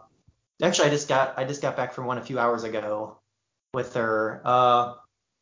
actually, 0.65 0.89
I 0.89 0.91
just 0.91 1.09
got 1.09 1.39
I 1.39 1.45
just 1.45 1.63
got 1.63 1.77
back 1.77 1.95
from 1.95 2.05
one 2.05 2.19
a 2.19 2.23
few 2.23 2.39
hours 2.39 2.63
ago 2.63 3.17
with 3.73 3.95
her. 3.95 4.43
Uh, 4.45 4.95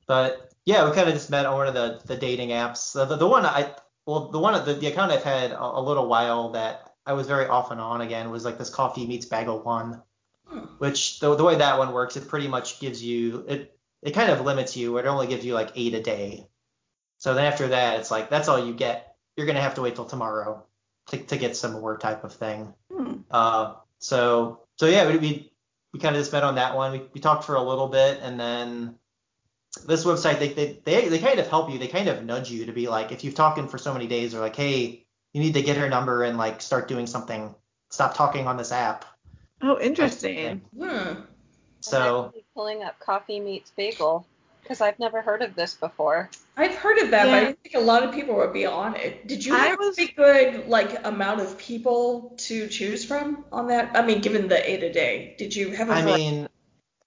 but 0.07 0.53
yeah, 0.69 0.87
we 0.87 0.95
kind 0.95 1.09
of 1.09 1.15
just 1.15 1.31
met 1.31 1.47
on 1.47 1.55
one 1.57 1.67
of 1.67 1.73
the 1.73 1.99
the 2.05 2.15
dating 2.15 2.51
apps. 2.51 2.93
The, 2.93 3.17
the, 3.17 3.27
one 3.27 3.47
I 3.47 3.75
well 4.05 4.29
the 4.29 4.39
one 4.39 4.53
the, 4.67 4.75
the 4.75 4.89
account 4.89 5.11
I've 5.11 5.23
had 5.23 5.53
a, 5.53 5.79
a 5.79 5.81
little 5.81 6.07
while 6.07 6.51
that 6.51 6.93
I 7.07 7.15
was 7.15 7.27
very 7.27 7.47
off 7.47 7.71
and 7.71 7.81
on 7.81 8.03
again 8.03 8.29
was 8.29 8.45
like 8.45 8.59
this 8.59 8.69
coffee 8.69 9.07
meets 9.07 9.25
bagel 9.25 9.61
one, 9.61 10.03
hmm. 10.47 10.67
which 10.77 11.21
the, 11.21 11.35
the 11.35 11.43
way 11.43 11.55
that 11.57 11.79
one 11.79 11.95
works, 11.95 12.19
it 12.19 12.29
pretty 12.29 12.49
much 12.49 12.81
gives 12.81 13.03
you 13.03 13.47
it 13.49 13.79
it 14.03 14.11
kind 14.11 14.31
of 14.31 14.43
limits 14.43 14.77
you. 14.77 14.99
It 14.99 15.07
only 15.07 15.27
gives 15.27 15.43
you 15.43 15.55
like 15.55 15.73
eight 15.75 15.95
a 15.95 16.03
day. 16.03 16.47
So 17.17 17.33
then 17.33 17.47
after 17.47 17.69
that, 17.69 18.01
it's 18.01 18.11
like 18.11 18.29
that's 18.29 18.49
all 18.49 18.63
you 18.63 18.75
get. 18.75 19.17
You're 19.39 19.47
gonna 19.47 19.63
have 19.63 19.77
to 19.77 19.81
wait 19.81 19.95
till 19.95 20.05
tomorrow 20.05 20.67
to, 21.07 21.17
to 21.17 21.39
get 21.39 21.57
some 21.57 21.81
more 21.81 21.97
type 21.97 22.25
of 22.25 22.35
thing. 22.35 22.75
Hmm. 22.93 23.21
Uh, 23.31 23.77
so 24.01 24.61
so 24.77 24.85
yeah, 24.85 25.09
we 25.09 25.17
we, 25.17 25.53
we 25.95 25.99
kind 25.99 26.15
of 26.15 26.21
just 26.21 26.33
met 26.35 26.45
on 26.45 26.57
that 26.57 26.77
one. 26.77 26.93
We, 26.93 27.03
we 27.15 27.21
talked 27.23 27.45
for 27.45 27.55
a 27.55 27.63
little 27.63 27.89
bit, 27.89 28.21
and 28.21 28.39
then 28.39 28.99
this 29.87 30.05
website 30.05 30.39
they, 30.39 30.49
they 30.49 30.81
they 30.85 31.09
they 31.09 31.19
kind 31.19 31.39
of 31.39 31.49
help 31.49 31.71
you. 31.71 31.79
They 31.79 31.89
kind 31.89 32.09
of 32.09 32.25
nudge 32.25 32.51
you 32.51 32.67
to 32.67 32.73
be 32.73 32.89
like, 32.89 33.13
if 33.13 33.25
you've 33.25 33.35
talking 33.35 33.69
for 33.69 33.79
so 33.79 33.93
many 33.93 34.07
days, 34.07 34.33
they're 34.33 34.41
like, 34.41 34.57
hey, 34.57 35.07
you 35.33 35.41
need 35.41 35.55
to 35.55 35.63
get 35.63 35.77
her 35.77 35.89
number 35.89 36.23
and 36.23 36.39
like 36.39 36.61
start 36.61 36.89
doing 36.89 37.07
something. 37.07 37.55
Stop 37.91 38.15
talking 38.15 38.47
on 38.47 38.57
this 38.57 38.73
app. 38.73 39.05
Oh, 39.63 39.79
interesting. 39.81 40.63
Hmm. 40.77 41.23
So 41.81 42.33
pulling 42.55 42.83
up 42.83 42.99
Coffee 43.01 43.41
Meets 43.41 43.71
Bagel 43.71 44.27
because 44.63 44.81
I've 44.83 44.99
never 44.99 45.23
heard 45.23 45.43
of 45.43 45.55
this 45.55 45.75
before. 45.75 46.29
I've 46.57 46.75
heard 46.75 46.99
of 46.99 47.13
that, 47.13 47.27
yeah. 47.27 47.41
but 47.41 47.49
I 47.49 47.53
think 47.53 47.75
a 47.75 47.81
lot 47.81 48.03
of 48.03 48.13
people 48.13 48.37
would 48.37 48.53
be 48.53 48.67
on 48.67 48.97
it. 48.97 49.27
Did 49.27 49.45
you 49.45 49.55
have 49.55 49.79
was, 49.79 49.99
a 49.99 50.07
good 50.07 50.69
like 50.69 51.07
amount 51.07 51.41
of 51.41 51.57
people 51.57 52.35
to 52.39 52.69
choose 52.69 53.05
from 53.05 53.45
on 53.51 53.69
that? 53.69 53.97
I 53.97 54.05
mean, 54.05 54.21
given 54.21 54.49
the 54.49 54.71
eight 54.71 54.83
a 54.83 54.93
day, 54.93 55.35
did 55.39 55.57
you 55.57 55.71
have? 55.71 55.89
A 55.89 55.93
I 55.93 56.05
mean, 56.05 56.49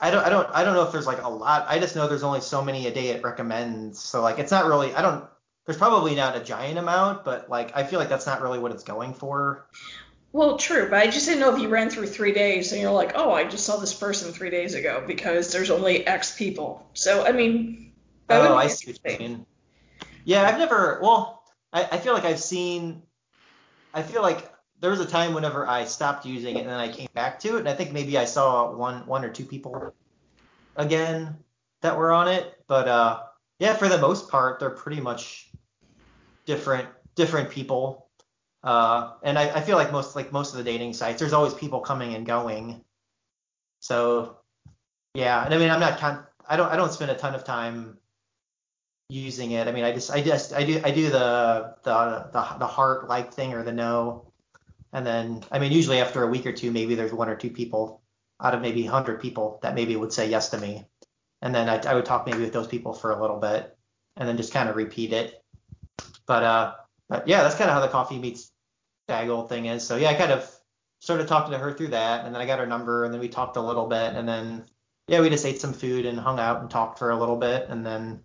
I 0.01 0.11
don't, 0.11 0.25
I 0.25 0.29
don't, 0.29 0.49
I 0.51 0.63
don't 0.63 0.73
know 0.73 0.83
if 0.83 0.91
there's 0.91 1.07
like 1.07 1.21
a 1.21 1.29
lot. 1.29 1.65
I 1.69 1.79
just 1.79 1.95
know 1.95 2.07
there's 2.07 2.23
only 2.23 2.41
so 2.41 2.63
many 2.63 2.87
a 2.87 2.91
day 2.91 3.09
it 3.09 3.23
recommends. 3.23 3.99
So 3.99 4.21
like, 4.21 4.39
it's 4.39 4.51
not 4.51 4.65
really. 4.65 4.93
I 4.93 5.01
don't 5.01 5.23
there's 5.65 5.77
probably 5.77 6.15
not 6.15 6.35
a 6.35 6.39
giant 6.39 6.77
amount, 6.77 7.23
but 7.23 7.49
like 7.49 7.75
I 7.75 7.83
feel 7.83 7.99
like 7.99 8.09
that's 8.09 8.25
not 8.25 8.41
really 8.41 8.59
what 8.59 8.71
it's 8.71 8.83
going 8.83 9.13
for. 9.13 9.67
Well, 10.33 10.57
true, 10.57 10.89
but 10.89 10.99
I 10.99 11.07
just 11.07 11.25
didn't 11.25 11.41
know 11.41 11.53
if 11.53 11.61
you 11.61 11.67
ran 11.67 11.89
through 11.89 12.07
three 12.07 12.31
days 12.31 12.71
and 12.71 12.81
you're 12.81 12.91
like, 12.91 13.13
oh, 13.15 13.31
I 13.31 13.43
just 13.43 13.65
saw 13.65 13.77
this 13.77 13.93
person 13.93 14.31
three 14.31 14.49
days 14.49 14.75
ago 14.75 15.03
because 15.05 15.51
there's 15.51 15.69
only 15.69 16.07
X 16.07 16.37
people. 16.37 16.89
So 16.93 17.25
I 17.25 17.31
mean, 17.31 17.93
oh, 18.29 18.55
I 18.55 18.67
see 18.67 18.91
what 18.91 19.13
you 19.13 19.19
mean. 19.19 19.45
Yeah, 20.23 20.43
I've 20.43 20.57
never. 20.57 20.99
Well, 21.01 21.43
I, 21.71 21.83
I 21.91 21.97
feel 21.97 22.13
like 22.13 22.25
I've 22.25 22.39
seen. 22.39 23.03
I 23.93 24.03
feel 24.03 24.21
like 24.21 24.49
there 24.81 24.89
was 24.89 24.99
a 24.99 25.05
time 25.05 25.33
whenever 25.33 25.67
I 25.67 25.85
stopped 25.85 26.25
using 26.25 26.57
it 26.57 26.61
and 26.61 26.69
then 26.69 26.79
I 26.79 26.91
came 26.91 27.07
back 27.13 27.39
to 27.41 27.55
it, 27.55 27.59
and 27.59 27.69
I 27.69 27.73
think 27.73 27.93
maybe 27.93 28.17
I 28.17 28.25
saw 28.25 28.75
one 28.75 29.05
one 29.05 29.23
or 29.23 29.29
two 29.29 29.45
people 29.45 29.93
again 30.75 31.37
that 31.81 31.97
were 31.97 32.11
on 32.11 32.27
it, 32.27 32.53
but 32.67 32.87
uh, 32.87 33.21
yeah, 33.59 33.75
for 33.75 33.87
the 33.87 33.97
most 33.99 34.29
part, 34.29 34.59
they're 34.59 34.71
pretty 34.71 34.99
much 34.99 35.49
different 36.45 36.89
different 37.15 37.51
people. 37.51 38.07
Uh, 38.63 39.13
and 39.23 39.37
I, 39.39 39.49
I 39.49 39.61
feel 39.61 39.77
like 39.77 39.91
most 39.91 40.15
like 40.15 40.31
most 40.31 40.51
of 40.51 40.57
the 40.57 40.63
dating 40.63 40.93
sites, 40.93 41.19
there's 41.19 41.33
always 41.33 41.53
people 41.53 41.79
coming 41.79 42.15
and 42.15 42.25
going. 42.25 42.83
So 43.79 44.37
yeah, 45.13 45.45
and 45.45 45.53
I 45.53 45.57
mean 45.57 45.69
I'm 45.69 45.79
not 45.79 45.99
con- 45.99 46.25
I 46.47 46.57
don't 46.57 46.71
I 46.71 46.75
don't 46.75 46.91
spend 46.91 47.11
a 47.11 47.15
ton 47.15 47.35
of 47.35 47.43
time 47.43 47.97
using 49.09 49.51
it. 49.51 49.67
I 49.67 49.71
mean 49.71 49.83
I 49.83 49.91
just 49.91 50.09
I 50.09 50.21
just 50.21 50.53
I 50.53 50.63
do 50.63 50.81
I 50.83 50.91
do 50.91 51.09
the 51.09 51.75
the 51.83 52.29
the, 52.31 52.55
the 52.59 52.67
heart 52.67 53.09
like 53.09 53.33
thing 53.33 53.53
or 53.53 53.63
the 53.63 53.71
no. 53.71 54.30
And 54.93 55.05
then 55.05 55.43
I 55.51 55.59
mean 55.59 55.71
usually 55.71 55.99
after 55.99 56.23
a 56.23 56.27
week 56.27 56.45
or 56.45 56.51
two 56.51 56.71
maybe 56.71 56.95
there's 56.95 57.13
one 57.13 57.29
or 57.29 57.35
two 57.35 57.49
people 57.49 58.01
out 58.41 58.55
of 58.55 58.61
maybe 58.61 58.83
100 58.83 59.21
people 59.21 59.59
that 59.61 59.75
maybe 59.75 59.95
would 59.95 60.13
say 60.13 60.29
yes 60.29 60.49
to 60.49 60.57
me. 60.57 60.85
And 61.41 61.53
then 61.53 61.69
I, 61.69 61.77
I 61.77 61.95
would 61.95 62.05
talk 62.05 62.25
maybe 62.25 62.39
with 62.39 62.53
those 62.53 62.67
people 62.67 62.93
for 62.93 63.11
a 63.11 63.21
little 63.21 63.39
bit 63.39 63.77
and 64.17 64.27
then 64.27 64.37
just 64.37 64.53
kind 64.53 64.69
of 64.69 64.75
repeat 64.75 65.13
it 65.13 65.41
but 66.25 66.43
uh, 66.43 66.73
but 67.09 67.27
yeah, 67.27 67.43
that's 67.43 67.55
kind 67.55 67.69
of 67.69 67.75
how 67.75 67.81
the 67.81 67.89
coffee 67.89 68.17
meets 68.17 68.51
bagel 69.07 69.47
thing 69.47 69.65
is. 69.65 69.85
So 69.85 69.97
yeah, 69.97 70.09
I 70.09 70.13
kind 70.13 70.31
of 70.31 70.49
started 70.99 71.27
talking 71.27 71.51
to 71.51 71.57
her 71.57 71.73
through 71.73 71.89
that, 71.89 72.25
and 72.25 72.33
then 72.33 72.41
I 72.41 72.45
got 72.45 72.59
her 72.59 72.65
number, 72.65 73.03
and 73.03 73.13
then 73.13 73.19
we 73.19 73.27
talked 73.27 73.57
a 73.57 73.61
little 73.61 73.87
bit, 73.87 74.13
and 74.15 74.27
then 74.27 74.63
yeah, 75.07 75.19
we 75.19 75.29
just 75.29 75.45
ate 75.45 75.59
some 75.59 75.73
food 75.73 76.05
and 76.05 76.17
hung 76.17 76.39
out 76.39 76.61
and 76.61 76.69
talked 76.69 76.99
for 76.99 77.09
a 77.09 77.19
little 77.19 77.35
bit, 77.35 77.65
and 77.67 77.85
then 77.85 78.23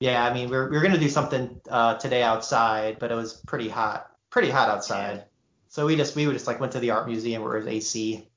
yeah, 0.00 0.24
I 0.24 0.34
mean 0.34 0.50
we 0.50 0.56
are 0.56 0.68
we 0.68 0.76
are 0.76 0.82
gonna 0.82 0.98
do 0.98 1.08
something 1.08 1.60
uh, 1.70 1.94
today 1.94 2.22
outside, 2.22 2.98
but 2.98 3.10
it 3.10 3.14
was 3.14 3.32
pretty 3.32 3.68
hot, 3.68 4.10
pretty 4.30 4.50
hot 4.50 4.68
outside. 4.68 5.24
So 5.72 5.86
we 5.86 5.96
just 5.96 6.14
we 6.14 6.26
would 6.26 6.34
just 6.34 6.46
like 6.46 6.60
went 6.60 6.72
to 6.72 6.80
the 6.80 6.90
art 6.90 7.08
museum 7.08 7.42
where 7.42 7.56
it 7.56 7.60
was 7.60 7.66
AC. 7.66 8.28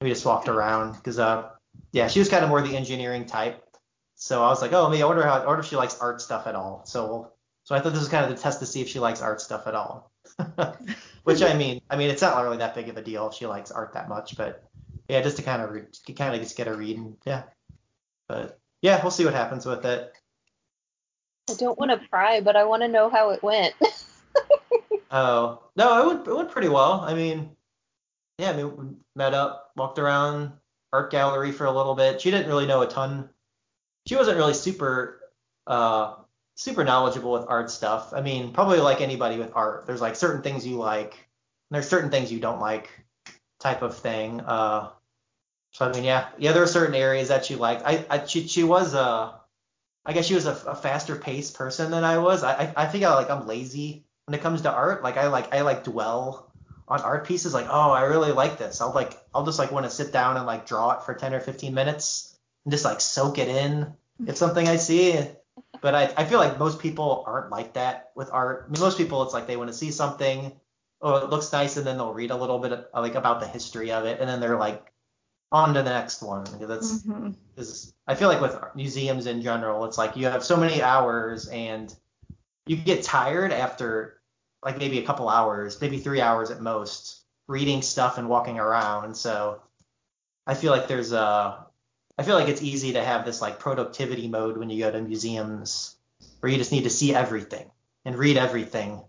We 0.00 0.08
just 0.08 0.24
walked 0.24 0.48
around 0.48 0.92
because 0.92 1.18
uh 1.18 1.50
yeah, 1.90 2.06
she 2.06 2.20
was 2.20 2.28
kind 2.28 2.44
of 2.44 2.50
more 2.50 2.62
the 2.62 2.76
engineering 2.76 3.26
type. 3.26 3.64
So 4.14 4.44
I 4.44 4.48
was 4.48 4.62
like, 4.62 4.72
oh, 4.72 4.88
maybe 4.88 5.02
I 5.02 5.06
wonder 5.06 5.24
how 5.24 5.40
I 5.40 5.44
wonder 5.44 5.60
if 5.60 5.66
she 5.66 5.74
likes 5.74 5.98
art 5.98 6.22
stuff 6.22 6.46
at 6.46 6.54
all. 6.54 6.84
So 6.86 7.32
so 7.64 7.74
I 7.74 7.80
thought 7.80 7.90
this 7.90 7.98
was 7.98 8.08
kind 8.08 8.24
of 8.24 8.30
the 8.30 8.40
test 8.40 8.60
to 8.60 8.66
see 8.66 8.80
if 8.80 8.88
she 8.88 9.00
likes 9.00 9.22
art 9.22 9.40
stuff 9.40 9.66
at 9.66 9.74
all. 9.74 10.12
Which 11.24 11.42
I 11.42 11.54
mean, 11.54 11.80
I 11.90 11.96
mean, 11.96 12.10
it's 12.10 12.22
not 12.22 12.40
really 12.40 12.58
that 12.58 12.76
big 12.76 12.88
of 12.88 12.96
a 12.96 13.02
deal 13.02 13.26
if 13.26 13.34
she 13.34 13.46
likes 13.46 13.72
art 13.72 13.94
that 13.94 14.08
much, 14.08 14.36
but 14.36 14.62
yeah, 15.08 15.20
just 15.20 15.38
to 15.38 15.42
kind 15.42 15.62
of 15.62 15.72
re- 15.72 16.14
kind 16.14 16.32
of 16.32 16.40
just 16.40 16.56
get 16.56 16.68
a 16.68 16.74
read 16.76 16.96
and 16.96 17.16
yeah. 17.26 17.42
But 18.28 18.60
yeah, 18.82 19.02
we'll 19.02 19.10
see 19.10 19.24
what 19.24 19.34
happens 19.34 19.66
with 19.66 19.84
it. 19.84 20.12
I 21.50 21.54
don't 21.54 21.78
want 21.78 21.90
to 21.90 22.08
pry, 22.08 22.40
but 22.40 22.54
I 22.54 22.64
want 22.64 22.82
to 22.82 22.88
know 22.88 23.10
how 23.10 23.30
it 23.30 23.42
went. 23.42 23.74
oh 25.10 25.62
no, 25.76 26.02
it 26.02 26.06
went 26.06 26.26
it 26.26 26.36
went 26.36 26.50
pretty 26.50 26.68
well. 26.68 27.00
I 27.00 27.14
mean, 27.14 27.50
yeah, 28.38 28.50
I 28.50 28.56
mean, 28.56 28.76
we 28.76 28.84
met 29.16 29.34
up, 29.34 29.70
walked 29.76 29.98
around 29.98 30.52
art 30.92 31.10
gallery 31.10 31.52
for 31.52 31.66
a 31.66 31.72
little 31.72 31.94
bit. 31.94 32.20
She 32.20 32.30
didn't 32.30 32.48
really 32.48 32.66
know 32.66 32.82
a 32.82 32.86
ton. 32.86 33.28
She 34.06 34.16
wasn't 34.16 34.36
really 34.36 34.54
super 34.54 35.20
uh 35.66 36.14
super 36.56 36.84
knowledgeable 36.84 37.32
with 37.32 37.46
art 37.48 37.70
stuff. 37.70 38.12
I 38.12 38.20
mean, 38.20 38.52
probably 38.52 38.78
like 38.78 39.00
anybody 39.00 39.38
with 39.38 39.52
art, 39.54 39.86
there's 39.86 40.00
like 40.00 40.16
certain 40.16 40.42
things 40.42 40.66
you 40.66 40.76
like, 40.76 41.12
and 41.12 41.72
there's 41.72 41.88
certain 41.88 42.10
things 42.10 42.32
you 42.32 42.40
don't 42.40 42.60
like, 42.60 42.90
type 43.60 43.82
of 43.82 43.96
thing. 43.96 44.40
Uh, 44.40 44.90
so 45.72 45.86
I 45.86 45.92
mean, 45.92 46.04
yeah, 46.04 46.28
yeah, 46.38 46.52
there 46.52 46.62
are 46.62 46.68
certain 46.68 46.94
areas 46.94 47.28
that 47.28 47.50
you 47.50 47.56
like. 47.56 47.82
I, 47.84 48.04
I 48.08 48.24
she, 48.26 48.46
she 48.46 48.62
was 48.62 48.94
a, 48.94 49.34
I 50.06 50.12
guess 50.12 50.26
she 50.26 50.34
was 50.34 50.46
a, 50.46 50.52
a 50.66 50.74
faster 50.74 51.16
paced 51.16 51.56
person 51.56 51.90
than 51.90 52.04
I 52.04 52.18
was. 52.18 52.44
I, 52.44 52.52
I, 52.52 52.72
I 52.76 52.86
think 52.86 53.04
I 53.04 53.14
like 53.14 53.30
I'm 53.30 53.46
lazy 53.48 54.04
when 54.26 54.34
it 54.34 54.42
comes 54.42 54.62
to 54.62 54.72
art. 54.72 55.02
Like 55.02 55.16
I 55.16 55.28
like 55.28 55.54
I 55.54 55.62
like 55.62 55.84
dwell 55.84 56.52
on 56.88 57.00
art 57.00 57.26
pieces. 57.26 57.54
Like 57.54 57.66
oh, 57.68 57.90
I 57.90 58.02
really 58.02 58.32
like 58.32 58.58
this. 58.58 58.80
I'll 58.80 58.92
like 58.92 59.12
I'll 59.34 59.44
just 59.44 59.58
like 59.58 59.72
want 59.72 59.86
to 59.86 59.90
sit 59.90 60.12
down 60.12 60.36
and 60.36 60.46
like 60.46 60.66
draw 60.66 60.92
it 60.92 61.02
for 61.02 61.14
10 61.14 61.34
or 61.34 61.40
15 61.40 61.74
minutes 61.74 62.38
and 62.64 62.72
just 62.72 62.84
like 62.84 63.00
soak 63.00 63.38
it 63.38 63.48
in. 63.48 63.92
It's 64.26 64.38
something 64.38 64.68
I 64.68 64.76
see 64.76 65.18
but 65.80 65.94
I, 65.94 66.12
I 66.16 66.24
feel 66.24 66.38
like 66.38 66.58
most 66.58 66.80
people 66.80 67.24
aren't 67.26 67.50
like 67.50 67.74
that 67.74 68.10
with 68.14 68.30
art. 68.32 68.64
I 68.66 68.72
mean, 68.72 68.80
most 68.80 68.98
people, 68.98 69.22
it's 69.22 69.34
like 69.34 69.46
they 69.46 69.56
want 69.56 69.68
to 69.68 69.74
see 69.74 69.90
something, 69.90 70.52
oh, 71.00 71.16
it 71.16 71.30
looks 71.30 71.52
nice, 71.52 71.76
and 71.76 71.86
then 71.86 71.98
they'll 71.98 72.14
read 72.14 72.30
a 72.30 72.36
little 72.36 72.58
bit 72.58 72.72
of, 72.72 72.86
like 72.94 73.14
about 73.14 73.40
the 73.40 73.46
history 73.46 73.92
of 73.92 74.04
it, 74.04 74.20
and 74.20 74.28
then 74.28 74.40
they're 74.40 74.58
like 74.58 74.92
on 75.52 75.74
to 75.74 75.82
the 75.82 75.90
next 75.90 76.22
one. 76.22 76.44
Because 76.44 76.68
that's, 76.68 77.02
mm-hmm. 77.02 77.90
I 78.06 78.14
feel 78.14 78.28
like 78.28 78.40
with 78.40 78.56
museums 78.74 79.26
in 79.26 79.42
general, 79.42 79.84
it's 79.84 79.98
like 79.98 80.16
you 80.16 80.26
have 80.26 80.44
so 80.44 80.56
many 80.56 80.82
hours, 80.82 81.48
and 81.48 81.94
you 82.66 82.76
get 82.76 83.02
tired 83.02 83.52
after 83.52 84.20
like 84.62 84.78
maybe 84.78 84.98
a 84.98 85.02
couple 85.02 85.28
hours, 85.28 85.80
maybe 85.80 85.98
three 85.98 86.20
hours 86.20 86.50
at 86.50 86.60
most, 86.60 87.22
reading 87.46 87.82
stuff 87.82 88.18
and 88.18 88.28
walking 88.28 88.58
around. 88.58 89.14
So 89.16 89.60
I 90.46 90.54
feel 90.54 90.72
like 90.72 90.88
there's 90.88 91.12
a, 91.12 91.66
I 92.16 92.22
feel 92.22 92.36
like 92.36 92.48
it's 92.48 92.62
easy 92.62 92.94
to 92.94 93.04
have 93.04 93.24
this 93.24 93.42
like 93.42 93.58
productivity 93.58 94.28
mode 94.28 94.56
when 94.56 94.70
you 94.70 94.78
go 94.82 94.90
to 94.90 95.02
museums, 95.02 95.96
where 96.40 96.50
you 96.50 96.58
just 96.58 96.72
need 96.72 96.84
to 96.84 96.90
see 96.90 97.14
everything 97.14 97.70
and 98.04 98.16
read 98.16 98.36
everything. 98.36 99.02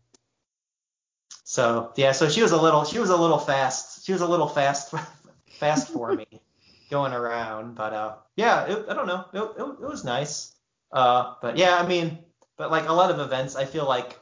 So 1.44 1.94
yeah, 1.96 2.12
so 2.12 2.28
she 2.28 2.42
was 2.42 2.52
a 2.52 2.62
little, 2.62 2.84
she 2.84 3.00
was 3.00 3.10
a 3.10 3.18
little 3.18 3.38
fast, 3.38 4.06
she 4.06 4.12
was 4.12 4.22
a 4.22 4.28
little 4.28 4.48
fast, 4.48 4.94
fast 5.60 5.90
for 5.90 6.14
me 6.14 6.28
going 6.90 7.14
around. 7.14 7.76
But 7.76 7.94
uh, 7.94 8.16
yeah, 8.36 8.66
it, 8.66 8.86
I 8.90 8.94
don't 8.94 9.08
know, 9.08 9.26
it, 9.32 9.62
it, 9.62 9.64
it 9.64 9.88
was 9.88 10.04
nice. 10.04 10.54
Uh, 10.92 11.36
but 11.42 11.58
yeah, 11.58 11.78
I 11.78 11.88
mean, 11.88 12.20
but 12.58 12.72
like 12.72 12.88
a 12.88 12.94
lot 12.94 13.12
of 13.12 13.20
events, 13.20 13.56
I 13.56 13.66
feel 13.66 13.88
like, 13.88 14.20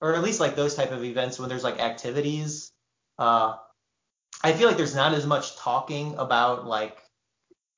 or 0.00 0.14
at 0.14 0.22
least 0.22 0.40
like 0.40 0.56
those 0.56 0.74
type 0.74 0.92
of 0.92 1.04
events 1.04 1.38
when 1.38 1.48
there's 1.48 1.64
like 1.64 1.80
activities, 1.80 2.72
uh, 3.18 3.56
I 4.42 4.52
feel 4.52 4.68
like 4.68 4.76
there's 4.76 4.94
not 4.94 5.12
as 5.12 5.26
much 5.26 5.56
talking 5.56 6.14
about 6.16 6.66
like 6.66 6.98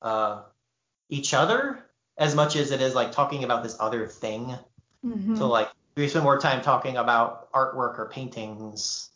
uh, 0.01 0.43
each 1.09 1.33
other 1.33 1.83
as 2.17 2.35
much 2.35 2.55
as 2.55 2.71
it 2.71 2.81
is 2.81 2.95
like 2.95 3.11
talking 3.11 3.43
about 3.43 3.63
this 3.63 3.75
other 3.79 4.07
thing. 4.07 4.55
Mhm. 5.05 5.37
So 5.37 5.47
like 5.47 5.69
we 5.95 6.07
spend 6.07 6.23
more 6.23 6.39
time 6.39 6.61
talking 6.61 6.97
about 6.97 7.51
artwork 7.51 7.99
or 7.99 8.09
paintings 8.09 9.09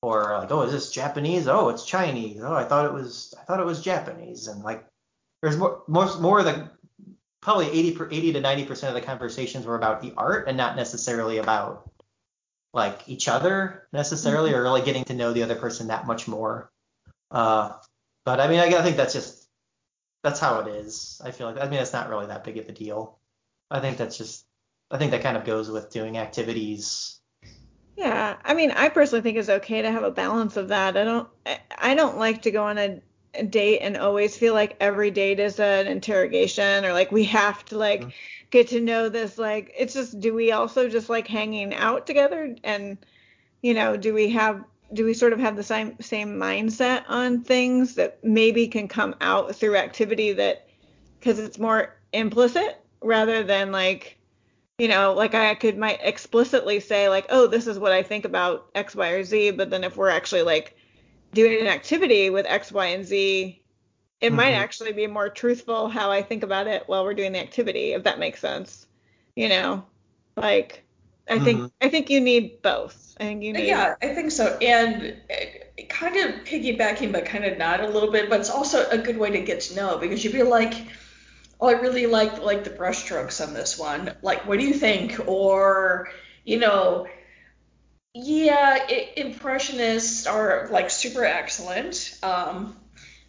or 0.00 0.38
like 0.38 0.50
oh 0.50 0.62
is 0.62 0.72
this 0.72 0.90
Japanese? 0.90 1.48
Oh 1.48 1.68
it's 1.68 1.84
Chinese. 1.84 2.40
Oh 2.42 2.54
I 2.54 2.64
thought 2.64 2.86
it 2.86 2.92
was 2.92 3.34
I 3.38 3.44
thought 3.44 3.60
it 3.60 3.66
was 3.66 3.82
Japanese 3.82 4.46
and 4.46 4.62
like 4.62 4.86
there's 5.42 5.56
more 5.56 5.82
more 5.86 6.08
more 6.20 6.38
of 6.38 6.44
the 6.44 6.70
probably 7.48 7.70
80 7.70 7.92
per, 7.92 8.08
80 8.10 8.32
to 8.34 8.40
90 8.42 8.64
percent 8.66 8.94
of 8.94 9.00
the 9.00 9.06
conversations 9.06 9.64
were 9.64 9.74
about 9.74 10.02
the 10.02 10.12
art 10.18 10.48
and 10.48 10.58
not 10.58 10.76
necessarily 10.76 11.38
about 11.38 11.90
like 12.74 13.08
each 13.08 13.26
other 13.26 13.88
necessarily 13.90 14.52
or 14.52 14.62
really 14.62 14.82
getting 14.82 15.04
to 15.04 15.14
know 15.14 15.32
the 15.32 15.42
other 15.44 15.54
person 15.54 15.86
that 15.86 16.06
much 16.06 16.28
more. 16.28 16.70
Uh, 17.30 17.72
but 18.26 18.38
I 18.38 18.48
mean 18.48 18.58
I, 18.60 18.66
I 18.66 18.82
think 18.82 18.98
that's 18.98 19.14
just 19.14 19.48
that's 20.22 20.40
how 20.40 20.60
it 20.60 20.68
is. 20.68 21.22
I 21.24 21.30
feel 21.30 21.50
like 21.50 21.58
I 21.58 21.70
mean 21.70 21.80
it's 21.80 21.94
not 21.94 22.10
really 22.10 22.26
that 22.26 22.44
big 22.44 22.58
of 22.58 22.68
a 22.68 22.72
deal. 22.72 23.18
I 23.70 23.80
think 23.80 23.96
that's 23.96 24.18
just 24.18 24.44
I 24.90 24.98
think 24.98 25.12
that 25.12 25.22
kind 25.22 25.38
of 25.38 25.46
goes 25.46 25.70
with 25.70 25.90
doing 25.90 26.18
activities. 26.18 27.18
Yeah, 27.96 28.36
I 28.44 28.52
mean, 28.52 28.72
I 28.72 28.90
personally 28.90 29.22
think 29.22 29.38
it's 29.38 29.48
okay 29.48 29.82
to 29.82 29.90
have 29.90 30.04
a 30.04 30.10
balance 30.10 30.56
of 30.56 30.68
that. 30.68 30.96
I 30.96 31.02
don't, 31.02 31.28
I- 31.44 31.60
I 31.76 31.94
don't 31.96 32.16
like 32.16 32.42
to 32.42 32.52
go 32.52 32.62
on 32.62 32.78
a 32.78 33.00
date 33.50 33.80
and 33.80 33.96
always 33.96 34.36
feel 34.36 34.54
like 34.54 34.76
every 34.80 35.10
date 35.10 35.38
is 35.40 35.60
an 35.60 35.86
interrogation 35.86 36.84
or 36.84 36.92
like 36.92 37.12
we 37.12 37.24
have 37.24 37.64
to 37.66 37.78
like 37.78 38.02
Mhm. 38.02 38.12
get 38.50 38.68
to 38.68 38.80
know 38.80 39.08
this. 39.08 39.38
Like, 39.38 39.72
it's 39.78 39.94
just, 39.94 40.20
do 40.20 40.34
we 40.34 40.52
also 40.52 40.88
just 40.88 41.08
like 41.08 41.28
hanging 41.28 41.74
out 41.74 42.06
together 42.06 42.56
and, 42.64 42.98
you 43.62 43.74
know, 43.74 43.96
do 43.96 44.14
we 44.14 44.30
have, 44.30 44.64
do 44.92 45.04
we 45.04 45.12
sort 45.14 45.34
of 45.34 45.38
have 45.40 45.56
the 45.56 45.62
same 45.62 45.96
same 46.00 46.36
mindset 46.38 47.04
on 47.08 47.42
things 47.44 47.94
that 47.96 48.18
maybe 48.24 48.66
can 48.68 48.88
come 48.88 49.14
out 49.20 49.54
through 49.54 49.76
activity 49.76 50.32
that, 50.32 50.66
because 51.18 51.38
it's 51.38 51.58
more 51.58 51.94
implicit 52.12 52.80
rather 53.02 53.42
than 53.44 53.70
like 53.70 54.18
you 54.78 54.86
know, 54.86 55.12
like 55.12 55.34
I 55.34 55.54
could 55.56 55.76
might 55.76 55.98
explicitly 56.02 56.78
say 56.78 57.08
like, 57.08 57.26
oh, 57.30 57.48
this 57.48 57.66
is 57.66 57.80
what 57.80 57.92
I 57.92 58.02
think 58.04 58.24
about 58.24 58.70
X, 58.76 58.94
Y, 58.94 59.08
or 59.08 59.24
Z, 59.24 59.50
but 59.52 59.70
then 59.70 59.82
if 59.82 59.96
we're 59.96 60.08
actually 60.08 60.42
like 60.42 60.76
doing 61.32 61.60
an 61.60 61.66
activity 61.68 62.30
with 62.30 62.46
X, 62.46 62.72
Y, 62.72 62.86
and 62.86 63.04
Z, 63.04 63.62
it 64.20 64.32
might 64.32 64.52
Mhm. 64.52 64.54
actually 64.54 64.92
be 64.92 65.06
more 65.06 65.28
truthful 65.30 65.88
how 65.88 66.10
I 66.10 66.22
think 66.22 66.42
about 66.42 66.66
it 66.68 66.84
while 66.88 67.04
we're 67.04 67.14
doing 67.14 67.32
the 67.32 67.40
activity, 67.40 67.92
if 67.94 68.04
that 68.04 68.18
makes 68.18 68.40
sense. 68.40 68.86
You 69.36 69.48
know, 69.48 69.86
like 70.36 70.84
I 71.28 71.38
think 71.40 71.66
Mhm. 71.66 71.72
I 71.80 71.88
think 71.90 72.10
you 72.10 72.20
need 72.20 72.62
both. 72.62 73.14
I 73.20 73.24
think 73.24 73.42
you 73.44 73.52
need 73.54 73.68
Yeah, 73.68 73.94
I 74.02 74.14
think 74.14 74.30
so. 74.30 74.56
And 74.58 75.16
uh, 75.30 75.82
kind 75.88 76.16
of 76.16 76.44
piggybacking, 76.44 77.12
but 77.12 77.24
kind 77.24 77.44
of 77.44 77.58
not 77.58 77.80
a 77.80 77.88
little 77.88 78.10
bit, 78.10 78.28
but 78.30 78.40
it's 78.40 78.50
also 78.50 78.88
a 78.90 78.98
good 78.98 79.16
way 79.18 79.30
to 79.30 79.40
get 79.40 79.60
to 79.62 79.74
know 79.76 79.98
because 79.98 80.22
you'd 80.22 80.32
be 80.32 80.42
like, 80.42 80.74
oh, 81.60 81.68
I 81.68 81.72
really 81.72 82.06
like 82.06 82.40
like 82.42 82.64
the 82.64 82.70
brushstrokes 82.70 83.46
on 83.46 83.54
this 83.54 83.78
one. 83.78 84.14
Like, 84.22 84.46
what 84.46 84.58
do 84.58 84.66
you 84.66 84.74
think? 84.74 85.18
Or, 85.26 86.08
you 86.44 86.58
know, 86.58 87.06
yeah, 88.20 88.78
i 88.88 89.10
impressionists 89.16 90.26
are 90.26 90.68
like 90.70 90.90
super 90.90 91.24
excellent. 91.24 92.18
Um, 92.22 92.76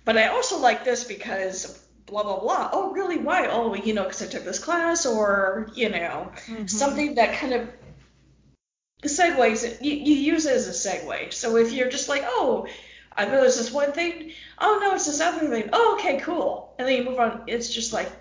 but 0.06 0.18
I 0.18 0.28
also 0.28 0.60
like 0.60 0.84
this 0.84 1.04
because 1.04 1.80
blah 2.08 2.24
blah 2.24 2.40
blah. 2.40 2.70
Oh, 2.74 2.92
really? 2.92 3.18
Why? 3.18 3.48
Oh, 3.48 3.76
you 3.76 3.94
know, 3.94 4.04
because 4.04 4.24
I 4.24 4.28
took 4.28 4.44
this 4.44 4.60
class, 4.60 5.06
or 5.06 5.70
you 5.76 5.90
know, 5.90 6.32
Mhm. 6.48 6.70
something 6.70 7.16
that 7.16 7.36
kind 7.36 7.54
of 7.54 7.70
segues. 9.04 9.78
You, 9.82 9.94
you 9.94 10.16
use 10.16 10.46
it 10.46 10.56
as 10.56 10.68
a 10.68 10.72
segue. 10.90 11.34
So 11.34 11.58
if 11.58 11.72
you're 11.72 11.90
just 11.90 12.10
like, 12.10 12.24
oh, 12.26 12.68
I 13.16 13.26
know 13.26 13.42
there's 13.42 13.58
this 13.58 13.72
one 13.72 13.92
thing. 13.92 14.32
Oh 14.60 14.80
no, 14.82 14.96
it's 14.96 15.06
this 15.06 15.22
other 15.22 15.48
thing. 15.48 15.70
Oh, 15.74 15.96
okay, 16.00 16.20
cool. 16.20 16.74
And 16.80 16.88
then 16.88 16.98
you 16.98 17.04
move 17.04 17.20
on. 17.20 17.44
It's 17.48 17.74
just 17.74 17.94
like 17.94 18.12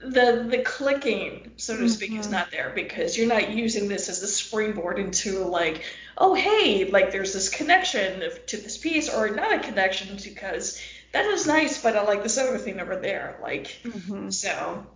the 0.00 0.46
the 0.50 0.62
clicking, 0.64 1.52
so 1.56 1.76
to 1.76 1.88
speak, 1.88 2.12
is 2.12 2.28
Mhm. 2.28 2.32
not 2.32 2.50
there 2.50 2.70
because 2.74 3.16
you're 3.16 3.28
not 3.28 3.50
using 3.50 3.88
this 3.88 4.08
as 4.08 4.22
a 4.22 4.26
springboard 4.28 4.98
into 4.98 5.44
like, 5.44 5.82
oh 6.18 6.34
hey, 6.34 6.84
like 6.86 7.12
there's 7.12 7.32
this 7.32 7.48
connection 7.48 8.22
to 8.46 8.56
this 8.56 8.78
piece, 8.78 9.12
or 9.12 9.28
not 9.30 9.54
a 9.54 9.58
connection 9.60 10.16
because 10.22 10.80
that 11.12 11.24
is 11.26 11.46
nice, 11.46 11.82
but 11.82 11.96
I 11.96 12.02
like 12.04 12.22
this 12.22 12.38
other 12.38 12.58
thing 12.58 12.80
over 12.80 12.96
there. 12.96 13.38
Like 13.42 13.66
Mhm. 13.84 14.32
so, 14.32 14.86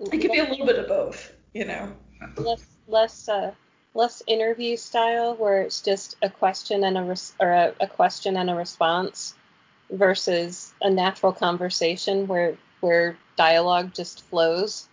it 0.00 0.20
could 0.20 0.32
be 0.32 0.38
a 0.38 0.48
little 0.48 0.66
bit 0.66 0.78
of 0.78 0.88
both, 0.88 1.32
you 1.52 1.64
know. 1.64 1.92
less 2.36 2.66
less 2.88 3.28
uh, 3.28 3.52
less 3.94 4.22
interview 4.26 4.76
style 4.76 5.34
where 5.34 5.62
it's 5.62 5.80
just 5.82 6.16
a 6.22 6.30
question 6.30 6.84
and 6.84 6.96
a 6.98 7.02
res- 7.02 7.34
or 7.40 7.50
a, 7.50 7.74
a 7.80 7.86
question 7.86 8.36
and 8.36 8.50
a 8.50 8.54
response 8.54 9.34
versus 9.90 10.72
a 10.80 10.90
natural 10.90 11.32
conversation 11.32 12.26
where 12.26 12.56
where 12.80 13.16
dialogue 13.36 13.92
just 13.94 14.22
flows. 14.24 14.88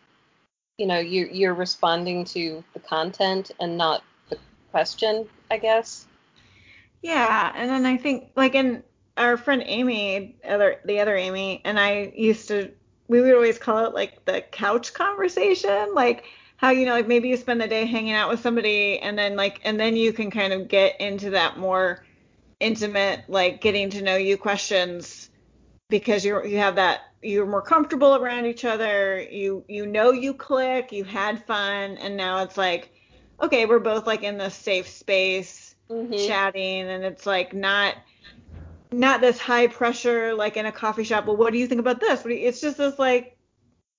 You 0.78 0.88
know, 0.88 1.00
you 1.00 1.30
you're 1.32 1.54
responding 1.54 2.26
to 2.26 2.64
the 2.74 2.80
content 2.80 3.52
and 3.60 3.78
not 3.78 4.04
the 4.30 4.38
question, 4.72 5.28
I 5.52 5.58
guess. 5.58 6.08
Yeah, 7.02 7.52
and 7.56 7.70
then 7.70 7.86
I 7.86 7.98
think 7.98 8.32
like 8.36 8.56
in 8.56 8.84
our 9.18 9.38
friend 9.38 9.64
Amy, 9.66 10.36
other 10.48 10.80
the 10.86 11.00
other 11.00 11.16
Amy, 11.16 11.62
and 11.64 11.80
I 11.80 12.12
used 12.16 12.48
to 12.48 12.72
we 13.08 13.22
would 13.22 13.36
always 13.36 13.60
call 13.60 13.86
it 13.86 13.94
like 13.94 14.26
the 14.26 14.42
couch 14.42 14.94
conversation, 14.94 15.94
like 15.94 16.26
how 16.58 16.70
you 16.70 16.86
know 16.86 16.94
like 16.94 17.08
maybe 17.08 17.28
you 17.28 17.38
spend 17.38 17.60
the 17.60 17.68
day 17.68 17.86
hanging 17.86 18.14
out 18.14 18.30
with 18.30 18.40
somebody 18.40 18.98
and 19.00 19.18
then 19.18 19.36
like 19.36 19.60
and 19.64 19.80
then 19.80 19.96
you 19.96 20.14
can 20.14 20.32
kind 20.32 20.54
of 20.54 20.68
get 20.68 21.00
into 21.02 21.32
that 21.32 21.58
more 21.58 22.04
intimate 22.60 23.22
like 23.28 23.60
getting 23.60 23.90
to 23.90 24.02
know 24.02 24.16
you 24.16 24.38
questions 24.38 25.30
because 25.90 26.24
you're 26.24 26.46
you 26.46 26.58
have 26.58 26.76
that 26.76 27.02
you're 27.24 27.46
more 27.48 27.62
comfortable 27.62 28.16
around 28.16 28.46
each 28.46 28.66
other, 28.66 29.22
you 29.22 29.64
you 29.68 29.86
know 29.86 30.12
you 30.12 30.34
click, 30.34 30.92
you 30.92 31.04
had 31.04 31.46
fun, 31.46 31.98
and 31.98 32.18
now 32.18 32.44
it's 32.44 32.58
like 32.58 32.92
okay, 33.42 33.66
we're 33.66 33.80
both 33.80 34.08
like 34.08 34.24
in 34.24 34.38
this 34.38 34.56
safe 34.56 34.88
space 34.88 35.76
Mhm. 35.90 36.26
chatting 36.28 36.82
and 36.90 37.04
it's 37.04 37.26
like 37.26 37.54
not 37.54 37.96
not 38.92 39.22
this 39.22 39.40
high 39.40 39.68
pressure 39.68 40.34
like 40.34 40.56
in 40.58 40.66
a 40.66 40.72
coffee 40.72 41.04
shop 41.04 41.26
well 41.26 41.36
what 41.36 41.52
do 41.52 41.60
you 41.60 41.68
think 41.68 41.80
about 41.80 42.00
this 42.00 42.24
it's 42.26 42.62
just 42.62 42.78
this 42.78 43.00
like 43.00 43.38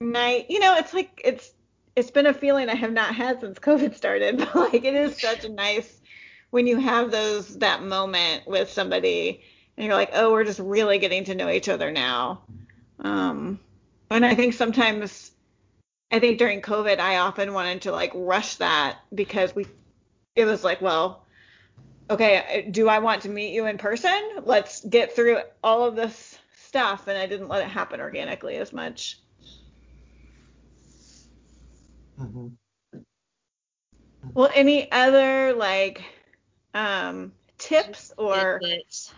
night 0.01 0.47
you 0.49 0.61
know 0.61 0.77
it's 0.77 0.95
like 0.95 1.21
it's 1.25 1.53
it's 1.97 2.11
been 2.11 2.27
a 2.27 2.35
feeling 2.35 2.69
i 2.69 2.75
have 2.75 2.93
not 2.93 3.15
had 3.15 3.41
since 3.41 3.59
covid 3.59 3.95
started 3.95 4.39
but 4.39 4.55
like 4.55 4.85
it 4.85 4.95
is 4.95 5.17
such 5.19 5.45
a 5.45 5.49
nice 5.49 6.01
when 6.51 6.67
you 6.67 6.79
have 6.79 7.11
those 7.11 7.59
that 7.59 7.83
moment 7.83 8.47
with 8.47 8.71
somebody 8.71 9.43
and 9.77 9.87
you're 9.87 9.95
like 9.97 10.11
oh 10.15 10.33
we're 10.33 10.45
just 10.45 10.61
really 10.61 10.99
getting 10.99 11.25
to 11.25 11.35
know 11.35 11.49
each 11.51 11.69
other 11.69 11.91
now 11.91 12.43
um 13.01 13.59
and 14.11 14.25
i 14.25 14.35
think 14.35 14.55
sometimes 14.55 15.33
i 16.13 16.19
think 16.19 16.39
during 16.39 16.61
covid 16.63 16.99
i 16.99 17.19
often 17.19 17.53
wanted 17.53 17.83
to 17.83 17.93
like 17.93 18.13
rush 18.15 18.57
that 18.57 18.99
because 19.15 19.55
we 19.55 19.67
it 20.37 20.45
was 20.45 20.65
like 20.65 20.81
well 20.81 21.25
okay, 22.11 22.69
do 22.71 22.89
I 22.89 22.99
want 22.99 23.23
to 23.23 23.29
meet 23.29 23.53
you 23.55 23.67
in 23.67 23.79
person? 23.79 24.21
Let's 24.45 24.85
get 24.85 25.15
through 25.15 25.39
all 25.63 25.85
of 25.85 25.97
this 25.97 26.39
stuff. 26.67 27.09
And 27.09 27.17
I 27.17 27.27
didn't 27.27 27.49
let 27.49 27.63
it 27.63 27.69
happen 27.69 28.01
organically 28.01 28.57
as 28.57 28.73
much. 28.73 29.19
hmm 32.17 32.49
Well, 34.35 34.51
any 34.55 34.91
other 34.91 35.53
like 35.55 36.03
um, 36.73 37.33
tips 37.59 38.13
or 38.19 38.61
Tidbits. 38.61 39.13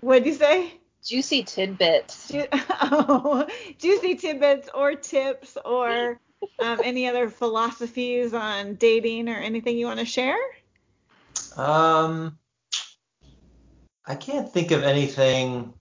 what'd 0.00 0.26
you 0.26 0.34
say? 0.34 0.72
Juicy 1.04 1.44
tidbits. 1.44 2.28
Ju- 2.28 2.48
oh, 2.52 3.46
juicy 3.78 4.16
tidbits 4.16 4.68
or 4.74 4.94
tips 4.94 5.56
or 5.64 6.20
um, 6.58 6.80
any 6.82 7.08
other 7.08 7.28
philosophies 7.28 8.34
on 8.34 8.74
dating 8.74 9.28
or 9.28 9.36
anything 9.36 9.78
you 9.78 9.86
want 9.86 10.00
to 10.00 10.04
share? 10.04 10.38
Um, 11.56 12.38
I 14.06 14.14
can't 14.14 14.52
think 14.52 14.70
of 14.70 14.82
anything, 14.82 15.74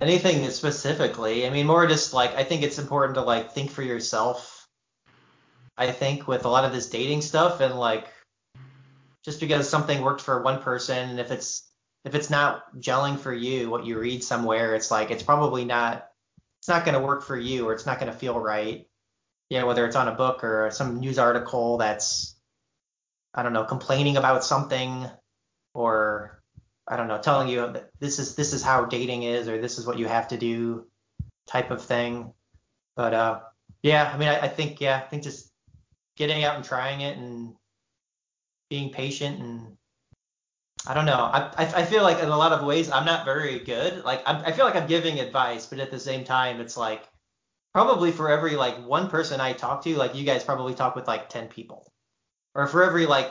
anything 0.00 0.48
specifically. 0.50 1.46
I 1.46 1.50
mean, 1.50 1.66
more 1.66 1.86
just 1.86 2.12
like 2.12 2.34
I 2.34 2.44
think 2.44 2.62
it's 2.62 2.78
important 2.78 3.14
to 3.14 3.22
like 3.22 3.52
think 3.52 3.70
for 3.70 3.82
yourself. 3.82 4.66
I 5.76 5.92
think 5.92 6.28
with 6.28 6.44
a 6.44 6.48
lot 6.48 6.64
of 6.64 6.72
this 6.72 6.90
dating 6.90 7.22
stuff 7.22 7.60
and 7.60 7.78
like, 7.78 8.06
just 9.24 9.40
because 9.40 9.68
something 9.68 10.02
worked 10.02 10.20
for 10.20 10.42
one 10.42 10.60
person, 10.60 11.10
and 11.10 11.20
if 11.20 11.30
it's 11.30 11.69
if 12.04 12.14
it's 12.14 12.30
not 12.30 12.74
gelling 12.76 13.18
for 13.18 13.32
you, 13.32 13.70
what 13.70 13.84
you 13.84 13.98
read 13.98 14.24
somewhere, 14.24 14.74
it's 14.74 14.90
like 14.90 15.10
it's 15.10 15.22
probably 15.22 15.64
not 15.64 16.08
it's 16.60 16.68
not 16.68 16.84
going 16.84 16.94
to 16.98 17.04
work 17.04 17.22
for 17.24 17.36
you, 17.36 17.68
or 17.68 17.72
it's 17.72 17.86
not 17.86 17.98
going 17.98 18.12
to 18.12 18.18
feel 18.18 18.38
right. 18.38 18.86
Yeah, 19.48 19.64
whether 19.64 19.84
it's 19.86 19.96
on 19.96 20.08
a 20.08 20.14
book 20.14 20.44
or 20.44 20.70
some 20.70 21.00
news 21.00 21.18
article 21.18 21.78
that's 21.78 22.36
I 23.34 23.42
don't 23.42 23.52
know 23.52 23.64
complaining 23.64 24.16
about 24.16 24.44
something, 24.44 25.06
or 25.74 26.42
I 26.86 26.96
don't 26.96 27.08
know 27.08 27.18
telling 27.18 27.48
you 27.48 27.72
that 27.72 27.90
this 27.98 28.18
is 28.18 28.34
this 28.34 28.52
is 28.52 28.62
how 28.62 28.84
dating 28.84 29.24
is, 29.24 29.48
or 29.48 29.60
this 29.60 29.78
is 29.78 29.86
what 29.86 29.98
you 29.98 30.06
have 30.06 30.28
to 30.28 30.36
do, 30.36 30.86
type 31.46 31.70
of 31.70 31.82
thing. 31.84 32.32
But 32.96 33.14
uh, 33.14 33.40
yeah, 33.82 34.10
I 34.12 34.18
mean, 34.18 34.28
I, 34.28 34.40
I 34.40 34.48
think 34.48 34.80
yeah, 34.80 34.96
I 34.96 35.08
think 35.08 35.22
just 35.22 35.50
getting 36.16 36.44
out 36.44 36.56
and 36.56 36.64
trying 36.64 37.00
it 37.00 37.16
and 37.16 37.54
being 38.68 38.90
patient 38.90 39.40
and 39.40 39.76
I 40.86 40.94
don't 40.94 41.06
know. 41.06 41.30
I, 41.32 41.50
I 41.58 41.84
feel 41.84 42.02
like 42.02 42.22
in 42.22 42.28
a 42.28 42.36
lot 42.36 42.52
of 42.52 42.64
ways 42.64 42.90
I'm 42.90 43.04
not 43.04 43.24
very 43.24 43.58
good. 43.58 44.04
Like 44.04 44.22
I'm, 44.26 44.44
I 44.44 44.52
feel 44.52 44.64
like 44.64 44.76
I'm 44.76 44.86
giving 44.86 45.20
advice, 45.20 45.66
but 45.66 45.78
at 45.78 45.90
the 45.90 46.00
same 46.00 46.24
time 46.24 46.60
it's 46.60 46.76
like 46.76 47.06
probably 47.72 48.12
for 48.12 48.30
every 48.30 48.56
like 48.56 48.86
one 48.86 49.08
person 49.08 49.40
I 49.40 49.52
talk 49.52 49.84
to, 49.84 49.96
like 49.96 50.14
you 50.14 50.24
guys 50.24 50.42
probably 50.42 50.74
talk 50.74 50.96
with 50.96 51.06
like 51.06 51.28
10 51.28 51.48
people. 51.48 51.92
Or 52.54 52.66
for 52.66 52.82
every 52.82 53.06
like 53.06 53.30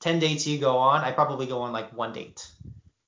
10 0.00 0.18
dates 0.18 0.46
you 0.46 0.58
go 0.58 0.76
on, 0.76 1.02
I 1.02 1.12
probably 1.12 1.46
go 1.46 1.62
on 1.62 1.72
like 1.72 1.96
one 1.96 2.12
date. 2.12 2.46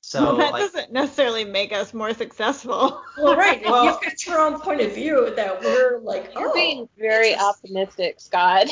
So 0.00 0.22
well, 0.22 0.36
that 0.36 0.52
like, 0.52 0.60
doesn't 0.60 0.92
necessarily 0.92 1.46
make 1.46 1.72
us 1.72 1.94
more 1.94 2.12
successful. 2.12 3.00
Well, 3.16 3.36
right. 3.36 3.64
well, 3.64 3.84
you've 3.84 4.00
got 4.00 4.26
your 4.26 4.40
own 4.40 4.60
point 4.60 4.80
of 4.80 4.92
view 4.92 5.32
that 5.36 5.60
we're 5.60 6.00
like, 6.00 6.32
You're 6.34 6.50
oh, 6.50 6.52
being 6.52 6.88
very 6.98 7.36
optimistic, 7.36 8.20
Scott. 8.20 8.66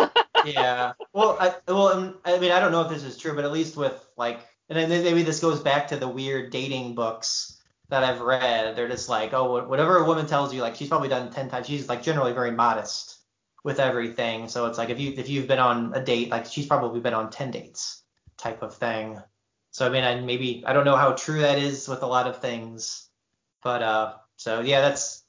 yeah. 0.46 0.92
Well, 1.12 1.36
I 1.40 1.56
well, 1.66 1.88
um, 1.88 2.18
I 2.24 2.38
mean, 2.38 2.52
I 2.52 2.60
don't 2.60 2.70
know 2.70 2.82
if 2.82 2.88
this 2.88 3.02
is 3.02 3.18
true, 3.18 3.34
but 3.34 3.44
at 3.44 3.50
least 3.50 3.76
with 3.76 4.08
like, 4.16 4.38
and 4.68 4.90
then 4.90 5.04
maybe 5.04 5.22
this 5.22 5.40
goes 5.40 5.60
back 5.60 5.88
to 5.88 5.96
the 5.96 6.08
weird 6.08 6.50
dating 6.50 6.94
books 6.94 7.60
that 7.88 8.04
I've 8.04 8.20
read. 8.20 8.76
They're 8.76 8.88
just 8.88 9.08
like, 9.08 9.32
oh, 9.32 9.66
whatever 9.66 9.98
a 9.98 10.04
woman 10.04 10.26
tells 10.26 10.52
you, 10.52 10.60
like 10.60 10.76
she's 10.76 10.88
probably 10.88 11.08
done 11.08 11.30
ten 11.30 11.48
times. 11.48 11.66
She's 11.66 11.88
like 11.88 12.02
generally 12.02 12.32
very 12.32 12.50
modest 12.50 13.18
with 13.64 13.80
everything. 13.80 14.48
So 14.48 14.66
it's 14.66 14.78
like 14.78 14.90
if 14.90 15.00
you 15.00 15.14
if 15.16 15.28
you've 15.28 15.48
been 15.48 15.58
on 15.58 15.94
a 15.94 16.04
date, 16.04 16.30
like 16.30 16.46
she's 16.46 16.66
probably 16.66 17.00
been 17.00 17.14
on 17.14 17.30
ten 17.30 17.50
dates, 17.50 18.02
type 18.36 18.62
of 18.62 18.74
thing. 18.74 19.20
So 19.70 19.86
I 19.86 19.90
mean, 19.90 20.04
I 20.04 20.20
maybe 20.20 20.64
I 20.66 20.72
don't 20.72 20.84
know 20.84 20.96
how 20.96 21.12
true 21.12 21.40
that 21.40 21.58
is 21.58 21.88
with 21.88 22.02
a 22.02 22.06
lot 22.06 22.26
of 22.26 22.40
things, 22.40 23.08
but 23.62 23.82
uh, 23.82 24.14
so 24.36 24.60
yeah, 24.60 24.80
that's 24.82 25.24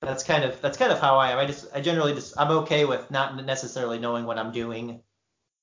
that's 0.00 0.24
kind 0.24 0.44
of 0.44 0.60
that's 0.60 0.78
kind 0.78 0.92
of 0.92 0.98
how 0.98 1.16
I 1.16 1.32
am. 1.32 1.38
I 1.38 1.46
just 1.46 1.66
I 1.74 1.80
generally 1.80 2.14
just 2.14 2.38
I'm 2.38 2.50
okay 2.58 2.84
with 2.84 3.10
not 3.10 3.44
necessarily 3.44 3.98
knowing 3.98 4.24
what 4.24 4.38
I'm 4.38 4.52
doing, 4.52 5.02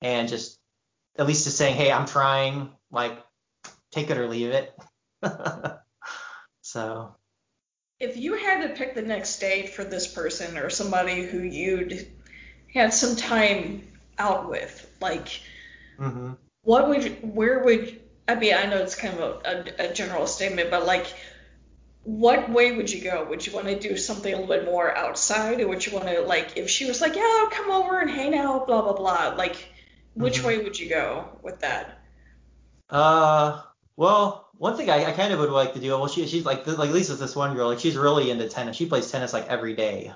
and 0.01 0.29
just 0.29 0.58
at 1.17 1.27
least 1.27 1.45
just 1.45 1.57
saying, 1.57 1.75
hey, 1.75 1.91
I'm 1.91 2.05
trying. 2.05 2.69
Like, 2.91 3.17
take 3.91 4.09
it 4.09 4.17
or 4.17 4.27
leave 4.27 4.51
it. 4.51 4.73
so 6.61 7.15
if 7.99 8.17
you 8.17 8.35
had 8.35 8.67
to 8.67 8.75
pick 8.75 8.95
the 8.95 9.01
next 9.01 9.39
date 9.39 9.69
for 9.69 9.83
this 9.83 10.07
person 10.07 10.57
or 10.57 10.69
somebody 10.69 11.23
who 11.25 11.39
you'd 11.39 12.07
had 12.73 12.93
some 12.93 13.15
time 13.15 13.87
out 14.17 14.49
with, 14.49 14.89
like, 15.01 15.41
hmm 15.97 16.33
what 16.63 16.89
would 16.89 17.03
you, 17.03 17.11
where 17.21 17.63
would 17.63 17.99
I 18.27 18.35
mean 18.35 18.53
I 18.53 18.65
know 18.65 18.77
it's 18.77 18.95
kind 18.95 19.17
of 19.17 19.43
a, 19.45 19.85
a, 19.85 19.89
a 19.89 19.93
general 19.93 20.27
statement, 20.27 20.69
but 20.69 20.85
like 20.85 21.07
what 22.03 22.49
way 22.49 22.71
would 22.75 22.91
you 22.91 23.01
go? 23.03 23.25
Would 23.29 23.45
you 23.45 23.53
want 23.53 23.67
to 23.67 23.79
do 23.79 23.97
something 23.97 24.33
a 24.33 24.37
little 24.37 24.55
bit 24.55 24.65
more 24.65 24.95
outside, 24.95 25.61
or 25.61 25.67
would 25.67 25.85
you 25.85 25.93
want 25.93 26.07
to 26.07 26.21
like 26.21 26.57
if 26.57 26.69
she 26.69 26.85
was 26.85 27.01
like, 27.01 27.15
yeah, 27.15 27.21
I'll 27.23 27.49
come 27.49 27.71
over 27.71 27.99
and 27.99 28.09
hang 28.09 28.35
out, 28.35 28.67
blah 28.67 28.81
blah 28.81 28.93
blah, 28.93 29.35
like 29.37 29.68
which 30.15 30.39
Mhm. 30.39 30.45
way 30.45 30.57
would 30.59 30.79
you 30.79 30.89
go 30.89 31.39
with 31.41 31.59
that? 31.61 31.99
Uh, 32.89 33.61
well, 33.97 34.49
one 34.57 34.75
thing 34.77 34.89
I, 34.89 35.05
I 35.05 35.11
kind 35.11 35.33
of 35.33 35.39
would 35.39 35.51
like 35.51 35.73
to 35.73 35.79
do. 35.79 35.89
Well, 35.91 36.07
she 36.07 36.27
she's 36.27 36.45
like 36.45 36.65
like 36.67 36.91
Lisa's 36.91 37.19
this 37.19 37.35
one 37.35 37.55
girl. 37.55 37.69
Like 37.69 37.79
she's 37.79 37.97
really 37.97 38.31
into 38.31 38.47
tennis. 38.49 38.75
She 38.75 38.87
plays 38.87 39.11
tennis 39.11 39.33
like 39.33 39.47
every 39.47 39.75
day. 39.75 40.13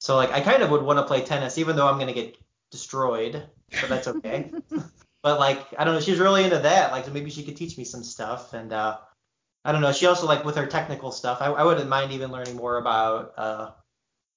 So 0.00 0.16
like 0.16 0.30
I 0.32 0.40
kind 0.40 0.62
of 0.62 0.70
would 0.70 0.82
want 0.82 0.98
to 0.98 1.04
play 1.04 1.22
tennis, 1.22 1.58
even 1.58 1.76
though 1.76 1.86
I'm 1.88 1.98
gonna 1.98 2.12
get 2.12 2.36
destroyed, 2.70 3.42
but 3.80 3.88
that's 3.88 4.08
okay. 4.08 4.50
but 5.22 5.38
like 5.40 5.66
I 5.78 5.84
don't 5.84 5.94
know, 5.94 6.00
she's 6.00 6.18
really 6.20 6.44
into 6.44 6.58
that. 6.58 6.92
Like 6.92 7.12
maybe 7.12 7.30
she 7.30 7.44
could 7.44 7.56
teach 7.56 7.76
me 7.78 7.84
some 7.84 8.04
stuff, 8.04 8.52
and 8.54 8.72
uh, 8.72 8.98
I 9.64 9.72
don't 9.72 9.80
know. 9.80 9.92
She 9.92 10.06
also 10.06 10.26
like 10.26 10.44
with 10.44 10.56
her 10.56 10.66
technical 10.66 11.12
stuff. 11.12 11.38
I, 11.40 11.46
I 11.46 11.64
wouldn't 11.64 11.88
mind 11.88 12.12
even 12.12 12.30
learning 12.30 12.56
more 12.56 12.76
about 12.76 13.34
uh, 13.36 13.70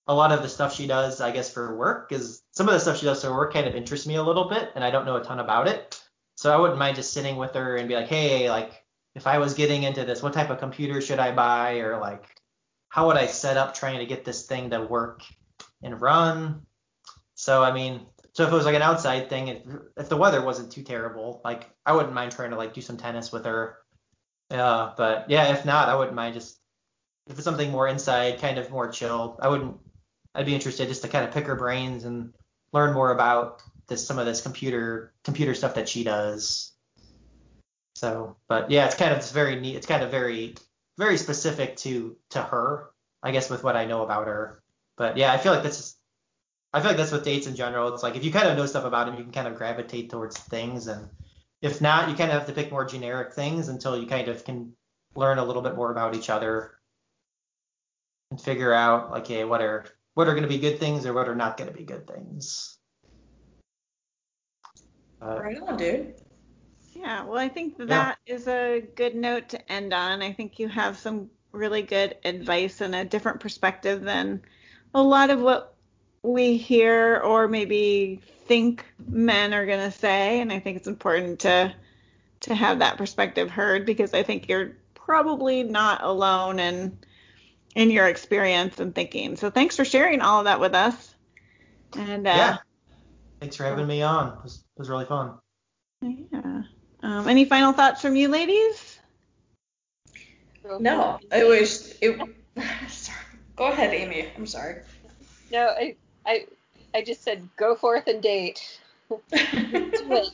a 0.08 0.14
lot 0.14 0.32
of 0.32 0.42
the 0.42 0.50
stuff 0.50 0.74
she 0.74 0.88
does. 0.88 1.22
I 1.22 1.32
guess 1.32 1.52
for 1.52 1.76
work, 1.76 2.10
because 2.10 2.44
some 2.52 2.68
of 2.68 2.74
the 2.74 2.80
stuff 2.80 2.98
she 2.98 3.06
does 3.06 3.24
for 3.24 3.34
work 3.34 3.54
kind 3.54 3.68
of 3.68 3.76
interests 3.76 4.08
me 4.08 4.16
a 4.16 4.24
little 4.24 4.50
bit, 4.50 4.72
and 4.76 4.84
I 4.84 4.92
don't 4.92 5.06
know 5.06 5.18
a 5.18 5.24
ton 5.24 5.40
about 5.40 5.68
it. 5.68 6.02
So 6.36 6.54
I 6.54 6.60
wouldn't 6.60 6.80
mind 6.80 6.96
just 6.96 7.14
sitting 7.14 7.38
with 7.38 7.54
her 7.56 7.78
and 7.78 7.88
be 7.88 7.96
like, 7.96 8.08
hey, 8.08 8.50
like 8.50 8.84
if 9.16 9.26
I 9.28 9.40
was 9.40 9.56
getting 9.56 9.84
into 9.84 10.06
this, 10.06 10.22
what 10.22 10.34
type 10.34 10.50
of 10.50 10.60
computer 10.60 11.02
should 11.02 11.20
I 11.20 11.32
buy, 11.32 11.80
or 11.80 12.00
like 12.00 12.26
how 12.90 13.08
would 13.08 13.18
I 13.18 13.28
set 13.28 13.58
up 13.58 13.74
trying 13.74 14.00
to 14.00 14.06
get 14.06 14.24
this 14.24 14.46
thing 14.46 14.70
to 14.70 14.82
work 14.82 15.22
and 15.84 16.00
run? 16.00 16.66
So 17.36 17.64
I 17.64 17.72
mean, 17.72 18.06
so 18.34 18.44
if 18.44 18.52
it 18.52 18.56
was 18.56 18.66
like 18.66 18.76
an 18.76 18.82
outside 18.84 19.30
thing, 19.30 19.48
if, 19.48 19.62
if 19.98 20.10
the 20.10 20.18
weather 20.18 20.44
wasn't 20.44 20.72
too 20.72 20.84
terrible, 20.84 21.42
like 21.44 21.70
I 21.86 21.94
wouldn't 21.94 22.14
mind 22.14 22.32
trying 22.32 22.52
to 22.52 22.56
like 22.58 22.74
do 22.74 22.82
some 22.82 22.98
tennis 22.98 23.32
with 23.32 23.46
her. 23.46 23.78
Uh, 24.52 24.94
but 24.96 25.30
yeah, 25.30 25.52
if 25.52 25.66
not, 25.66 25.90
I 25.90 25.96
wouldn't 25.96 26.16
mind 26.16 26.36
just 26.36 26.60
if 27.26 27.36
it's 27.36 27.44
something 27.44 27.72
more 27.72 27.88
inside, 27.88 28.40
kind 28.40 28.58
of 28.58 28.70
more 28.70 28.90
chill. 28.90 29.38
I 29.42 29.50
wouldn't. 29.50 29.78
I'd 30.38 30.46
be 30.46 30.54
interested 30.54 30.88
just 30.88 31.02
to 31.02 31.08
kind 31.08 31.26
of 31.26 31.34
pick 31.34 31.48
her 31.48 31.56
brains 31.56 32.06
and 32.06 32.32
learn 32.72 32.94
more 32.94 33.12
about 33.12 33.64
this 33.88 34.06
some 34.06 34.20
of 34.20 34.28
this 34.28 34.42
computer 34.42 35.12
computer 35.24 35.56
stuff 35.56 35.74
that 35.76 35.90
she 35.90 36.04
does. 36.04 36.72
So, 37.96 38.38
but 38.48 38.70
yeah, 38.70 38.86
it's 38.86 38.96
kind 38.96 39.12
of 39.12 39.18
it's 39.18 39.32
very 39.32 39.60
neat. 39.60 39.76
It's 39.76 39.88
kind 39.88 40.04
of 40.04 40.12
very 40.12 40.56
very 40.98 41.18
specific 41.18 41.76
to 41.78 42.16
to 42.30 42.42
her, 42.42 42.92
I 43.24 43.32
guess, 43.32 43.50
with 43.50 43.64
what 43.64 43.76
I 43.76 43.86
know 43.86 44.04
about 44.04 44.28
her. 44.28 44.62
But 44.96 45.18
yeah, 45.18 45.34
I 45.34 45.38
feel 45.38 45.54
like 45.54 45.64
this 45.64 45.80
is 45.80 45.96
I 46.72 46.82
feel 46.82 46.90
like 46.92 46.98
that's 46.98 47.12
with 47.12 47.24
dates 47.24 47.48
in 47.48 47.56
general. 47.56 47.92
It's 47.92 48.04
like 48.04 48.16
if 48.16 48.24
you 48.24 48.32
kind 48.32 48.48
of 48.48 48.56
know 48.56 48.68
stuff 48.68 48.86
about 48.86 49.08
them, 49.08 49.18
you 49.18 49.24
can 49.24 49.34
kind 49.34 49.48
of 49.48 49.56
gravitate 49.56 50.12
towards 50.12 50.38
things, 50.38 50.88
and 50.88 51.10
if 51.64 51.82
not, 51.82 52.10
you 52.10 52.16
kind 52.16 52.30
of 52.30 52.38
have 52.38 52.48
to 52.48 52.54
pick 52.54 52.72
more 52.72 52.86
generic 52.86 53.34
things 53.34 53.70
until 53.70 54.00
you 54.00 54.06
kind 54.06 54.28
of 54.28 54.46
can 54.46 54.74
learn 55.16 55.40
a 55.40 55.46
little 55.46 55.64
bit 55.64 55.76
more 55.76 55.92
about 55.92 56.16
each 56.16 56.30
other 56.30 56.78
and 58.30 58.40
figure 58.40 58.72
out 58.72 59.10
like, 59.10 59.26
hey, 59.26 59.44
what 59.44 59.62
are 59.62 59.86
what 60.18 60.28
are 60.28 60.32
going 60.32 60.42
to 60.42 60.50
be 60.50 60.58
good 60.58 60.80
things 60.80 61.06
or 61.06 61.14
what 61.14 61.30
are 61.30 61.36
not 61.36 61.58
going 61.58 61.70
to 61.70 61.78
be 61.78 61.84
good 61.84 62.08
things. 62.08 62.80
Uh, 65.22 65.40
Right 65.40 65.62
on, 65.62 65.78
dude. 65.78 66.16
Yeah, 66.96 67.24
well, 67.24 67.38
I 67.38 67.48
think 67.48 67.78
that, 67.78 67.88
Yeah. 67.88 68.04
that 68.04 68.18
is 68.26 68.48
a 68.48 68.82
good 68.96 69.14
note 69.14 69.50
to 69.50 69.72
end 69.72 69.94
on. 69.94 70.24
I 70.24 70.34
think 70.34 70.58
you 70.58 70.70
have 70.70 70.98
some 70.98 71.30
really 71.52 71.84
good 71.84 72.18
advice 72.26 72.82
and 72.82 72.96
a 72.96 73.06
different 73.06 73.42
perspective 73.42 74.02
than 74.02 74.42
a 74.96 75.04
lot 75.04 75.30
of 75.30 75.40
what 75.40 75.76
we 76.24 76.58
hear 76.58 77.18
or 77.24 77.48
maybe 77.48 78.20
think 78.48 78.86
men 79.08 79.54
are 79.54 79.68
going 79.68 79.86
to 79.86 79.96
say. 79.96 80.42
And 80.42 80.52
I 80.52 80.58
think 80.58 80.78
it's 80.78 80.88
important 80.88 81.42
to 81.42 81.76
to 82.40 82.56
have 82.56 82.80
that 82.80 82.98
perspective 82.98 83.52
heard 83.52 83.86
because 83.86 84.16
I 84.16 84.24
think 84.24 84.50
you're 84.50 84.72
probably 84.96 85.62
not 85.62 86.04
alone 86.04 86.58
in 86.60 86.98
in 87.78 87.92
your 87.92 88.08
experience 88.08 88.80
and 88.80 88.94
thinking. 88.94 89.38
So 89.38 89.52
thanks 89.52 89.76
for 89.76 89.86
sharing 89.86 90.20
all 90.22 90.40
of 90.40 90.46
that 90.46 90.60
with 90.60 90.74
us. 90.74 91.16
And 91.96 92.28
uh, 92.28 92.32
yeah. 92.32 92.58
Thanks 93.40 93.56
for 93.56 93.66
having 93.66 93.86
me 93.86 94.02
on. 94.02 94.30
It 94.30 94.44
was, 94.44 94.56
it 94.56 94.80
was 94.80 94.90
really 94.90 95.06
fun. 95.06 95.36
yeah. 96.02 96.64
Um, 97.04 97.28
any 97.28 97.46
final 97.46 97.74
thoughts 97.74 98.02
from 98.02 98.16
you, 98.16 98.30
ladies? 98.30 99.00
No, 100.80 101.20
it 101.32 101.48
was 101.48 101.96
it. 102.02 102.20
Sorry. 102.90 103.18
Go 103.56 103.68
ahead, 103.68 103.94
Amy. 103.94 104.28
I'm 104.36 104.48
sorry. 104.48 104.82
No, 105.52 105.68
I, 105.68 105.96
I, 106.26 106.48
I 106.96 107.04
just 107.04 107.22
said 107.22 107.48
go 107.58 107.76
forth 107.76 108.08
and 108.08 108.24
date. 108.24 108.80
It. 109.32 110.34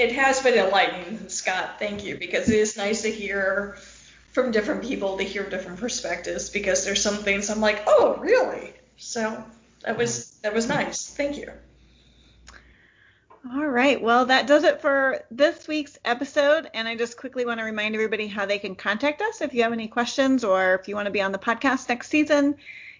It 0.00 0.12
has 0.12 0.40
been 0.40 0.54
enlightening, 0.54 1.28
Scott. 1.28 1.78
Thank 1.78 2.06
you, 2.06 2.16
because 2.16 2.48
it 2.48 2.58
is 2.58 2.74
nice 2.74 3.02
to 3.02 3.10
hear 3.10 3.76
from 4.30 4.50
different 4.50 4.82
people, 4.82 5.18
to 5.18 5.24
hear 5.24 5.48
different 5.48 5.80
perspectives, 5.80 6.50
because 6.50 6.84
there's 6.84 7.02
some 7.02 7.16
things 7.16 7.50
I'm 7.50 7.60
like, 7.60 7.82
oh, 7.86 8.16
really? 8.18 8.72
So 8.96 9.42
that 9.82 9.96
was 9.96 10.30
that 10.42 10.54
was 10.54 10.68
nice. 10.68 11.08
Thank 11.10 11.38
you. 11.38 11.50
All 13.52 13.66
right. 13.66 14.00
Well, 14.00 14.26
that 14.26 14.46
does 14.46 14.64
it 14.64 14.82
for 14.82 15.24
this 15.30 15.66
week's 15.66 15.98
episode. 16.04 16.68
And 16.74 16.86
I 16.86 16.94
just 16.94 17.16
quickly 17.16 17.46
want 17.46 17.58
to 17.58 17.64
remind 17.64 17.94
everybody 17.94 18.26
how 18.26 18.44
they 18.44 18.58
can 18.58 18.74
contact 18.74 19.22
us 19.22 19.40
if 19.40 19.54
you 19.54 19.62
have 19.62 19.72
any 19.72 19.88
questions 19.88 20.44
or 20.44 20.74
if 20.74 20.88
you 20.88 20.94
want 20.94 21.06
to 21.06 21.10
be 21.10 21.22
on 21.22 21.32
the 21.32 21.38
podcast 21.38 21.88
next 21.88 22.08
season. 22.08 22.56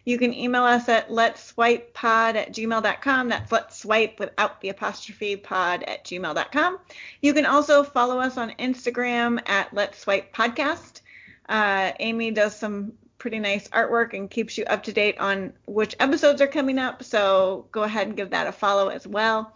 You 0.07 0.17
can 0.17 0.33
email 0.33 0.63
us 0.63 0.89
at 0.89 1.13
let's 1.13 1.45
swipe 1.45 1.93
pod 1.93 2.37
at 2.37 2.53
gmail.com. 2.53 3.29
That's 3.29 3.53
let's 3.53 3.79
swipe 3.79 4.19
without 4.19 4.63
the 4.63 4.71
apostrophe 4.71 5.37
pod 5.37 5.83
at 5.83 6.05
gmail.com. 6.07 6.79
You 7.21 7.35
can 7.35 7.45
also 7.45 7.83
follow 7.83 8.19
us 8.19 8.39
on 8.39 8.51
Instagram 8.59 9.47
at 9.47 9.75
let's 9.75 9.99
swipe 9.99 10.35
podcast. 10.35 11.03
Uh, 11.51 11.93
Amy 11.99 12.31
does 12.31 12.57
some 12.57 12.93
pretty 13.19 13.39
nice 13.39 13.69
artwork 13.69 14.15
and 14.15 14.31
keeps 14.31 14.57
you 14.57 14.65
up 14.65 14.83
to 14.85 14.93
date 14.93 15.19
on 15.19 15.53
which 15.67 15.95
episodes 16.01 16.41
are 16.41 16.47
coming 16.47 16.79
up. 16.79 17.03
So 17.03 17.67
go 17.73 17.83
ahead 17.83 18.07
and 18.07 18.17
give 18.17 18.31
that 18.31 18.47
a 18.47 18.53
follow 18.53 18.89
as 18.89 19.07
well. 19.07 19.53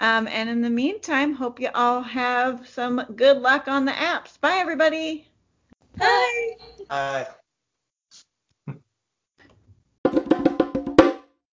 Um, 0.00 0.26
and 0.26 0.50
in 0.50 0.60
the 0.60 0.70
meantime, 0.70 1.34
hope 1.34 1.60
you 1.60 1.68
all 1.74 2.02
have 2.02 2.66
some 2.68 3.04
good 3.14 3.38
luck 3.38 3.68
on 3.68 3.84
the 3.84 3.92
apps. 3.92 4.40
Bye, 4.40 4.56
everybody. 4.56 5.28
Bye. 5.96 6.56
Uh, 6.90 7.24